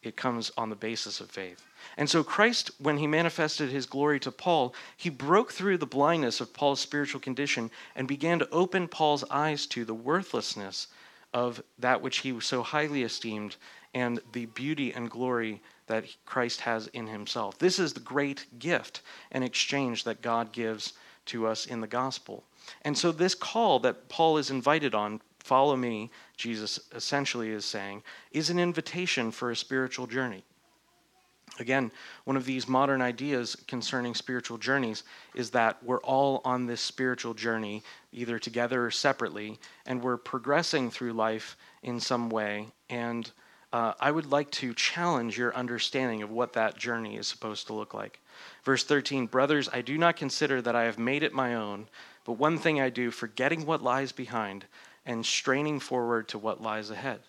It 0.02 0.16
comes 0.16 0.50
on 0.58 0.68
the 0.68 0.76
basis 0.76 1.20
of 1.20 1.30
faith. 1.30 1.64
And 1.96 2.10
so, 2.10 2.22
Christ, 2.22 2.72
when 2.78 2.98
he 2.98 3.06
manifested 3.06 3.70
his 3.70 3.86
glory 3.86 4.20
to 4.20 4.32
Paul, 4.32 4.74
he 4.96 5.08
broke 5.08 5.52
through 5.52 5.78
the 5.78 5.86
blindness 5.86 6.40
of 6.40 6.52
Paul's 6.52 6.80
spiritual 6.80 7.20
condition 7.20 7.70
and 7.96 8.06
began 8.06 8.38
to 8.40 8.50
open 8.50 8.88
Paul's 8.88 9.24
eyes 9.30 9.66
to 9.68 9.84
the 9.86 9.94
worthlessness 9.94 10.88
of 11.32 11.62
that 11.78 12.02
which 12.02 12.18
he 12.18 12.38
so 12.40 12.62
highly 12.62 13.02
esteemed 13.02 13.56
and 13.94 14.20
the 14.32 14.46
beauty 14.46 14.92
and 14.92 15.10
glory 15.10 15.62
that 15.86 16.04
Christ 16.26 16.60
has 16.62 16.88
in 16.88 17.06
himself. 17.06 17.58
This 17.58 17.78
is 17.78 17.92
the 17.92 18.00
great 18.00 18.46
gift 18.58 19.02
and 19.30 19.44
exchange 19.44 20.04
that 20.04 20.22
God 20.22 20.52
gives 20.52 20.94
to 21.26 21.46
us 21.46 21.66
in 21.66 21.80
the 21.80 21.86
gospel. 21.86 22.44
And 22.82 22.96
so, 22.96 23.12
this 23.12 23.34
call 23.34 23.78
that 23.80 24.08
Paul 24.08 24.38
is 24.38 24.50
invited 24.50 24.94
on, 24.94 25.20
follow 25.38 25.76
me, 25.76 26.10
Jesus 26.36 26.80
essentially 26.94 27.50
is 27.50 27.64
saying, 27.64 28.02
is 28.32 28.50
an 28.50 28.58
invitation 28.58 29.30
for 29.30 29.50
a 29.50 29.56
spiritual 29.56 30.06
journey. 30.06 30.44
Again, 31.60 31.92
one 32.24 32.36
of 32.36 32.46
these 32.46 32.66
modern 32.66 33.00
ideas 33.00 33.54
concerning 33.68 34.14
spiritual 34.14 34.58
journeys 34.58 35.04
is 35.36 35.50
that 35.50 35.80
we're 35.84 36.00
all 36.00 36.40
on 36.44 36.66
this 36.66 36.80
spiritual 36.80 37.32
journey, 37.32 37.84
either 38.12 38.40
together 38.40 38.84
or 38.84 38.90
separately, 38.90 39.58
and 39.86 40.02
we're 40.02 40.16
progressing 40.16 40.90
through 40.90 41.12
life 41.12 41.56
in 41.82 42.00
some 42.00 42.28
way. 42.28 42.66
And 42.90 43.30
uh, 43.74 43.92
I 43.98 44.12
would 44.12 44.26
like 44.26 44.52
to 44.52 44.72
challenge 44.72 45.36
your 45.36 45.52
understanding 45.56 46.22
of 46.22 46.30
what 46.30 46.52
that 46.52 46.78
journey 46.78 47.16
is 47.16 47.26
supposed 47.26 47.66
to 47.66 47.72
look 47.72 47.92
like. 47.92 48.20
Verse 48.62 48.84
13 48.84 49.26
Brothers, 49.26 49.68
I 49.72 49.82
do 49.82 49.98
not 49.98 50.14
consider 50.14 50.62
that 50.62 50.76
I 50.76 50.84
have 50.84 50.96
made 50.96 51.24
it 51.24 51.32
my 51.32 51.56
own, 51.56 51.88
but 52.24 52.34
one 52.34 52.56
thing 52.56 52.80
I 52.80 52.88
do, 52.88 53.10
forgetting 53.10 53.66
what 53.66 53.82
lies 53.82 54.12
behind 54.12 54.66
and 55.04 55.26
straining 55.26 55.80
forward 55.80 56.28
to 56.28 56.38
what 56.38 56.62
lies 56.62 56.90
ahead. 56.90 57.22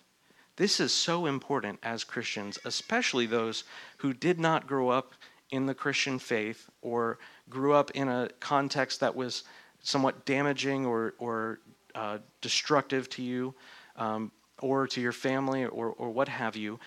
This 0.54 0.78
is 0.78 0.92
so 0.92 1.26
important 1.26 1.80
as 1.82 2.04
Christians, 2.04 2.60
especially 2.64 3.26
those 3.26 3.64
who 3.96 4.12
did 4.12 4.38
not 4.38 4.68
grow 4.68 4.88
up 4.88 5.14
in 5.50 5.66
the 5.66 5.74
Christian 5.74 6.20
faith 6.20 6.70
or 6.80 7.18
grew 7.50 7.72
up 7.72 7.90
in 7.90 8.06
a 8.06 8.28
context 8.38 9.00
that 9.00 9.16
was 9.16 9.42
somewhat 9.82 10.24
damaging 10.24 10.86
or, 10.86 11.14
or 11.18 11.58
uh, 11.96 12.18
destructive 12.40 13.10
to 13.10 13.22
you 13.24 13.52
um, 13.96 14.30
or 14.60 14.86
to 14.88 15.00
your 15.00 15.12
family 15.12 15.64
or, 15.64 15.88
or 15.90 16.10
what 16.10 16.28
have 16.28 16.56
you. 16.56 16.78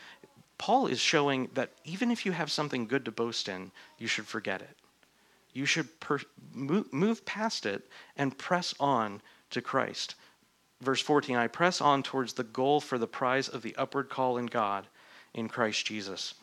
Paul 0.57 0.88
is 0.88 0.99
showing 0.99 1.49
that 1.53 1.72
even 1.86 2.11
if 2.11 2.26
you 2.26 2.32
have 2.32 2.51
something 2.51 2.88
good 2.88 3.05
to 3.05 3.11
boast 3.11 3.47
in, 3.47 3.72
you 3.97 4.07
should 4.07 4.28
forget 4.28 4.61
it. 4.61 4.76
You 5.53 5.65
should 5.65 5.99
per- 5.99 6.20
move, 6.53 6.91
move 6.91 7.26
past 7.26 7.65
it 7.65 7.88
and 8.17 8.38
press 8.38 8.74
on 8.80 9.22
to 9.51 9.61
Christ 9.61 10.15
verse 10.82 11.01
14 11.01 11.36
I 11.36 11.47
press 11.47 11.82
on 11.82 12.03
towards 12.03 12.34
the 12.34 12.43
goal 12.43 12.80
for 12.80 12.97
the 12.97 13.07
prize 13.07 13.47
of 13.47 13.61
the 13.61 13.76
upward 13.76 14.09
call 14.09 14.38
in 14.38 14.45
God 14.45 14.88
in 15.34 15.47
Christ 15.47 15.86
Jesus. 15.86 16.34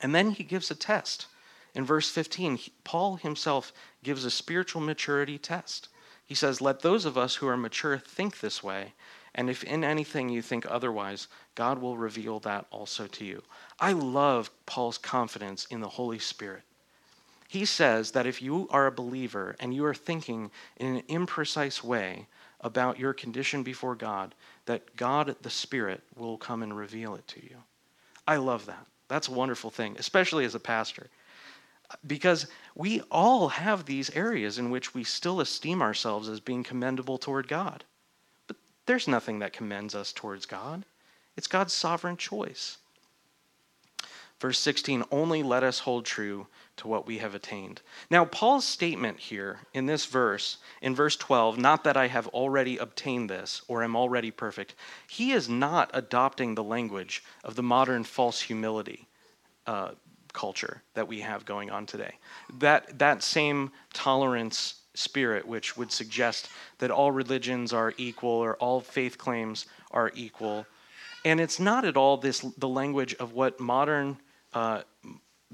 And 0.00 0.14
then 0.14 0.30
he 0.30 0.44
gives 0.44 0.70
a 0.70 0.74
test. 0.74 1.26
In 1.74 1.84
verse 1.84 2.08
15, 2.10 2.58
Paul 2.84 3.16
himself 3.16 3.72
gives 4.02 4.24
a 4.24 4.30
spiritual 4.30 4.82
maturity 4.82 5.38
test. 5.38 5.88
He 6.26 6.34
says, 6.34 6.60
Let 6.60 6.80
those 6.80 7.04
of 7.04 7.16
us 7.16 7.36
who 7.36 7.46
are 7.46 7.56
mature 7.56 7.98
think 7.98 8.40
this 8.40 8.62
way, 8.62 8.94
and 9.34 9.48
if 9.48 9.64
in 9.64 9.84
anything 9.84 10.28
you 10.28 10.42
think 10.42 10.66
otherwise, 10.68 11.28
God 11.54 11.78
will 11.78 11.96
reveal 11.96 12.40
that 12.40 12.66
also 12.70 13.06
to 13.06 13.24
you. 13.24 13.42
I 13.80 13.92
love 13.92 14.50
Paul's 14.66 14.98
confidence 14.98 15.66
in 15.70 15.80
the 15.80 15.88
Holy 15.88 16.18
Spirit. 16.18 16.62
He 17.48 17.64
says 17.64 18.12
that 18.12 18.26
if 18.26 18.40
you 18.40 18.68
are 18.70 18.86
a 18.86 18.92
believer 18.92 19.56
and 19.60 19.74
you 19.74 19.84
are 19.84 19.94
thinking 19.94 20.50
in 20.76 20.96
an 20.96 21.02
imprecise 21.08 21.82
way, 21.82 22.26
about 22.62 22.98
your 22.98 23.12
condition 23.12 23.62
before 23.62 23.94
God, 23.94 24.34
that 24.66 24.96
God 24.96 25.34
the 25.42 25.50
Spirit 25.50 26.02
will 26.16 26.38
come 26.38 26.62
and 26.62 26.76
reveal 26.76 27.14
it 27.14 27.26
to 27.28 27.42
you. 27.42 27.56
I 28.26 28.36
love 28.36 28.66
that. 28.66 28.86
That's 29.08 29.28
a 29.28 29.32
wonderful 29.32 29.70
thing, 29.70 29.96
especially 29.98 30.44
as 30.44 30.54
a 30.54 30.60
pastor. 30.60 31.08
Because 32.06 32.46
we 32.74 33.02
all 33.10 33.48
have 33.48 33.84
these 33.84 34.10
areas 34.10 34.58
in 34.58 34.70
which 34.70 34.94
we 34.94 35.04
still 35.04 35.40
esteem 35.40 35.82
ourselves 35.82 36.28
as 36.28 36.40
being 36.40 36.62
commendable 36.62 37.18
toward 37.18 37.48
God. 37.48 37.84
There's 38.92 39.08
nothing 39.08 39.38
that 39.38 39.54
commends 39.54 39.94
us 39.94 40.12
towards 40.12 40.44
God. 40.44 40.84
It's 41.34 41.46
God's 41.46 41.72
sovereign 41.72 42.18
choice. 42.18 42.76
Verse 44.38 44.58
16 44.58 45.04
Only 45.10 45.42
let 45.42 45.62
us 45.62 45.78
hold 45.78 46.04
true 46.04 46.46
to 46.76 46.88
what 46.88 47.06
we 47.06 47.16
have 47.16 47.34
attained. 47.34 47.80
Now, 48.10 48.26
Paul's 48.26 48.66
statement 48.66 49.18
here 49.18 49.60
in 49.72 49.86
this 49.86 50.04
verse, 50.04 50.58
in 50.82 50.94
verse 50.94 51.16
12, 51.16 51.56
not 51.56 51.84
that 51.84 51.96
I 51.96 52.08
have 52.08 52.26
already 52.28 52.76
obtained 52.76 53.30
this 53.30 53.62
or 53.66 53.82
am 53.82 53.96
already 53.96 54.30
perfect, 54.30 54.74
he 55.08 55.32
is 55.32 55.48
not 55.48 55.90
adopting 55.94 56.54
the 56.54 56.62
language 56.62 57.24
of 57.44 57.56
the 57.56 57.62
modern 57.62 58.04
false 58.04 58.42
humility 58.42 59.08
uh, 59.66 59.92
culture 60.34 60.82
that 60.92 61.08
we 61.08 61.20
have 61.20 61.46
going 61.46 61.70
on 61.70 61.86
today. 61.86 62.18
That, 62.58 62.98
that 62.98 63.22
same 63.22 63.72
tolerance 63.94 64.81
spirit, 64.94 65.46
which 65.46 65.76
would 65.76 65.90
suggest 65.90 66.48
that 66.78 66.90
all 66.90 67.12
religions 67.12 67.72
are 67.72 67.94
equal 67.96 68.30
or 68.30 68.56
all 68.56 68.80
faith 68.80 69.18
claims 69.18 69.66
are 69.90 70.10
equal. 70.14 70.66
And 71.24 71.40
it's 71.40 71.60
not 71.60 71.84
at 71.84 71.96
all 71.96 72.16
this 72.16 72.40
the 72.58 72.68
language 72.68 73.14
of 73.14 73.32
what 73.32 73.60
modern 73.60 74.18
uh, 74.52 74.82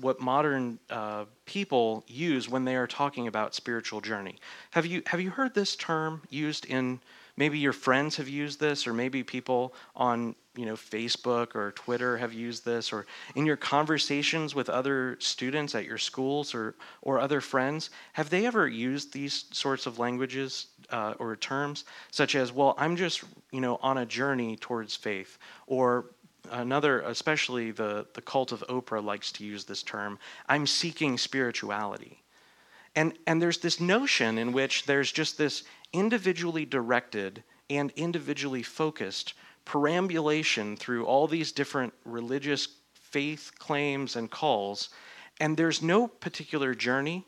what 0.00 0.20
modern 0.20 0.78
uh, 0.90 1.24
people 1.44 2.04
use 2.06 2.48
when 2.48 2.64
they 2.64 2.76
are 2.76 2.86
talking 2.86 3.26
about 3.26 3.54
spiritual 3.54 4.00
journey. 4.00 4.36
Have 4.70 4.86
you 4.86 5.02
have 5.06 5.20
you 5.20 5.30
heard 5.30 5.54
this 5.54 5.76
term 5.76 6.22
used 6.30 6.64
in 6.66 7.00
maybe 7.38 7.58
your 7.58 7.72
friends 7.72 8.16
have 8.16 8.28
used 8.28 8.58
this 8.60 8.86
or 8.86 8.92
maybe 8.92 9.22
people 9.22 9.72
on 9.96 10.34
you 10.56 10.66
know 10.66 10.74
Facebook 10.74 11.54
or 11.54 11.70
Twitter 11.72 12.18
have 12.18 12.34
used 12.34 12.64
this 12.64 12.92
or 12.92 13.06
in 13.36 13.46
your 13.46 13.56
conversations 13.56 14.54
with 14.54 14.68
other 14.68 15.16
students 15.20 15.74
at 15.74 15.84
your 15.86 15.98
schools 15.98 16.54
or 16.54 16.74
or 17.00 17.20
other 17.20 17.40
friends 17.40 17.90
have 18.12 18.28
they 18.28 18.44
ever 18.44 18.66
used 18.66 19.12
these 19.12 19.44
sorts 19.52 19.86
of 19.86 19.98
languages 19.98 20.66
uh, 20.90 21.14
or 21.18 21.36
terms 21.36 21.84
such 22.10 22.34
as 22.34 22.52
well 22.52 22.74
I'm 22.76 22.96
just 22.96 23.22
you 23.52 23.60
know 23.60 23.78
on 23.80 23.98
a 23.98 24.06
journey 24.06 24.56
towards 24.56 24.96
faith 24.96 25.38
or 25.66 26.10
another, 26.50 27.00
especially 27.00 27.72
the, 27.72 28.06
the 28.14 28.22
cult 28.22 28.52
of 28.52 28.64
Oprah 28.68 29.04
likes 29.04 29.32
to 29.32 29.44
use 29.44 29.64
this 29.64 29.82
term 29.82 30.18
I'm 30.48 30.66
seeking 30.66 31.18
spirituality. 31.18 32.22
And, 32.96 33.14
and 33.26 33.40
there's 33.40 33.58
this 33.58 33.80
notion 33.80 34.38
in 34.38 34.52
which 34.52 34.84
there's 34.86 35.12
just 35.12 35.38
this 35.38 35.64
individually 35.92 36.64
directed 36.64 37.42
and 37.70 37.90
individually 37.96 38.62
focused 38.62 39.34
perambulation 39.64 40.76
through 40.76 41.04
all 41.04 41.28
these 41.28 41.52
different 41.52 41.92
religious 42.04 42.68
faith 42.94 43.52
claims 43.58 44.16
and 44.16 44.30
calls, 44.30 44.88
and 45.40 45.56
there's 45.56 45.82
no 45.82 46.08
particular 46.08 46.74
journey 46.74 47.26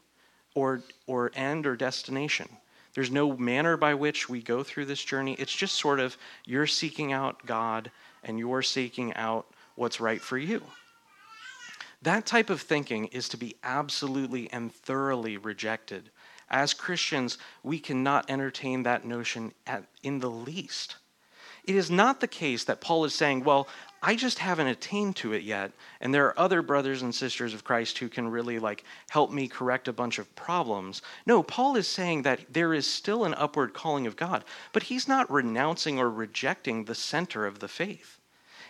or, 0.55 0.83
or 1.07 1.31
end 1.35 1.67
or 1.67 1.77
destination. 1.77 2.49
There's 2.95 3.11
no 3.11 3.37
manner 3.37 3.77
by 3.77 3.95
which 3.95 4.29
we 4.29 4.43
go 4.43 4.63
through 4.63 4.87
this 4.87 5.05
journey. 5.05 5.35
It's 5.39 5.55
just 5.55 5.77
sort 5.77 6.01
of 6.01 6.17
you're 6.45 6.67
seeking 6.67 7.13
out 7.13 7.45
God 7.47 7.91
and 8.25 8.39
you're 8.39 8.63
seeking 8.63 9.15
out 9.15 9.47
what's 9.77 10.01
right 10.01 10.21
for 10.21 10.39
you. 10.39 10.63
That 12.03 12.25
type 12.25 12.49
of 12.49 12.63
thinking 12.63 13.07
is 13.07 13.29
to 13.29 13.37
be 13.37 13.57
absolutely 13.63 14.51
and 14.51 14.73
thoroughly 14.73 15.37
rejected. 15.37 16.11
As 16.49 16.73
Christians, 16.73 17.37
we 17.63 17.79
cannot 17.79 18.31
entertain 18.31 18.83
that 18.85 19.05
notion 19.05 19.53
at, 19.67 19.85
in 20.03 20.19
the 20.19 20.31
least. 20.31 20.97
It 21.65 21.77
is 21.77 21.91
not 21.91 22.21
the 22.21 22.27
case 22.27 22.65
that 22.65 22.81
Paul 22.81 23.05
is 23.05 23.15
saying, 23.15 23.45
well, 23.45 23.69
I 24.03 24.17
just 24.17 24.39
haven't 24.39 24.69
attained 24.69 25.17
to 25.17 25.35
it 25.35 25.43
yet, 25.43 25.73
and 26.01 26.15
there 26.15 26.25
are 26.25 26.39
other 26.39 26.63
brothers 26.63 27.03
and 27.03 27.15
sisters 27.15 27.53
of 27.53 27.65
Christ 27.65 27.99
who 27.99 28.09
can 28.09 28.29
really 28.29 28.59
like 28.59 28.85
help 29.11 29.31
me 29.31 29.47
correct 29.47 29.87
a 29.87 29.93
bunch 29.93 30.19
of 30.19 30.35
problems. 30.35 31.03
No, 31.27 31.43
Paul 31.43 31.77
is 31.77 31.87
saying 31.87 32.23
that 32.23 32.41
there 32.51 32.73
is 32.73 32.87
still 32.87 33.25
an 33.25 33.35
upward 33.35 33.75
calling 33.75 34.07
of 34.07 34.17
God, 34.17 34.45
but 34.73 34.85
he's 34.85 35.07
not 35.07 35.31
renouncing 35.31 35.99
or 35.99 36.09
rejecting 36.09 36.87
the 36.87 36.95
center 36.95 37.45
of 37.45 37.59
the 37.59 37.69
faith. 37.69 38.20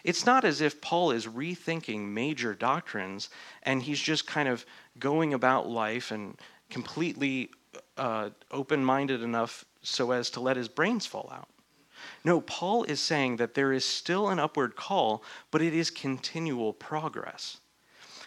It's 0.05 0.27
not 0.27 0.45
as 0.45 0.61
if 0.61 0.81
Paul 0.81 1.11
is 1.11 1.27
rethinking 1.27 2.09
major 2.09 2.55
doctrines 2.55 3.29
and 3.63 3.83
he's 3.83 4.01
just 4.01 4.27
kind 4.27 4.49
of 4.49 4.65
going 4.99 5.35
about 5.35 5.69
life 5.69 6.11
and 6.11 6.39
completely 6.71 7.51
uh, 7.97 8.31
open 8.51 8.85
minded 8.85 9.23
enough 9.23 9.65
so 9.83 10.11
as 10.11 10.31
to 10.31 10.41
let 10.41 10.57
his 10.57 10.69
brains 10.69 11.07
fall 11.07 11.31
out. 11.33 11.49
No, 12.25 12.41
Paul 12.41 12.85
is 12.85 13.01
saying 13.01 13.37
that 13.37 13.55
there 13.55 13.73
is 13.73 13.85
still 13.85 14.29
an 14.29 14.39
upward 14.39 14.77
call, 14.77 15.23
but 15.51 15.63
it 15.63 15.75
is 15.75 15.91
continual 15.91 16.73
progress. 16.73 17.59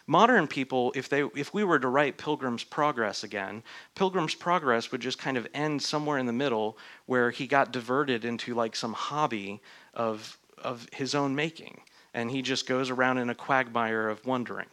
Modern 0.06 0.48
people, 0.48 0.92
if 0.96 1.08
they 1.08 1.22
if 1.36 1.54
we 1.54 1.64
were 1.64 1.80
to 1.80 1.88
write 1.88 2.18
Pilgrim's 2.18 2.66
Progress 2.66 3.24
again, 3.24 3.64
Pilgrim's 3.96 4.36
Progress 4.36 4.92
would 4.92 5.00
just 5.00 5.18
kind 5.18 5.38
of 5.38 5.48
end 5.54 5.82
somewhere 5.82 6.18
in 6.18 6.26
the 6.26 6.34
middle 6.34 6.78
where 7.06 7.32
he 7.32 7.48
got 7.48 7.72
diverted 7.72 8.26
into 8.26 8.54
like 8.54 8.76
some 8.76 8.92
hobby 8.92 9.62
of 9.94 10.38
of 10.64 10.88
his 10.91 11.14
own 11.14 11.36
making 11.36 11.82
and 12.14 12.30
he 12.30 12.41
just 12.41 12.68
goes 12.68 12.89
around 12.89 13.18
in 13.18 13.30
a 13.30 13.36
quagmire 13.36 14.07
of 14.07 14.26
wondering 14.26 14.68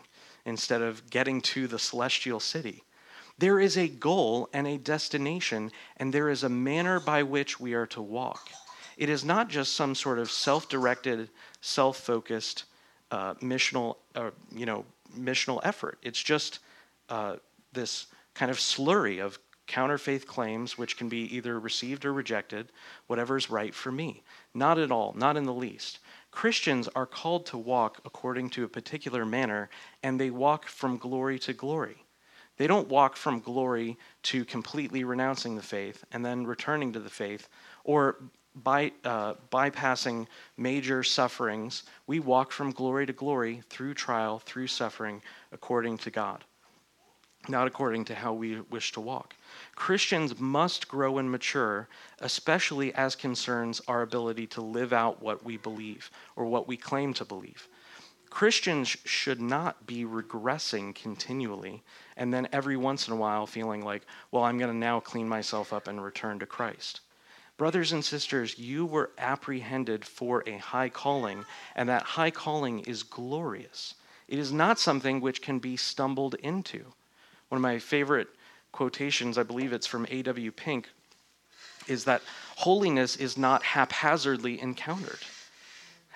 instead 0.44 0.82
of 0.82 1.08
getting 1.10 1.40
to 1.40 1.66
the 1.66 1.78
celestial 1.78 2.40
city. 2.40 2.82
There 3.38 3.58
is 3.58 3.78
a 3.78 3.88
goal 3.88 4.48
and 4.52 4.66
a 4.66 4.76
destination, 4.76 5.72
and 5.96 6.12
there 6.12 6.28
is 6.28 6.44
a 6.44 6.48
manner 6.48 7.00
by 7.00 7.22
which 7.22 7.58
we 7.58 7.72
are 7.72 7.86
to 7.86 8.02
walk. 8.02 8.50
It 8.98 9.08
is 9.08 9.24
not 9.24 9.48
just 9.48 9.74
some 9.74 9.94
sort 9.94 10.18
of 10.18 10.30
self 10.30 10.68
directed, 10.68 11.30
self 11.62 11.96
focused, 11.96 12.64
uh, 13.10 13.34
missional, 13.34 13.96
uh, 14.14 14.30
you 14.54 14.66
know, 14.66 14.84
missional 15.18 15.60
effort. 15.64 15.98
It's 16.02 16.22
just 16.22 16.58
uh, 17.08 17.36
this 17.72 18.06
kind 18.34 18.50
of 18.50 18.58
slurry 18.58 19.24
of 19.24 19.38
counterfaith 19.70 20.26
claims, 20.26 20.76
which 20.76 20.96
can 20.96 21.08
be 21.08 21.34
either 21.36 21.58
received 21.58 22.04
or 22.04 22.12
rejected, 22.12 22.72
whatever 23.06 23.36
is 23.36 23.48
right 23.48 23.74
for 23.74 23.92
me. 23.92 24.22
Not 24.52 24.78
at 24.78 24.90
all, 24.90 25.14
not 25.16 25.36
in 25.36 25.44
the 25.44 25.54
least. 25.54 26.00
Christians 26.30 26.88
are 26.94 27.06
called 27.06 27.46
to 27.46 27.58
walk 27.58 28.00
according 28.04 28.50
to 28.50 28.64
a 28.64 28.68
particular 28.68 29.24
manner, 29.24 29.70
and 30.02 30.20
they 30.20 30.30
walk 30.30 30.66
from 30.66 30.98
glory 30.98 31.38
to 31.40 31.52
glory. 31.52 32.04
They 32.56 32.66
don't 32.66 32.88
walk 32.88 33.16
from 33.16 33.40
glory 33.40 33.96
to 34.24 34.44
completely 34.44 35.02
renouncing 35.02 35.56
the 35.56 35.62
faith 35.62 36.04
and 36.12 36.24
then 36.24 36.46
returning 36.46 36.92
to 36.92 37.00
the 37.00 37.08
faith, 37.08 37.48
or 37.84 38.16
by, 38.54 38.92
uh, 39.04 39.34
bypassing 39.50 40.26
major 40.56 41.02
sufferings. 41.02 41.84
We 42.06 42.20
walk 42.20 42.52
from 42.52 42.72
glory 42.72 43.06
to 43.06 43.12
glory 43.12 43.62
through 43.70 43.94
trial, 43.94 44.40
through 44.40 44.66
suffering, 44.66 45.22
according 45.52 45.98
to 45.98 46.10
God, 46.10 46.44
not 47.50 47.66
according 47.66 48.04
to 48.06 48.14
how 48.14 48.32
we 48.32 48.60
wish 48.60 48.92
to 48.92 49.00
walk. 49.00 49.34
Christians 49.74 50.38
must 50.38 50.88
grow 50.88 51.18
and 51.18 51.30
mature, 51.30 51.88
especially 52.20 52.94
as 52.94 53.14
concerns 53.14 53.80
our 53.88 54.02
ability 54.02 54.46
to 54.48 54.60
live 54.60 54.92
out 54.92 55.22
what 55.22 55.44
we 55.44 55.56
believe 55.56 56.10
or 56.36 56.46
what 56.46 56.68
we 56.68 56.76
claim 56.76 57.12
to 57.14 57.24
believe. 57.24 57.68
Christians 58.30 58.88
should 59.04 59.40
not 59.40 59.86
be 59.86 60.04
regressing 60.04 60.94
continually 60.94 61.82
and 62.16 62.32
then 62.32 62.48
every 62.52 62.76
once 62.76 63.08
in 63.08 63.14
a 63.14 63.16
while 63.16 63.46
feeling 63.46 63.84
like, 63.84 64.02
well, 64.30 64.44
I'm 64.44 64.58
going 64.58 64.70
to 64.70 64.76
now 64.76 65.00
clean 65.00 65.28
myself 65.28 65.72
up 65.72 65.88
and 65.88 66.02
return 66.02 66.38
to 66.38 66.46
Christ. 66.46 67.00
Brothers 67.56 67.92
and 67.92 68.04
sisters, 68.04 68.58
you 68.58 68.86
were 68.86 69.10
apprehended 69.18 70.04
for 70.04 70.42
a 70.46 70.56
high 70.56 70.88
calling, 70.88 71.44
and 71.74 71.88
that 71.88 72.02
high 72.02 72.30
calling 72.30 72.80
is 72.80 73.02
glorious. 73.02 73.94
It 74.28 74.38
is 74.38 74.52
not 74.52 74.78
something 74.78 75.20
which 75.20 75.42
can 75.42 75.58
be 75.58 75.76
stumbled 75.76 76.36
into. 76.36 76.92
One 77.50 77.58
of 77.58 77.62
my 77.62 77.78
favorite 77.78 78.28
quotations, 78.72 79.36
I 79.36 79.42
believe 79.42 79.72
it's 79.72 79.86
from 79.86 80.06
A.W. 80.08 80.52
Pink, 80.52 80.88
is 81.88 82.04
that 82.04 82.22
holiness 82.56 83.16
is 83.16 83.36
not 83.36 83.62
haphazardly 83.62 84.60
encountered. 84.60 85.18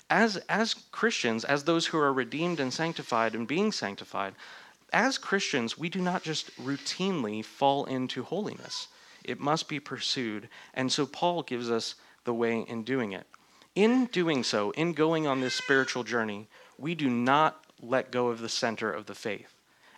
As, 0.09 0.37
as 0.49 0.75
Christians, 0.93 1.45
as 1.45 1.65
those 1.65 1.87
who 1.87 1.99
are 1.99 2.13
redeemed 2.13 2.61
and 2.61 2.73
sanctified 2.73 3.35
and 3.35 3.49
being 3.49 3.73
sanctified, 3.73 4.35
as 4.93 5.19
Christians, 5.19 5.77
we 5.77 5.89
do 5.89 6.01
not 6.01 6.23
just 6.23 6.57
routinely 6.57 7.45
fall 7.45 7.85
into 7.87 8.23
holiness. 8.23 8.87
It 9.25 9.41
must 9.41 9.69
be 9.69 9.81
pursued. 9.81 10.49
And 10.75 10.93
so 10.93 11.05
Paul 11.05 11.43
gives 11.43 11.69
us 11.69 11.97
the 12.23 12.35
way 12.35 12.61
in 12.61 12.85
doing 12.85 13.13
it. 13.13 13.27
In 13.75 14.07
doing 14.07 14.45
so, 14.45 14.71
in 14.73 14.93
going 14.93 15.27
on 15.27 15.41
this 15.41 15.55
spiritual 15.55 16.05
journey, 16.05 16.47
we 16.79 16.95
do 16.95 17.11
not 17.11 17.65
let 17.83 18.13
go 18.13 18.29
of 18.29 18.41
the 18.41 18.49
center 18.49 18.93
of 18.93 19.07
the 19.07 19.17
faith. 19.17 19.54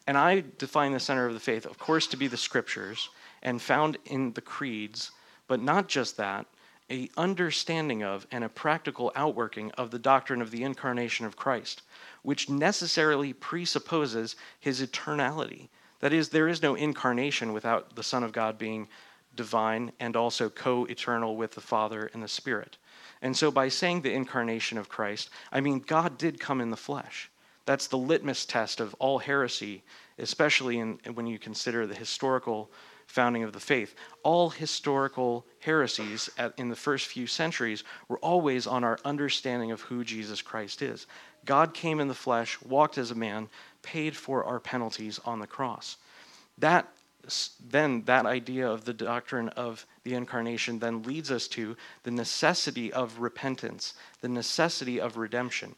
And 0.07 0.17
I 0.17 0.45
define 0.59 0.93
the 0.93 1.01
center 1.01 1.27
of 1.27 1.35
the 1.35 1.41
faith, 1.41 1.67
of 1.67 1.79
course, 1.79 2.07
to 2.09 2.17
be 2.17 2.29
the 2.29 2.37
scriptures 2.37 3.09
and 3.43 3.61
found 3.61 3.99
in 4.05 4.33
the 4.33 4.41
creeds, 4.41 5.11
but 5.49 5.61
not 5.61 5.89
just 5.89 6.17
that, 6.17 6.47
a 6.91 7.11
understanding 7.17 8.05
of 8.05 8.27
and 8.31 8.45
a 8.45 8.49
practical 8.49 9.11
outworking 9.17 9.73
of 9.73 9.91
the 9.91 9.99
doctrine 9.99 10.41
of 10.41 10.53
the 10.53 10.63
incarnation 10.63 11.27
of 11.27 11.37
Christ, 11.37 11.83
which 12.23 12.49
necessarily 12.49 13.33
presupposes 13.33 14.37
his 14.61 14.81
eternality. 14.81 15.69
That 16.01 16.13
is, 16.13 16.29
there 16.29 16.49
is 16.49 16.63
no 16.63 16.77
incarnation 16.77 17.53
without 17.53 17.97
the 17.97 18.03
Son 18.05 18.23
of 18.23 18.33
God 18.33 18.59
being 18.59 18.87
divine 19.35 19.93
and 19.99 20.15
also 20.15 20.49
co 20.49 20.85
eternal 20.85 21.37
with 21.37 21.53
the 21.53 21.61
Father 21.61 22.11
and 22.15 22.23
the 22.23 22.29
Spirit. 22.29 22.77
And 23.23 23.37
so, 23.37 23.51
by 23.51 23.69
saying 23.69 24.03
the 24.03 24.13
incarnation 24.13 24.79
of 24.79 24.89
Christ, 24.89 25.31
I 25.51 25.61
mean 25.61 25.81
God 25.81 26.19
did 26.19 26.39
come 26.39 26.61
in 26.61 26.71
the 26.71 26.77
flesh. 26.77 27.31
That's 27.67 27.89
the 27.89 27.99
litmus 27.99 28.47
test 28.47 28.81
of 28.81 28.95
all 28.95 29.19
heresy, 29.19 29.83
especially 30.19 30.79
in, 30.79 30.99
when 31.15 31.27
you 31.27 31.39
consider 31.39 31.87
the 31.87 31.95
historical 31.95 32.71
founding 33.07 33.43
of 33.43 33.53
the 33.53 33.61
faith. 33.61 33.95
All 34.23 34.51
historical 34.51 35.45
heresies 35.61 36.31
at, 36.39 36.55
in 36.59 36.69
the 36.69 36.77
first 36.77 37.07
few 37.07 37.27
centuries 37.27 37.85
were 38.09 38.19
always 38.19 38.67
on 38.67 38.85
our 38.85 38.99
understanding 39.05 39.73
of 39.73 39.83
who 39.83 40.05
Jesus 40.05 40.43
Christ 40.43 40.81
is. 40.81 41.07
God 41.45 41.75
came 41.75 42.01
in 42.01 42.09
the 42.09 42.15
flesh, 42.15 42.61
walked 42.63 42.99
as 42.99 43.11
a 43.11 43.17
man, 43.17 43.49
paid 43.83 44.17
for 44.17 44.45
our 44.45 44.59
penalties 44.59 45.21
on 45.25 45.39
the 45.39 45.47
cross. 45.47 45.97
That 46.59 46.89
then 47.61 48.03
that 48.03 48.25
idea 48.25 48.71
of 48.71 48.85
the 48.85 48.93
doctrine 48.93 49.49
of 49.51 49.85
the 50.05 50.15
incarnation 50.15 50.79
then 50.79 51.03
leads 51.03 51.33
us 51.33 51.49
to 51.49 51.77
the 52.05 52.11
necessity 52.13 52.93
of 52.93 53.19
repentance, 53.19 53.95
the 54.21 54.29
necessity 54.29 55.01
of 55.01 55.17
redemption. 55.17 55.75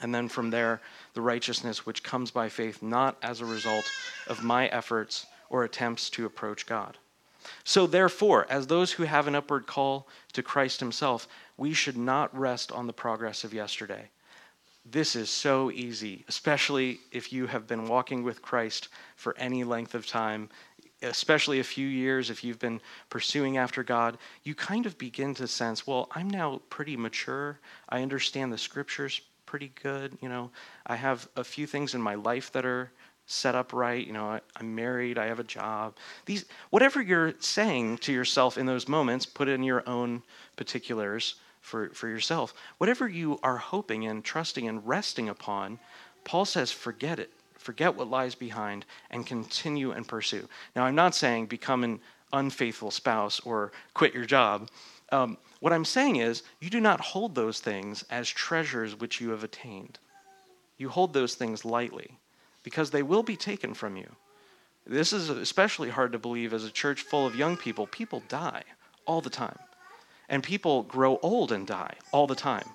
And 0.00 0.14
then 0.14 0.28
from 0.28 0.50
there, 0.50 0.80
the 1.14 1.22
righteousness 1.22 1.86
which 1.86 2.02
comes 2.02 2.30
by 2.30 2.48
faith, 2.48 2.82
not 2.82 3.16
as 3.22 3.40
a 3.40 3.46
result 3.46 3.90
of 4.26 4.44
my 4.44 4.66
efforts 4.68 5.26
or 5.48 5.64
attempts 5.64 6.10
to 6.10 6.26
approach 6.26 6.66
God. 6.66 6.98
So, 7.64 7.86
therefore, 7.86 8.46
as 8.50 8.66
those 8.66 8.92
who 8.92 9.04
have 9.04 9.28
an 9.28 9.36
upward 9.36 9.66
call 9.66 10.08
to 10.32 10.42
Christ 10.42 10.80
Himself, 10.80 11.28
we 11.56 11.72
should 11.72 11.96
not 11.96 12.36
rest 12.36 12.72
on 12.72 12.86
the 12.86 12.92
progress 12.92 13.44
of 13.44 13.54
yesterday. 13.54 14.10
This 14.84 15.16
is 15.16 15.30
so 15.30 15.70
easy, 15.70 16.24
especially 16.28 17.00
if 17.10 17.32
you 17.32 17.46
have 17.46 17.66
been 17.66 17.86
walking 17.86 18.22
with 18.22 18.42
Christ 18.42 18.88
for 19.16 19.36
any 19.38 19.64
length 19.64 19.94
of 19.94 20.06
time, 20.06 20.48
especially 21.02 21.60
a 21.60 21.64
few 21.64 21.86
years, 21.86 22.30
if 22.30 22.42
you've 22.44 22.58
been 22.58 22.80
pursuing 23.10 23.56
after 23.56 23.82
God. 23.82 24.18
You 24.44 24.54
kind 24.54 24.86
of 24.86 24.98
begin 24.98 25.34
to 25.34 25.48
sense, 25.48 25.86
well, 25.86 26.08
I'm 26.12 26.30
now 26.30 26.62
pretty 26.70 26.96
mature. 26.96 27.58
I 27.88 28.02
understand 28.02 28.52
the 28.52 28.58
scriptures 28.58 29.20
pretty 29.56 29.72
good. 29.82 30.18
You 30.20 30.28
know, 30.28 30.50
I 30.86 30.96
have 30.96 31.30
a 31.34 31.42
few 31.42 31.66
things 31.66 31.94
in 31.94 32.02
my 32.02 32.14
life 32.14 32.52
that 32.52 32.66
are 32.66 32.90
set 33.24 33.54
up 33.54 33.72
right. 33.72 34.06
You 34.06 34.12
know, 34.12 34.26
I, 34.26 34.40
am 34.60 34.74
married, 34.74 35.16
I 35.16 35.28
have 35.28 35.40
a 35.40 35.44
job. 35.44 35.94
These, 36.26 36.44
whatever 36.68 37.00
you're 37.00 37.32
saying 37.40 37.96
to 37.98 38.12
yourself 38.12 38.58
in 38.58 38.66
those 38.66 38.86
moments, 38.86 39.24
put 39.24 39.48
in 39.48 39.62
your 39.62 39.82
own 39.88 40.22
particulars 40.56 41.36
for, 41.62 41.88
for 41.94 42.06
yourself. 42.06 42.52
Whatever 42.76 43.08
you 43.08 43.40
are 43.42 43.56
hoping 43.56 44.06
and 44.06 44.22
trusting 44.22 44.68
and 44.68 44.86
resting 44.86 45.30
upon, 45.30 45.78
Paul 46.24 46.44
says, 46.44 46.70
forget 46.70 47.18
it. 47.18 47.30
Forget 47.56 47.96
what 47.96 48.10
lies 48.10 48.34
behind 48.34 48.84
and 49.10 49.26
continue 49.26 49.92
and 49.92 50.06
pursue. 50.06 50.46
Now, 50.74 50.84
I'm 50.84 50.94
not 50.94 51.14
saying 51.14 51.46
become 51.46 51.82
an 51.82 52.00
unfaithful 52.30 52.90
spouse 52.90 53.40
or 53.40 53.72
quit 53.94 54.12
your 54.12 54.26
job. 54.26 54.68
Um, 55.10 55.38
what 55.60 55.72
I'm 55.72 55.84
saying 55.84 56.16
is, 56.16 56.42
you 56.60 56.70
do 56.70 56.80
not 56.80 57.00
hold 57.00 57.34
those 57.34 57.60
things 57.60 58.04
as 58.10 58.28
treasures 58.28 58.98
which 58.98 59.20
you 59.20 59.30
have 59.30 59.44
attained. 59.44 59.98
You 60.76 60.88
hold 60.88 61.12
those 61.12 61.34
things 61.34 61.64
lightly 61.64 62.18
because 62.62 62.90
they 62.90 63.02
will 63.02 63.22
be 63.22 63.36
taken 63.36 63.74
from 63.74 63.96
you. 63.96 64.08
This 64.86 65.12
is 65.12 65.30
especially 65.30 65.90
hard 65.90 66.12
to 66.12 66.18
believe 66.18 66.52
as 66.52 66.64
a 66.64 66.70
church 66.70 67.02
full 67.02 67.26
of 67.26 67.34
young 67.34 67.56
people. 67.56 67.86
People 67.86 68.22
die 68.28 68.62
all 69.06 69.20
the 69.20 69.30
time, 69.30 69.58
and 70.28 70.42
people 70.42 70.82
grow 70.82 71.18
old 71.22 71.50
and 71.52 71.66
die 71.66 71.94
all 72.12 72.26
the 72.26 72.34
time. 72.34 72.68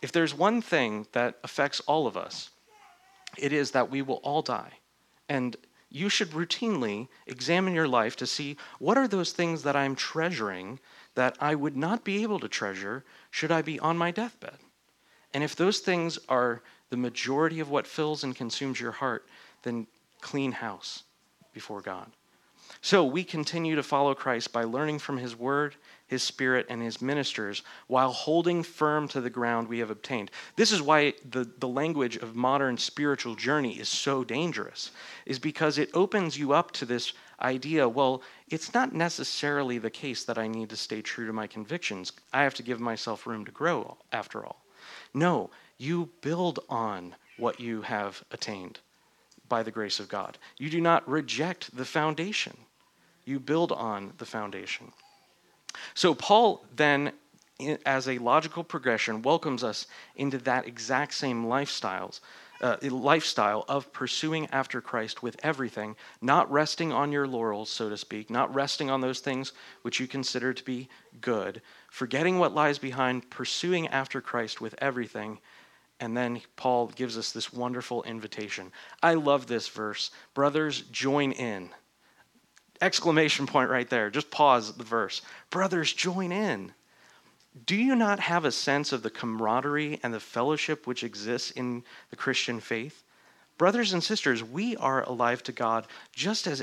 If 0.00 0.12
there's 0.12 0.34
one 0.34 0.62
thing 0.62 1.06
that 1.12 1.38
affects 1.44 1.80
all 1.80 2.06
of 2.06 2.16
us, 2.16 2.50
it 3.36 3.52
is 3.52 3.72
that 3.72 3.90
we 3.90 4.02
will 4.02 4.20
all 4.24 4.42
die. 4.42 4.72
And 5.28 5.56
you 5.90 6.08
should 6.08 6.30
routinely 6.30 7.08
examine 7.26 7.74
your 7.74 7.88
life 7.88 8.16
to 8.16 8.26
see 8.26 8.56
what 8.78 8.98
are 8.98 9.08
those 9.08 9.32
things 9.32 9.62
that 9.62 9.76
I'm 9.76 9.94
treasuring 9.94 10.80
that 11.18 11.36
I 11.40 11.56
would 11.56 11.76
not 11.76 12.04
be 12.04 12.22
able 12.22 12.38
to 12.38 12.48
treasure 12.48 13.04
should 13.32 13.50
I 13.50 13.60
be 13.60 13.80
on 13.80 13.98
my 13.98 14.12
deathbed. 14.12 14.54
And 15.34 15.42
if 15.42 15.56
those 15.56 15.80
things 15.80 16.16
are 16.28 16.62
the 16.90 16.96
majority 16.96 17.58
of 17.58 17.68
what 17.68 17.88
fills 17.88 18.22
and 18.22 18.36
consumes 18.36 18.80
your 18.80 18.92
heart, 18.92 19.26
then 19.64 19.88
clean 20.20 20.52
house 20.52 21.02
before 21.52 21.80
God. 21.80 22.12
So 22.82 23.04
we 23.04 23.24
continue 23.24 23.74
to 23.74 23.82
follow 23.82 24.14
Christ 24.14 24.52
by 24.52 24.62
learning 24.62 25.00
from 25.00 25.16
his 25.16 25.34
word, 25.34 25.74
his 26.06 26.22
spirit, 26.22 26.66
and 26.70 26.80
his 26.80 27.02
ministers 27.02 27.64
while 27.88 28.12
holding 28.12 28.62
firm 28.62 29.08
to 29.08 29.20
the 29.20 29.28
ground 29.28 29.66
we 29.66 29.80
have 29.80 29.90
obtained. 29.90 30.30
This 30.54 30.70
is 30.70 30.80
why 30.80 31.14
the, 31.28 31.50
the 31.58 31.66
language 31.66 32.16
of 32.16 32.36
modern 32.36 32.78
spiritual 32.78 33.34
journey 33.34 33.72
is 33.72 33.88
so 33.88 34.22
dangerous, 34.22 34.92
is 35.26 35.40
because 35.40 35.78
it 35.78 35.90
opens 35.94 36.38
you 36.38 36.52
up 36.52 36.70
to 36.72 36.84
this 36.84 37.12
idea 37.40 37.88
well, 37.88 38.22
it's 38.48 38.74
not 38.74 38.94
necessarily 38.94 39.78
the 39.78 39.90
case 39.90 40.24
that 40.24 40.38
I 40.38 40.48
need 40.48 40.70
to 40.70 40.76
stay 40.76 41.02
true 41.02 41.26
to 41.26 41.32
my 41.32 41.46
convictions. 41.46 42.12
I 42.32 42.42
have 42.42 42.54
to 42.54 42.62
give 42.62 42.80
myself 42.80 43.26
room 43.26 43.44
to 43.44 43.52
grow, 43.52 43.96
after 44.12 44.44
all. 44.44 44.64
No, 45.14 45.50
you 45.78 46.10
build 46.20 46.60
on 46.68 47.14
what 47.36 47.60
you 47.60 47.82
have 47.82 48.22
attained. 48.30 48.80
by 49.48 49.62
the 49.62 49.70
grace 49.70 50.00
of 50.00 50.08
God. 50.08 50.38
You 50.58 50.70
do 50.70 50.80
not 50.80 51.08
reject 51.08 51.76
the 51.76 51.84
foundation, 51.84 52.56
you 53.24 53.40
build 53.40 53.72
on 53.72 54.12
the 54.18 54.26
foundation. 54.26 54.92
So, 55.94 56.14
Paul 56.14 56.64
then, 56.74 57.12
as 57.86 58.08
a 58.08 58.18
logical 58.18 58.64
progression, 58.64 59.22
welcomes 59.22 59.64
us 59.64 59.86
into 60.16 60.38
that 60.38 60.66
exact 60.66 61.14
same 61.14 61.44
lifestyles. 61.46 62.20
Uh, 62.60 62.76
lifestyle 62.82 63.64
of 63.68 63.92
pursuing 63.92 64.46
after 64.46 64.80
Christ 64.80 65.22
with 65.22 65.36
everything, 65.44 65.94
not 66.20 66.50
resting 66.50 66.90
on 66.90 67.12
your 67.12 67.28
laurels, 67.28 67.70
so 67.70 67.88
to 67.88 67.96
speak, 67.96 68.30
not 68.30 68.52
resting 68.52 68.90
on 68.90 69.00
those 69.00 69.20
things 69.20 69.52
which 69.82 70.00
you 70.00 70.08
consider 70.08 70.52
to 70.52 70.64
be 70.64 70.88
good, 71.20 71.62
forgetting 71.88 72.40
what 72.40 72.54
lies 72.54 72.78
behind, 72.78 73.30
pursuing 73.30 73.86
after 73.86 74.20
Christ 74.20 74.60
with 74.60 74.74
everything, 74.78 75.38
and 76.00 76.16
then 76.16 76.40
Paul 76.56 76.88
gives 76.88 77.18
us 77.18 77.32
this 77.32 77.52
wonderful 77.52 78.02
invitation. 78.04 78.72
I 79.02 79.14
love 79.14 79.46
this 79.46 79.68
verse. 79.68 80.10
Brothers, 80.34 80.82
join 80.82 81.32
in. 81.32 81.70
Exclamation 82.80 83.46
point 83.46 83.70
right 83.70 83.88
there. 83.88 84.10
Just 84.10 84.30
pause 84.30 84.72
the 84.76 84.84
verse. 84.84 85.22
Brothers, 85.50 85.92
join 85.92 86.30
in. 86.30 86.72
Do 87.66 87.76
you 87.76 87.94
not 87.94 88.20
have 88.20 88.44
a 88.44 88.52
sense 88.52 88.92
of 88.92 89.02
the 89.02 89.10
camaraderie 89.10 90.00
and 90.02 90.12
the 90.12 90.20
fellowship 90.20 90.86
which 90.86 91.02
exists 91.02 91.50
in 91.50 91.84
the 92.10 92.16
Christian 92.16 92.60
faith? 92.60 93.04
Brothers 93.56 93.92
and 93.92 94.02
sisters, 94.02 94.44
we 94.44 94.76
are 94.76 95.02
alive 95.02 95.42
to 95.44 95.52
God 95.52 95.86
just 96.12 96.46
as 96.46 96.62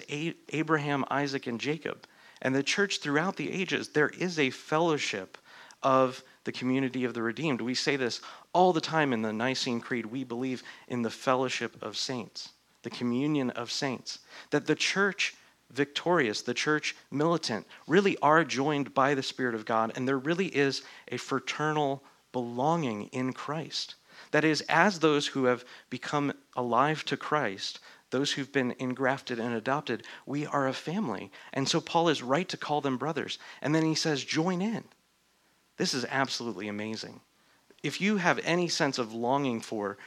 Abraham, 0.50 1.04
Isaac, 1.10 1.48
and 1.48 1.60
Jacob, 1.60 2.06
and 2.42 2.56
the 2.56 2.64
church 2.64 3.00
throughout 3.00 3.36
the 3.36 3.52
ages. 3.52 3.90
There 3.90 4.10
is 4.10 4.40
a 4.40 4.50
fellowship 4.50 5.38
of 5.84 6.24
the 6.46 6.52
community 6.52 7.04
of 7.04 7.14
the 7.14 7.22
redeemed. 7.22 7.62
We 7.62 7.76
say 7.76 7.96
this 7.96 8.22
all 8.54 8.72
the 8.72 8.82
time 8.82 9.12
in 9.12 9.22
the 9.22 9.34
Nicene 9.34 9.82
Creed. 9.82 10.06
We 10.06 10.24
believe 10.24 10.64
in 10.88 11.02
the 11.02 11.10
fellowship 11.10 11.82
of 11.82 11.98
saints, 11.98 12.50
the 12.84 12.90
communion 12.90 13.50
of 13.52 13.72
saints. 13.72 14.20
That 14.52 14.68
the 14.68 14.76
church 14.76 15.36
victorious, 15.72 16.42
the 16.42 16.54
church 16.54 16.96
militant, 17.12 17.68
really 17.88 18.18
are 18.22 18.44
joined 18.44 18.94
by 18.94 19.14
the 19.14 19.24
Spirit 19.24 19.56
of 19.56 19.66
God, 19.66 19.92
and 19.96 20.08
there 20.08 20.18
really 20.18 20.48
is 20.48 20.84
a 21.10 21.18
fraternal 21.18 22.04
belonging 22.32 23.08
in 23.08 23.34
Christ. 23.34 23.96
That 24.32 24.44
is, 24.44 24.62
as 24.62 25.00
those 25.00 25.28
who 25.28 25.46
have 25.46 25.66
become 25.90 26.34
alive 26.56 27.06
to 27.06 27.18
Christ, 27.18 27.80
those 28.12 28.32
who've 28.32 28.52
been 28.52 28.76
engrafted 28.80 29.40
and 29.40 29.54
adopted, 29.54 30.04
we 30.26 30.46
are 30.46 30.68
a 30.68 30.74
family. 30.74 31.32
And 31.54 31.68
so 31.68 31.82
Paul 31.82 32.10
is 32.10 32.24
right 32.24 32.48
to 32.50 32.58
call 32.58 32.82
them 32.82 32.98
brothers. 32.98 33.40
And 33.62 33.74
then 33.74 33.84
he 33.84 33.96
says, 33.96 34.24
join 34.24 34.62
in. 34.62 34.86
This 35.78 35.94
is 35.94 36.06
absolutely 36.10 36.68
amazing. 36.68 37.20
If 37.84 38.00
you 38.00 38.18
have 38.18 38.40
any 38.44 38.68
sense 38.68 38.98
of 38.98 39.14
longing 39.14 39.60
for 39.60 39.98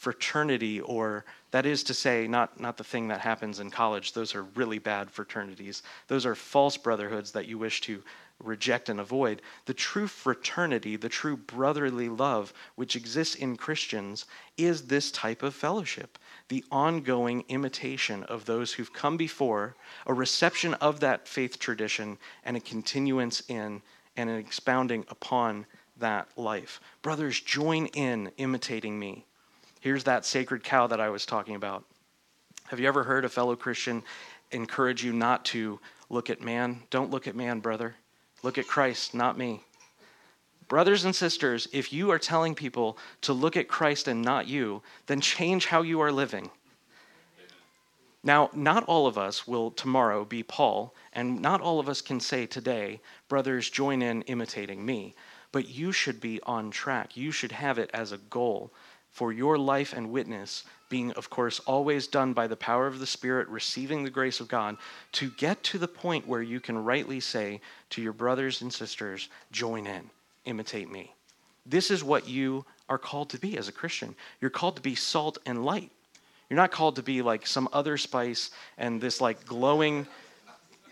fraternity, 0.00 0.80
or 0.80 1.26
that 1.50 1.66
is 1.66 1.82
to 1.84 1.92
say, 1.92 2.26
not, 2.26 2.58
not 2.58 2.78
the 2.78 2.84
thing 2.84 3.08
that 3.08 3.20
happens 3.20 3.60
in 3.60 3.70
college, 3.70 4.14
those 4.14 4.34
are 4.34 4.44
really 4.54 4.78
bad 4.78 5.10
fraternities. 5.10 5.82
Those 6.08 6.24
are 6.24 6.34
false 6.34 6.78
brotherhoods 6.78 7.32
that 7.32 7.46
you 7.46 7.58
wish 7.58 7.82
to 7.82 8.02
reject 8.42 8.88
and 8.88 8.98
avoid. 8.98 9.42
The 9.66 9.74
true 9.74 10.06
fraternity, 10.06 10.96
the 10.96 11.10
true 11.10 11.36
brotherly 11.36 12.08
love 12.08 12.54
which 12.76 12.96
exists 12.96 13.34
in 13.34 13.58
Christians 13.58 14.24
is 14.56 14.86
this 14.86 15.10
type 15.10 15.42
of 15.42 15.54
fellowship 15.54 16.18
the 16.48 16.64
ongoing 16.72 17.44
imitation 17.48 18.24
of 18.24 18.46
those 18.46 18.72
who've 18.72 18.92
come 18.94 19.18
before, 19.18 19.76
a 20.06 20.14
reception 20.14 20.72
of 20.74 21.00
that 21.00 21.28
faith 21.28 21.58
tradition, 21.58 22.16
and 22.42 22.56
a 22.56 22.60
continuance 22.60 23.42
in 23.48 23.82
and 24.16 24.30
an 24.30 24.38
expounding 24.38 25.04
upon 25.10 25.66
that 25.98 26.26
life. 26.36 26.80
Brothers, 27.02 27.38
join 27.38 27.84
in 27.88 28.32
imitating 28.38 28.98
me. 28.98 29.26
Here's 29.80 30.04
that 30.04 30.26
sacred 30.26 30.62
cow 30.62 30.86
that 30.88 31.00
I 31.00 31.08
was 31.08 31.24
talking 31.24 31.54
about. 31.54 31.84
Have 32.66 32.78
you 32.78 32.86
ever 32.86 33.02
heard 33.02 33.24
a 33.24 33.30
fellow 33.30 33.56
Christian 33.56 34.02
encourage 34.52 35.02
you 35.02 35.12
not 35.12 35.44
to 35.46 35.80
look 36.10 36.28
at 36.28 36.42
man? 36.42 36.82
Don't 36.90 37.10
look 37.10 37.26
at 37.26 37.34
man, 37.34 37.60
brother. 37.60 37.94
Look 38.42 38.58
at 38.58 38.66
Christ, 38.66 39.14
not 39.14 39.38
me. 39.38 39.64
Brothers 40.68 41.04
and 41.04 41.16
sisters, 41.16 41.66
if 41.72 41.94
you 41.94 42.10
are 42.10 42.18
telling 42.18 42.54
people 42.54 42.98
to 43.22 43.32
look 43.32 43.56
at 43.56 43.68
Christ 43.68 44.06
and 44.06 44.22
not 44.22 44.46
you, 44.46 44.82
then 45.06 45.20
change 45.20 45.66
how 45.66 45.80
you 45.80 46.00
are 46.00 46.12
living. 46.12 46.50
Now, 48.22 48.50
not 48.52 48.84
all 48.84 49.06
of 49.06 49.16
us 49.16 49.48
will 49.48 49.70
tomorrow 49.70 50.26
be 50.26 50.42
Paul, 50.42 50.94
and 51.14 51.40
not 51.40 51.62
all 51.62 51.80
of 51.80 51.88
us 51.88 52.02
can 52.02 52.20
say 52.20 52.44
today, 52.44 53.00
brothers, 53.28 53.70
join 53.70 54.02
in 54.02 54.22
imitating 54.22 54.84
me. 54.84 55.14
But 55.52 55.70
you 55.70 55.90
should 55.90 56.20
be 56.20 56.38
on 56.42 56.70
track. 56.70 57.16
You 57.16 57.32
should 57.32 57.52
have 57.52 57.78
it 57.78 57.90
as 57.94 58.12
a 58.12 58.18
goal 58.18 58.70
for 59.10 59.32
your 59.32 59.58
life 59.58 59.92
and 59.92 60.10
witness, 60.10 60.64
being, 60.88 61.12
of 61.12 61.30
course, 61.30 61.60
always 61.60 62.06
done 62.06 62.32
by 62.32 62.46
the 62.46 62.56
power 62.56 62.86
of 62.86 62.98
the 62.98 63.06
Spirit, 63.06 63.48
receiving 63.48 64.02
the 64.02 64.10
grace 64.10 64.40
of 64.40 64.48
God, 64.48 64.76
to 65.12 65.30
get 65.30 65.62
to 65.64 65.78
the 65.78 65.88
point 65.88 66.26
where 66.26 66.42
you 66.42 66.60
can 66.60 66.82
rightly 66.84 67.20
say 67.20 67.60
to 67.90 68.02
your 68.02 68.12
brothers 68.12 68.62
and 68.62 68.72
sisters, 68.72 69.28
join 69.52 69.86
in, 69.86 70.10
imitate 70.44 70.90
me. 70.90 71.14
This 71.66 71.90
is 71.90 72.02
what 72.02 72.28
you 72.28 72.64
are 72.88 72.98
called 72.98 73.30
to 73.30 73.38
be 73.38 73.56
as 73.56 73.68
a 73.68 73.72
Christian. 73.72 74.14
You're 74.40 74.50
called 74.50 74.76
to 74.76 74.82
be 74.82 74.94
salt 74.94 75.38
and 75.46 75.64
light. 75.64 75.90
You're 76.48 76.56
not 76.56 76.72
called 76.72 76.96
to 76.96 77.02
be 77.02 77.22
like 77.22 77.46
some 77.46 77.68
other 77.72 77.96
spice 77.96 78.50
and 78.76 79.00
this 79.00 79.20
like 79.20 79.46
glowing, 79.46 80.06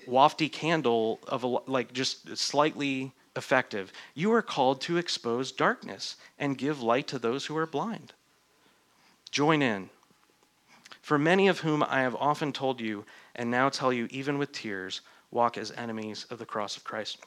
wafty 0.07 0.51
candle 0.51 1.19
of 1.27 1.43
a, 1.43 1.47
like 1.67 1.93
just 1.93 2.37
slightly 2.37 3.13
effective. 3.39 3.93
You 4.15 4.33
are 4.35 4.43
called 4.43 4.83
to 4.83 4.99
expose 4.99 5.51
darkness 5.53 6.17
and 6.39 6.59
give 6.59 6.83
light 6.83 7.07
to 7.09 7.19
those 7.19 7.47
who 7.47 7.57
are 7.57 7.67
blind. 7.67 8.13
Join 9.31 9.63
in. 9.63 9.89
For 11.01 11.19
many 11.19 11.49
of 11.49 11.61
whom 11.61 11.83
I 11.83 12.01
have 12.01 12.15
often 12.17 12.53
told 12.53 12.81
you, 12.81 13.07
and 13.35 13.51
now 13.51 13.71
tell 13.71 13.93
you 13.93 14.09
even 14.11 14.37
with 14.37 14.53
tears, 14.53 15.01
walk 15.31 15.57
as 15.57 15.71
enemies 15.73 16.27
of 16.29 16.39
the 16.39 16.45
cross 16.45 16.77
of 16.77 16.85
Christ. 16.85 17.19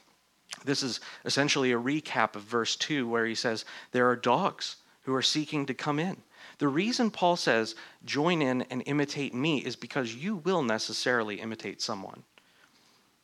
This 0.63 0.83
is 0.83 0.99
essentially 1.25 1.71
a 1.71 1.79
recap 1.79 2.35
of 2.35 2.43
verse 2.43 2.75
2, 2.75 3.07
where 3.07 3.25
he 3.25 3.33
says, 3.33 3.65
There 3.91 4.07
are 4.07 4.15
dogs 4.15 4.75
who 5.03 5.15
are 5.15 5.21
seeking 5.21 5.65
to 5.65 5.73
come 5.73 5.97
in. 5.97 6.17
The 6.57 6.67
reason 6.67 7.09
Paul 7.09 7.37
says, 7.37 7.75
join 8.05 8.41
in 8.41 8.63
and 8.63 8.83
imitate 8.85 9.33
me, 9.33 9.59
is 9.59 9.75
because 9.75 10.13
you 10.13 10.35
will 10.35 10.61
necessarily 10.61 11.39
imitate 11.41 11.81
someone. 11.81 12.23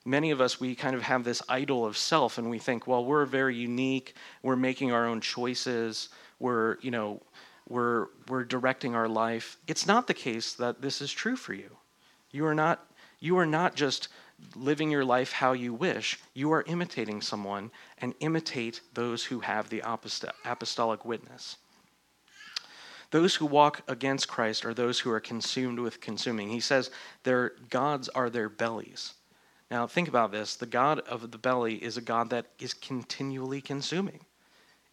Many 0.08 0.32
of 0.32 0.40
us, 0.40 0.58
we 0.58 0.74
kind 0.74 0.96
of 0.96 1.02
have 1.02 1.26
this 1.26 1.42
idol 1.50 1.86
of 1.86 1.98
self, 1.98 2.38
and 2.38 2.50
we 2.50 2.60
think, 2.60 2.88
well, 2.88 3.04
we're 3.04 3.26
very 3.26 3.58
unique. 3.58 4.16
We're 4.42 4.56
making 4.56 4.94
our 4.94 5.06
own 5.06 5.20
choices. 5.20 6.08
We're, 6.40 6.78
you 6.80 6.92
know, 6.92 7.22
we're, 7.68 8.08
we're 8.30 8.46
directing 8.46 8.96
our 8.96 9.10
life. 9.10 9.58
It's 9.68 9.86
not 9.86 10.08
the 10.08 10.14
case 10.14 10.54
that 10.54 10.82
this 10.82 11.02
is 11.02 11.12
true 11.12 11.36
for 11.36 11.54
you. 11.54 11.76
You 12.32 12.46
are 12.46 12.56
not, 12.56 12.90
you 13.20 13.38
are 13.38 13.46
not 13.46 13.76
just 13.76 14.08
living 14.56 14.90
your 14.90 15.04
life 15.04 15.34
how 15.34 15.52
you 15.52 15.74
wish. 15.74 16.18
You 16.34 16.54
are 16.54 16.64
imitating 16.68 17.20
someone 17.20 17.70
and 17.98 18.14
imitate 18.22 18.80
those 18.94 19.26
who 19.26 19.42
have 19.42 19.68
the 19.68 19.84
apostolic 20.46 21.04
witness. 21.04 21.58
Those 23.12 23.36
who 23.36 23.46
walk 23.46 23.82
against 23.90 24.30
Christ 24.30 24.64
are 24.64 24.74
those 24.74 25.00
who 25.00 25.12
are 25.12 25.20
consumed 25.20 25.80
with 25.80 26.00
consuming. 26.00 26.48
He 26.48 26.62
says 26.62 26.92
their 27.24 27.56
gods 27.70 28.08
are 28.08 28.30
their 28.30 28.48
bellies. 28.48 29.14
Now, 29.70 29.86
think 29.86 30.08
about 30.08 30.32
this. 30.32 30.56
The 30.56 30.66
God 30.66 31.00
of 31.02 31.32
the 31.32 31.38
belly 31.38 31.76
is 31.76 31.98
a 31.98 32.02
God 32.02 32.30
that 32.30 32.46
is 32.60 32.74
continually 32.74 33.62
consuming. 33.62 34.22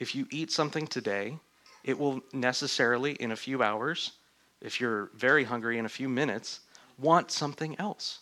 If 0.00 0.14
you 0.14 0.26
eat 0.30 0.50
something 0.50 0.86
today, 0.86 1.38
it 1.84 1.98
will 1.98 2.20
necessarily, 2.32 3.12
in 3.12 3.32
a 3.32 3.36
few 3.36 3.62
hours, 3.62 4.12
if 4.60 4.80
you're 4.80 5.10
very 5.14 5.44
hungry, 5.44 5.78
in 5.78 5.84
a 5.84 5.90
few 5.90 6.08
minutes, 6.08 6.60
want 6.98 7.30
something 7.30 7.78
else. 7.78 8.20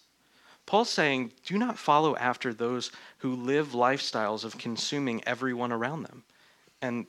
Paul's 0.66 0.90
saying, 0.90 1.32
do 1.44 1.58
not 1.58 1.78
follow 1.78 2.16
after 2.16 2.52
those 2.52 2.92
who 3.18 3.34
live 3.34 3.68
lifestyles 3.68 4.44
of 4.44 4.58
consuming 4.58 5.22
everyone 5.26 5.72
around 5.72 6.04
them. 6.04 6.22
And 6.80 7.06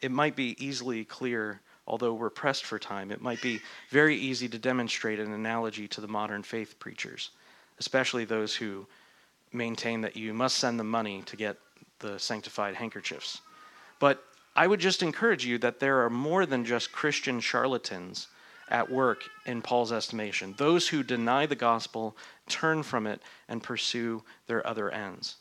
it 0.00 0.10
might 0.10 0.36
be 0.36 0.56
easily 0.64 1.04
clear 1.04 1.60
although 1.86 2.14
we're 2.14 2.30
pressed 2.30 2.64
for 2.64 2.78
time, 2.78 3.12
it 3.12 3.20
might 3.20 3.40
be 3.40 3.60
very 3.90 4.16
easy 4.16 4.48
to 4.48 4.58
demonstrate 4.58 5.20
an 5.20 5.32
analogy 5.32 5.86
to 5.88 6.00
the 6.00 6.08
modern 6.08 6.42
faith 6.42 6.78
preachers, 6.78 7.30
especially 7.78 8.24
those 8.24 8.54
who 8.54 8.86
maintain 9.52 10.00
that 10.02 10.16
you 10.16 10.34
must 10.34 10.58
send 10.58 10.78
them 10.78 10.90
money 10.90 11.22
to 11.26 11.36
get 11.36 11.56
the 12.00 12.18
sanctified 12.18 12.74
handkerchiefs. 12.74 13.40
But 13.98 14.22
I 14.54 14.66
would 14.66 14.80
just 14.80 15.02
encourage 15.02 15.44
you 15.44 15.58
that 15.58 15.80
there 15.80 16.04
are 16.04 16.10
more 16.10 16.46
than 16.46 16.64
just 16.64 16.92
Christian 16.92 17.40
charlatans 17.40 18.28
at 18.68 18.90
work 18.90 19.22
in 19.44 19.62
Paul's 19.62 19.92
estimation. 19.92 20.54
Those 20.56 20.88
who 20.88 21.02
deny 21.02 21.46
the 21.46 21.54
gospel, 21.54 22.16
turn 22.48 22.82
from 22.82 23.06
it, 23.06 23.20
and 23.48 23.62
pursue 23.62 24.22
their 24.46 24.66
other 24.66 24.90
ends. 24.90 25.36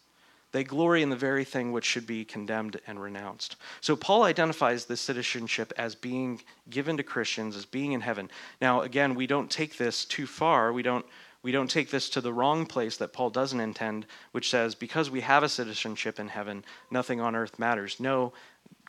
They 0.51 0.63
glory 0.63 1.01
in 1.01 1.09
the 1.09 1.17
very 1.17 1.43
thing 1.43 1.73
which 1.73 1.83
should 1.83 2.07
be 2.07 2.23
condemned 2.23 2.79
and 2.87 3.01
renounced. 3.01 3.57
So 3.81 3.95
Paul 3.95 4.23
identifies 4.23 4.85
this 4.85 5.01
citizenship 5.01 5.73
as 5.77 5.95
being 5.95 6.41
given 6.69 6.95
to 6.97 7.03
Christians, 7.03 7.57
as 7.57 7.65
being 7.65 7.91
in 7.91 7.99
heaven. 7.99 8.29
Now, 8.61 8.81
again, 8.81 9.15
we 9.15 9.27
don't 9.27 9.51
take 9.51 9.77
this 9.77 10.05
too 10.05 10.25
far. 10.25 10.71
We 10.71 10.83
don't 10.83 11.05
we 11.45 11.51
don't 11.51 11.69
take 11.69 11.91
this 11.91 12.09
to 12.09 12.21
the 12.21 12.33
wrong 12.33 12.65
place 12.65 12.97
that 12.97 13.13
Paul 13.13 13.29
doesn't 13.29 13.59
intend, 13.59 14.07
which 14.31 14.49
says, 14.49 14.73
because 14.73 15.11
we 15.11 15.21
have 15.21 15.43
a 15.43 15.47
citizenship 15.47 16.19
in 16.19 16.27
heaven, 16.27 16.65
nothing 16.89 17.21
on 17.21 17.35
earth 17.35 17.59
matters. 17.59 17.99
No, 17.99 18.33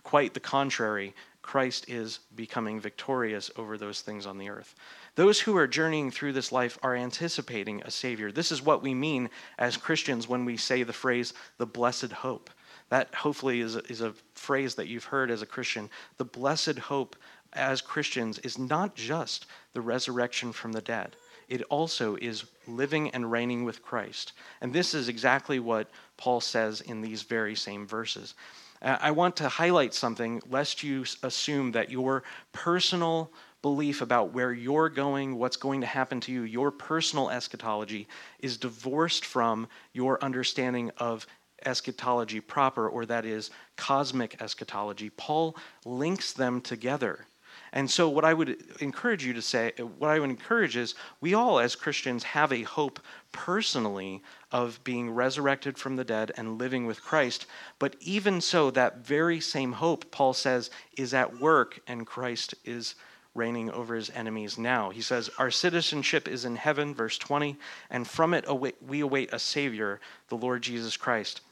quite 0.02 0.32
the 0.32 0.40
contrary. 0.40 1.12
Christ 1.42 1.84
is 1.86 2.20
becoming 2.34 2.80
victorious 2.80 3.50
over 3.56 3.76
those 3.76 4.00
things 4.00 4.24
on 4.24 4.38
the 4.38 4.48
earth. 4.48 4.74
Those 5.16 5.38
who 5.38 5.54
are 5.58 5.66
journeying 5.66 6.10
through 6.10 6.32
this 6.32 6.50
life 6.50 6.78
are 6.82 6.96
anticipating 6.96 7.82
a 7.82 7.90
Savior. 7.90 8.32
This 8.32 8.50
is 8.50 8.62
what 8.62 8.82
we 8.82 8.94
mean 8.94 9.28
as 9.58 9.76
Christians 9.76 10.26
when 10.26 10.46
we 10.46 10.56
say 10.56 10.82
the 10.82 10.94
phrase, 10.94 11.34
the 11.58 11.66
blessed 11.66 12.10
hope. 12.10 12.48
That 12.88 13.14
hopefully 13.14 13.60
is 13.60 13.76
a, 13.76 13.80
is 13.80 14.00
a 14.00 14.14
phrase 14.34 14.76
that 14.76 14.88
you've 14.88 15.04
heard 15.04 15.30
as 15.30 15.42
a 15.42 15.46
Christian. 15.46 15.90
The 16.16 16.24
blessed 16.24 16.78
hope 16.78 17.16
as 17.52 17.82
Christians 17.82 18.38
is 18.38 18.58
not 18.58 18.94
just 18.94 19.44
the 19.74 19.82
resurrection 19.82 20.52
from 20.52 20.72
the 20.72 20.80
dead, 20.80 21.16
it 21.48 21.62
also 21.62 22.16
is 22.16 22.44
living 22.66 23.10
and 23.10 23.30
reigning 23.30 23.64
with 23.64 23.82
Christ. 23.82 24.32
And 24.60 24.72
this 24.72 24.94
is 24.94 25.08
exactly 25.08 25.58
what 25.58 25.88
Paul 26.16 26.40
says 26.40 26.80
in 26.80 27.00
these 27.00 27.22
very 27.22 27.54
same 27.54 27.86
verses. 27.86 28.34
Uh, 28.82 28.96
I 29.00 29.10
want 29.10 29.36
to 29.36 29.48
highlight 29.48 29.94
something 29.94 30.42
lest 30.50 30.82
you 30.82 31.04
assume 31.22 31.72
that 31.72 31.90
your 31.90 32.24
personal 32.52 33.30
belief 33.62 34.00
about 34.02 34.32
where 34.32 34.52
you're 34.52 34.88
going, 34.88 35.36
what's 35.36 35.56
going 35.56 35.80
to 35.80 35.86
happen 35.86 36.20
to 36.20 36.32
you, 36.32 36.42
your 36.42 36.70
personal 36.70 37.30
eschatology 37.30 38.06
is 38.38 38.56
divorced 38.58 39.24
from 39.24 39.66
your 39.92 40.22
understanding 40.22 40.90
of 40.98 41.26
eschatology 41.64 42.40
proper, 42.40 42.88
or 42.88 43.06
that 43.06 43.24
is 43.24 43.50
cosmic 43.76 44.40
eschatology. 44.40 45.10
Paul 45.10 45.56
links 45.84 46.32
them 46.32 46.60
together. 46.60 47.26
And 47.72 47.90
so, 47.90 48.08
what 48.08 48.24
I 48.24 48.34
would 48.34 48.62
encourage 48.80 49.24
you 49.24 49.32
to 49.32 49.42
say, 49.42 49.72
what 49.98 50.10
I 50.10 50.18
would 50.18 50.30
encourage 50.30 50.76
is 50.76 50.94
we 51.20 51.34
all, 51.34 51.58
as 51.58 51.74
Christians, 51.74 52.22
have 52.22 52.52
a 52.52 52.62
hope 52.62 53.00
personally 53.32 54.22
of 54.52 54.82
being 54.84 55.10
resurrected 55.10 55.76
from 55.76 55.96
the 55.96 56.04
dead 56.04 56.32
and 56.36 56.58
living 56.58 56.86
with 56.86 57.02
Christ. 57.02 57.46
But 57.78 57.96
even 58.00 58.40
so, 58.40 58.70
that 58.70 58.98
very 58.98 59.40
same 59.40 59.72
hope, 59.72 60.10
Paul 60.10 60.32
says, 60.32 60.70
is 60.96 61.12
at 61.12 61.40
work, 61.40 61.80
and 61.86 62.06
Christ 62.06 62.54
is 62.64 62.94
reigning 63.34 63.70
over 63.70 63.94
his 63.94 64.10
enemies 64.10 64.56
now. 64.56 64.90
He 64.90 65.02
says, 65.02 65.30
Our 65.38 65.50
citizenship 65.50 66.26
is 66.26 66.44
in 66.44 66.56
heaven, 66.56 66.94
verse 66.94 67.18
20, 67.18 67.56
and 67.90 68.08
from 68.08 68.32
it 68.32 68.46
we 68.80 69.00
await 69.00 69.32
a 69.32 69.38
Savior, 69.38 70.00
the 70.28 70.36
Lord 70.36 70.62
Jesus 70.62 70.96
Christ. 70.96 71.42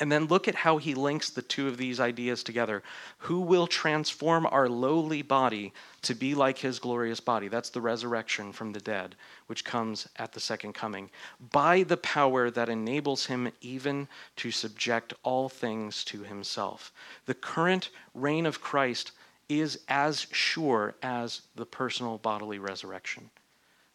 And 0.00 0.10
then 0.10 0.24
look 0.24 0.48
at 0.48 0.54
how 0.54 0.78
he 0.78 0.94
links 0.94 1.28
the 1.28 1.42
two 1.42 1.68
of 1.68 1.76
these 1.76 2.00
ideas 2.00 2.42
together. 2.42 2.82
Who 3.18 3.40
will 3.40 3.66
transform 3.66 4.46
our 4.46 4.68
lowly 4.68 5.20
body 5.20 5.74
to 6.02 6.14
be 6.14 6.34
like 6.34 6.58
his 6.58 6.78
glorious 6.78 7.20
body? 7.20 7.48
That's 7.48 7.68
the 7.68 7.82
resurrection 7.82 8.52
from 8.52 8.72
the 8.72 8.80
dead, 8.80 9.16
which 9.48 9.66
comes 9.66 10.08
at 10.16 10.32
the 10.32 10.40
second 10.40 10.72
coming. 10.72 11.10
By 11.52 11.82
the 11.82 11.98
power 11.98 12.50
that 12.50 12.70
enables 12.70 13.26
him 13.26 13.52
even 13.60 14.08
to 14.36 14.50
subject 14.50 15.12
all 15.22 15.50
things 15.50 16.04
to 16.04 16.22
himself. 16.22 16.90
The 17.26 17.34
current 17.34 17.90
reign 18.14 18.46
of 18.46 18.62
Christ 18.62 19.12
is 19.50 19.80
as 19.88 20.26
sure 20.32 20.94
as 21.02 21.42
the 21.54 21.66
personal 21.66 22.16
bodily 22.16 22.58
resurrection. 22.58 23.28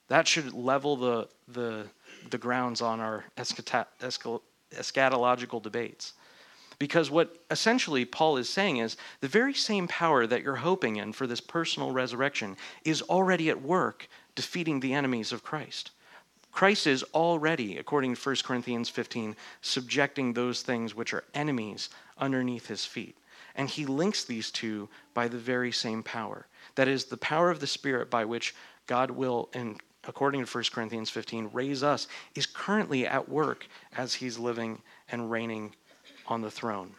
That 0.09 0.27
should 0.27 0.53
level 0.53 0.95
the, 0.95 1.27
the, 1.47 1.87
the 2.29 2.37
grounds 2.37 2.81
on 2.81 2.99
our 2.99 3.25
eschatology 3.35 4.43
eschatological 4.71 5.61
debates. 5.61 6.13
Because 6.79 7.09
what 7.09 7.35
essentially 7.49 8.05
Paul 8.05 8.37
is 8.37 8.49
saying 8.49 8.77
is 8.77 8.97
the 9.19 9.27
very 9.27 9.53
same 9.53 9.87
power 9.87 10.27
that 10.27 10.43
you're 10.43 10.57
hoping 10.57 10.97
in 10.97 11.11
for 11.11 11.25
this 11.25 11.41
personal 11.41 11.91
resurrection 11.91 12.55
is 12.85 13.01
already 13.03 13.49
at 13.49 13.61
work 13.61 14.07
defeating 14.35 14.79
the 14.79 14.93
enemies 14.93 15.31
of 15.31 15.43
Christ. 15.43 15.91
Christ 16.51 16.87
is 16.87 17.03
already, 17.13 17.77
according 17.77 18.15
to 18.15 18.21
1 18.21 18.37
Corinthians 18.43 18.89
15, 18.89 19.35
subjecting 19.61 20.33
those 20.33 20.61
things 20.61 20.95
which 20.95 21.13
are 21.13 21.23
enemies 21.33 21.89
underneath 22.17 22.67
his 22.67 22.85
feet. 22.85 23.17
And 23.55 23.69
he 23.69 23.85
links 23.85 24.23
these 24.23 24.51
two 24.51 24.87
by 25.13 25.27
the 25.27 25.37
very 25.37 25.71
same 25.71 26.03
power. 26.03 26.47
That 26.75 26.87
is, 26.87 27.05
the 27.05 27.17
power 27.17 27.49
of 27.49 27.59
the 27.59 27.67
Spirit 27.67 28.09
by 28.09 28.25
which 28.25 28.55
God 28.85 29.11
will, 29.11 29.49
in 29.53 29.77
according 30.07 30.43
to 30.43 30.51
1 30.51 30.63
Corinthians 30.71 31.09
15, 31.09 31.49
raise 31.53 31.83
us, 31.83 32.07
is 32.35 32.45
currently 32.45 33.05
at 33.05 33.29
work 33.29 33.67
as 33.95 34.13
he's 34.13 34.39
living 34.39 34.81
and 35.09 35.29
reigning 35.29 35.75
on 36.27 36.41
the 36.41 36.51
throne. 36.51 36.91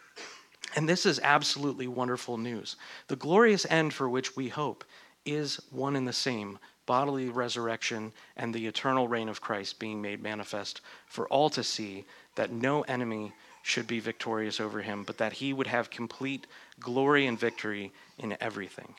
And 0.75 0.87
this 0.87 1.05
is 1.05 1.19
absolutely 1.23 1.87
wonderful 1.87 2.37
news. 2.37 2.75
The 3.07 3.15
glorious 3.15 3.65
end 3.69 3.93
for 3.93 4.07
which 4.07 4.35
we 4.35 4.49
hope 4.49 4.83
is 5.25 5.59
one 5.71 5.95
and 5.95 6.07
the 6.07 6.13
same 6.13 6.59
bodily 6.85 7.29
resurrection 7.29 8.11
and 8.35 8.53
the 8.53 8.65
eternal 8.65 9.07
reign 9.07 9.29
of 9.29 9.41
Christ 9.41 9.77
being 9.77 10.01
made 10.01 10.23
manifest 10.23 10.81
for 11.05 11.27
all 11.27 11.49
to 11.51 11.63
see 11.63 12.05
that 12.33 12.51
no 12.51 12.81
enemy 12.83 13.31
should 13.61 13.85
be 13.85 13.99
victorious 13.99 14.59
over 14.59 14.81
him, 14.81 15.03
but 15.03 15.17
that 15.19 15.33
he 15.33 15.53
would 15.53 15.67
have 15.67 15.91
complete 15.91 16.47
glory 16.79 17.27
and 17.27 17.39
victory 17.39 17.91
in 18.17 18.35
everything. 18.41 18.95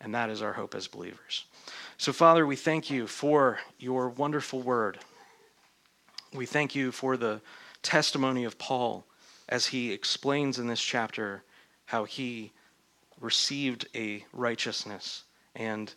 And 0.00 0.14
that 0.14 0.30
is 0.30 0.42
our 0.42 0.52
hope 0.52 0.74
as 0.74 0.86
believers. 0.86 1.44
So, 1.96 2.12
Father, 2.12 2.46
we 2.46 2.56
thank 2.56 2.90
you 2.90 3.06
for 3.06 3.58
your 3.78 4.08
wonderful 4.10 4.62
word. 4.62 4.98
We 6.32 6.46
thank 6.46 6.74
you 6.74 6.92
for 6.92 7.16
the 7.16 7.40
testimony 7.82 8.44
of 8.44 8.58
Paul 8.58 9.04
as 9.48 9.66
he 9.66 9.92
explains 9.92 10.58
in 10.58 10.66
this 10.66 10.80
chapter 10.80 11.42
how 11.86 12.04
he 12.04 12.52
received 13.20 13.88
a 13.94 14.24
righteousness 14.32 15.24
and 15.56 15.92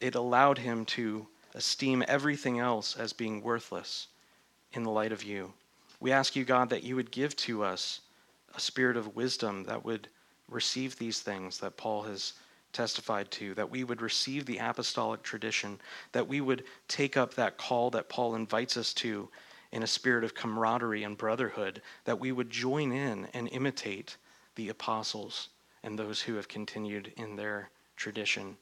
it 0.00 0.14
allowed 0.14 0.58
him 0.58 0.84
to 0.84 1.26
esteem 1.54 2.04
everything 2.06 2.58
else 2.58 2.96
as 2.96 3.12
being 3.12 3.42
worthless 3.42 4.08
in 4.72 4.82
the 4.82 4.90
light 4.90 5.12
of 5.12 5.22
you. 5.22 5.52
We 6.00 6.12
ask 6.12 6.36
you, 6.36 6.44
God, 6.44 6.68
that 6.70 6.82
you 6.82 6.96
would 6.96 7.10
give 7.10 7.34
to 7.36 7.64
us 7.64 8.00
a 8.54 8.60
spirit 8.60 8.96
of 8.96 9.16
wisdom 9.16 9.64
that 9.64 9.84
would 9.84 10.08
receive 10.48 10.98
these 10.98 11.20
things 11.20 11.58
that 11.58 11.76
Paul 11.76 12.02
has 12.02 12.34
testified 12.72 13.30
to, 13.32 13.54
that 13.54 13.70
we 13.70 13.84
would 13.84 14.02
receive 14.02 14.46
the 14.46 14.58
apostolic 14.58 15.22
tradition, 15.22 15.80
that 16.12 16.28
we 16.28 16.40
would 16.40 16.64
take 16.88 17.16
up 17.16 17.34
that 17.34 17.56
call 17.56 17.90
that 17.90 18.08
Paul 18.08 18.34
invites 18.34 18.76
us 18.76 18.92
to 18.94 19.28
in 19.72 19.82
a 19.82 19.86
spirit 19.86 20.24
of 20.24 20.34
camaraderie 20.34 21.04
and 21.04 21.18
brotherhood, 21.18 21.82
that 22.04 22.20
we 22.20 22.32
would 22.32 22.50
join 22.50 22.92
in 22.92 23.28
and 23.34 23.48
imitate 23.48 24.16
the 24.54 24.68
apostles 24.68 25.48
and 25.82 25.98
those 25.98 26.20
who 26.20 26.34
have 26.34 26.48
continued 26.48 27.12
in 27.16 27.36
their 27.36 27.70
tradition. 27.96 28.56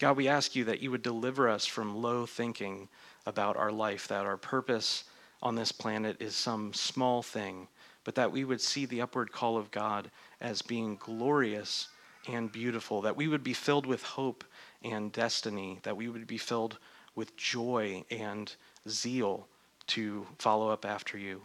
God, 0.00 0.16
we 0.16 0.28
ask 0.28 0.56
you 0.56 0.64
that 0.64 0.80
you 0.80 0.90
would 0.90 1.02
deliver 1.02 1.48
us 1.48 1.66
from 1.66 1.96
low 1.96 2.26
thinking 2.26 2.88
about 3.26 3.56
our 3.56 3.72
life, 3.72 4.08
that 4.08 4.26
our 4.26 4.36
purpose 4.36 5.04
on 5.42 5.54
this 5.54 5.72
planet 5.72 6.16
is 6.20 6.34
some 6.34 6.72
small 6.72 7.22
thing, 7.22 7.68
but 8.02 8.14
that 8.14 8.32
we 8.32 8.44
would 8.44 8.60
see 8.60 8.86
the 8.86 9.00
upward 9.00 9.32
call 9.32 9.56
of 9.56 9.70
God 9.70 10.10
as 10.40 10.62
being 10.62 10.96
glorious 10.96 11.88
and 12.28 12.50
beautiful, 12.50 13.02
that 13.02 13.16
we 13.16 13.28
would 13.28 13.44
be 13.44 13.52
filled 13.52 13.86
with 13.86 14.02
hope 14.02 14.44
and 14.82 15.12
destiny, 15.12 15.78
that 15.82 15.96
we 15.96 16.08
would 16.08 16.26
be 16.26 16.38
filled 16.38 16.78
with 17.14 17.36
joy 17.36 18.04
and 18.10 18.54
zeal 18.88 19.46
to 19.86 20.26
follow 20.38 20.68
up 20.68 20.84
after 20.84 21.18
you. 21.18 21.40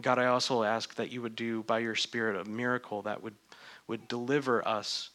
God, 0.00 0.18
I 0.18 0.26
also 0.26 0.64
ask 0.64 0.94
that 0.96 1.10
you 1.10 1.22
would 1.22 1.36
do 1.36 1.62
by 1.62 1.78
your 1.78 1.94
Spirit 1.94 2.40
a 2.40 2.48
miracle 2.48 3.02
that 3.02 3.22
would, 3.22 3.34
would 3.86 4.08
deliver 4.08 4.66
us 4.66 5.10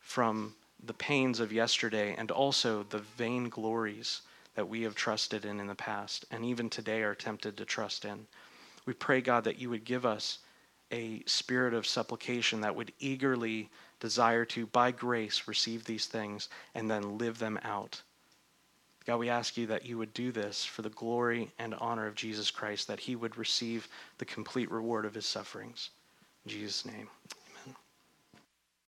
from 0.00 0.54
the 0.84 0.94
pains 0.94 1.40
of 1.40 1.52
yesterday 1.52 2.14
and 2.18 2.30
also 2.30 2.82
the 2.82 2.98
vain 2.98 3.48
glories 3.48 4.22
that 4.54 4.68
we 4.68 4.82
have 4.82 4.94
trusted 4.94 5.44
in 5.44 5.60
in 5.60 5.66
the 5.66 5.74
past 5.74 6.24
and 6.30 6.44
even 6.44 6.68
today 6.68 7.02
are 7.02 7.14
tempted 7.14 7.56
to 7.56 7.64
trust 7.64 8.04
in. 8.04 8.26
We 8.86 8.92
pray, 8.92 9.20
God, 9.20 9.44
that 9.44 9.58
you 9.58 9.70
would 9.70 9.84
give 9.84 10.04
us 10.04 10.38
a 10.92 11.22
spirit 11.26 11.74
of 11.74 11.86
supplication 11.86 12.60
that 12.60 12.74
would 12.74 12.92
eagerly 12.98 13.70
desire 14.04 14.44
to, 14.44 14.66
by 14.66 14.90
grace, 14.90 15.48
receive 15.48 15.82
these 15.86 16.04
things 16.04 16.50
and 16.74 16.90
then 16.90 17.16
live 17.16 17.38
them 17.38 17.58
out. 17.64 18.02
God, 19.06 19.16
we 19.16 19.30
ask 19.30 19.56
you 19.56 19.66
that 19.68 19.86
you 19.86 19.96
would 19.96 20.12
do 20.12 20.30
this 20.30 20.62
for 20.62 20.82
the 20.82 20.90
glory 20.90 21.50
and 21.58 21.72
honor 21.76 22.06
of 22.06 22.14
Jesus 22.14 22.50
Christ, 22.50 22.86
that 22.88 23.00
he 23.00 23.16
would 23.16 23.38
receive 23.38 23.88
the 24.18 24.26
complete 24.26 24.70
reward 24.70 25.06
of 25.06 25.14
his 25.14 25.24
sufferings. 25.24 25.88
In 26.44 26.50
Jesus' 26.50 26.84
name, 26.84 27.08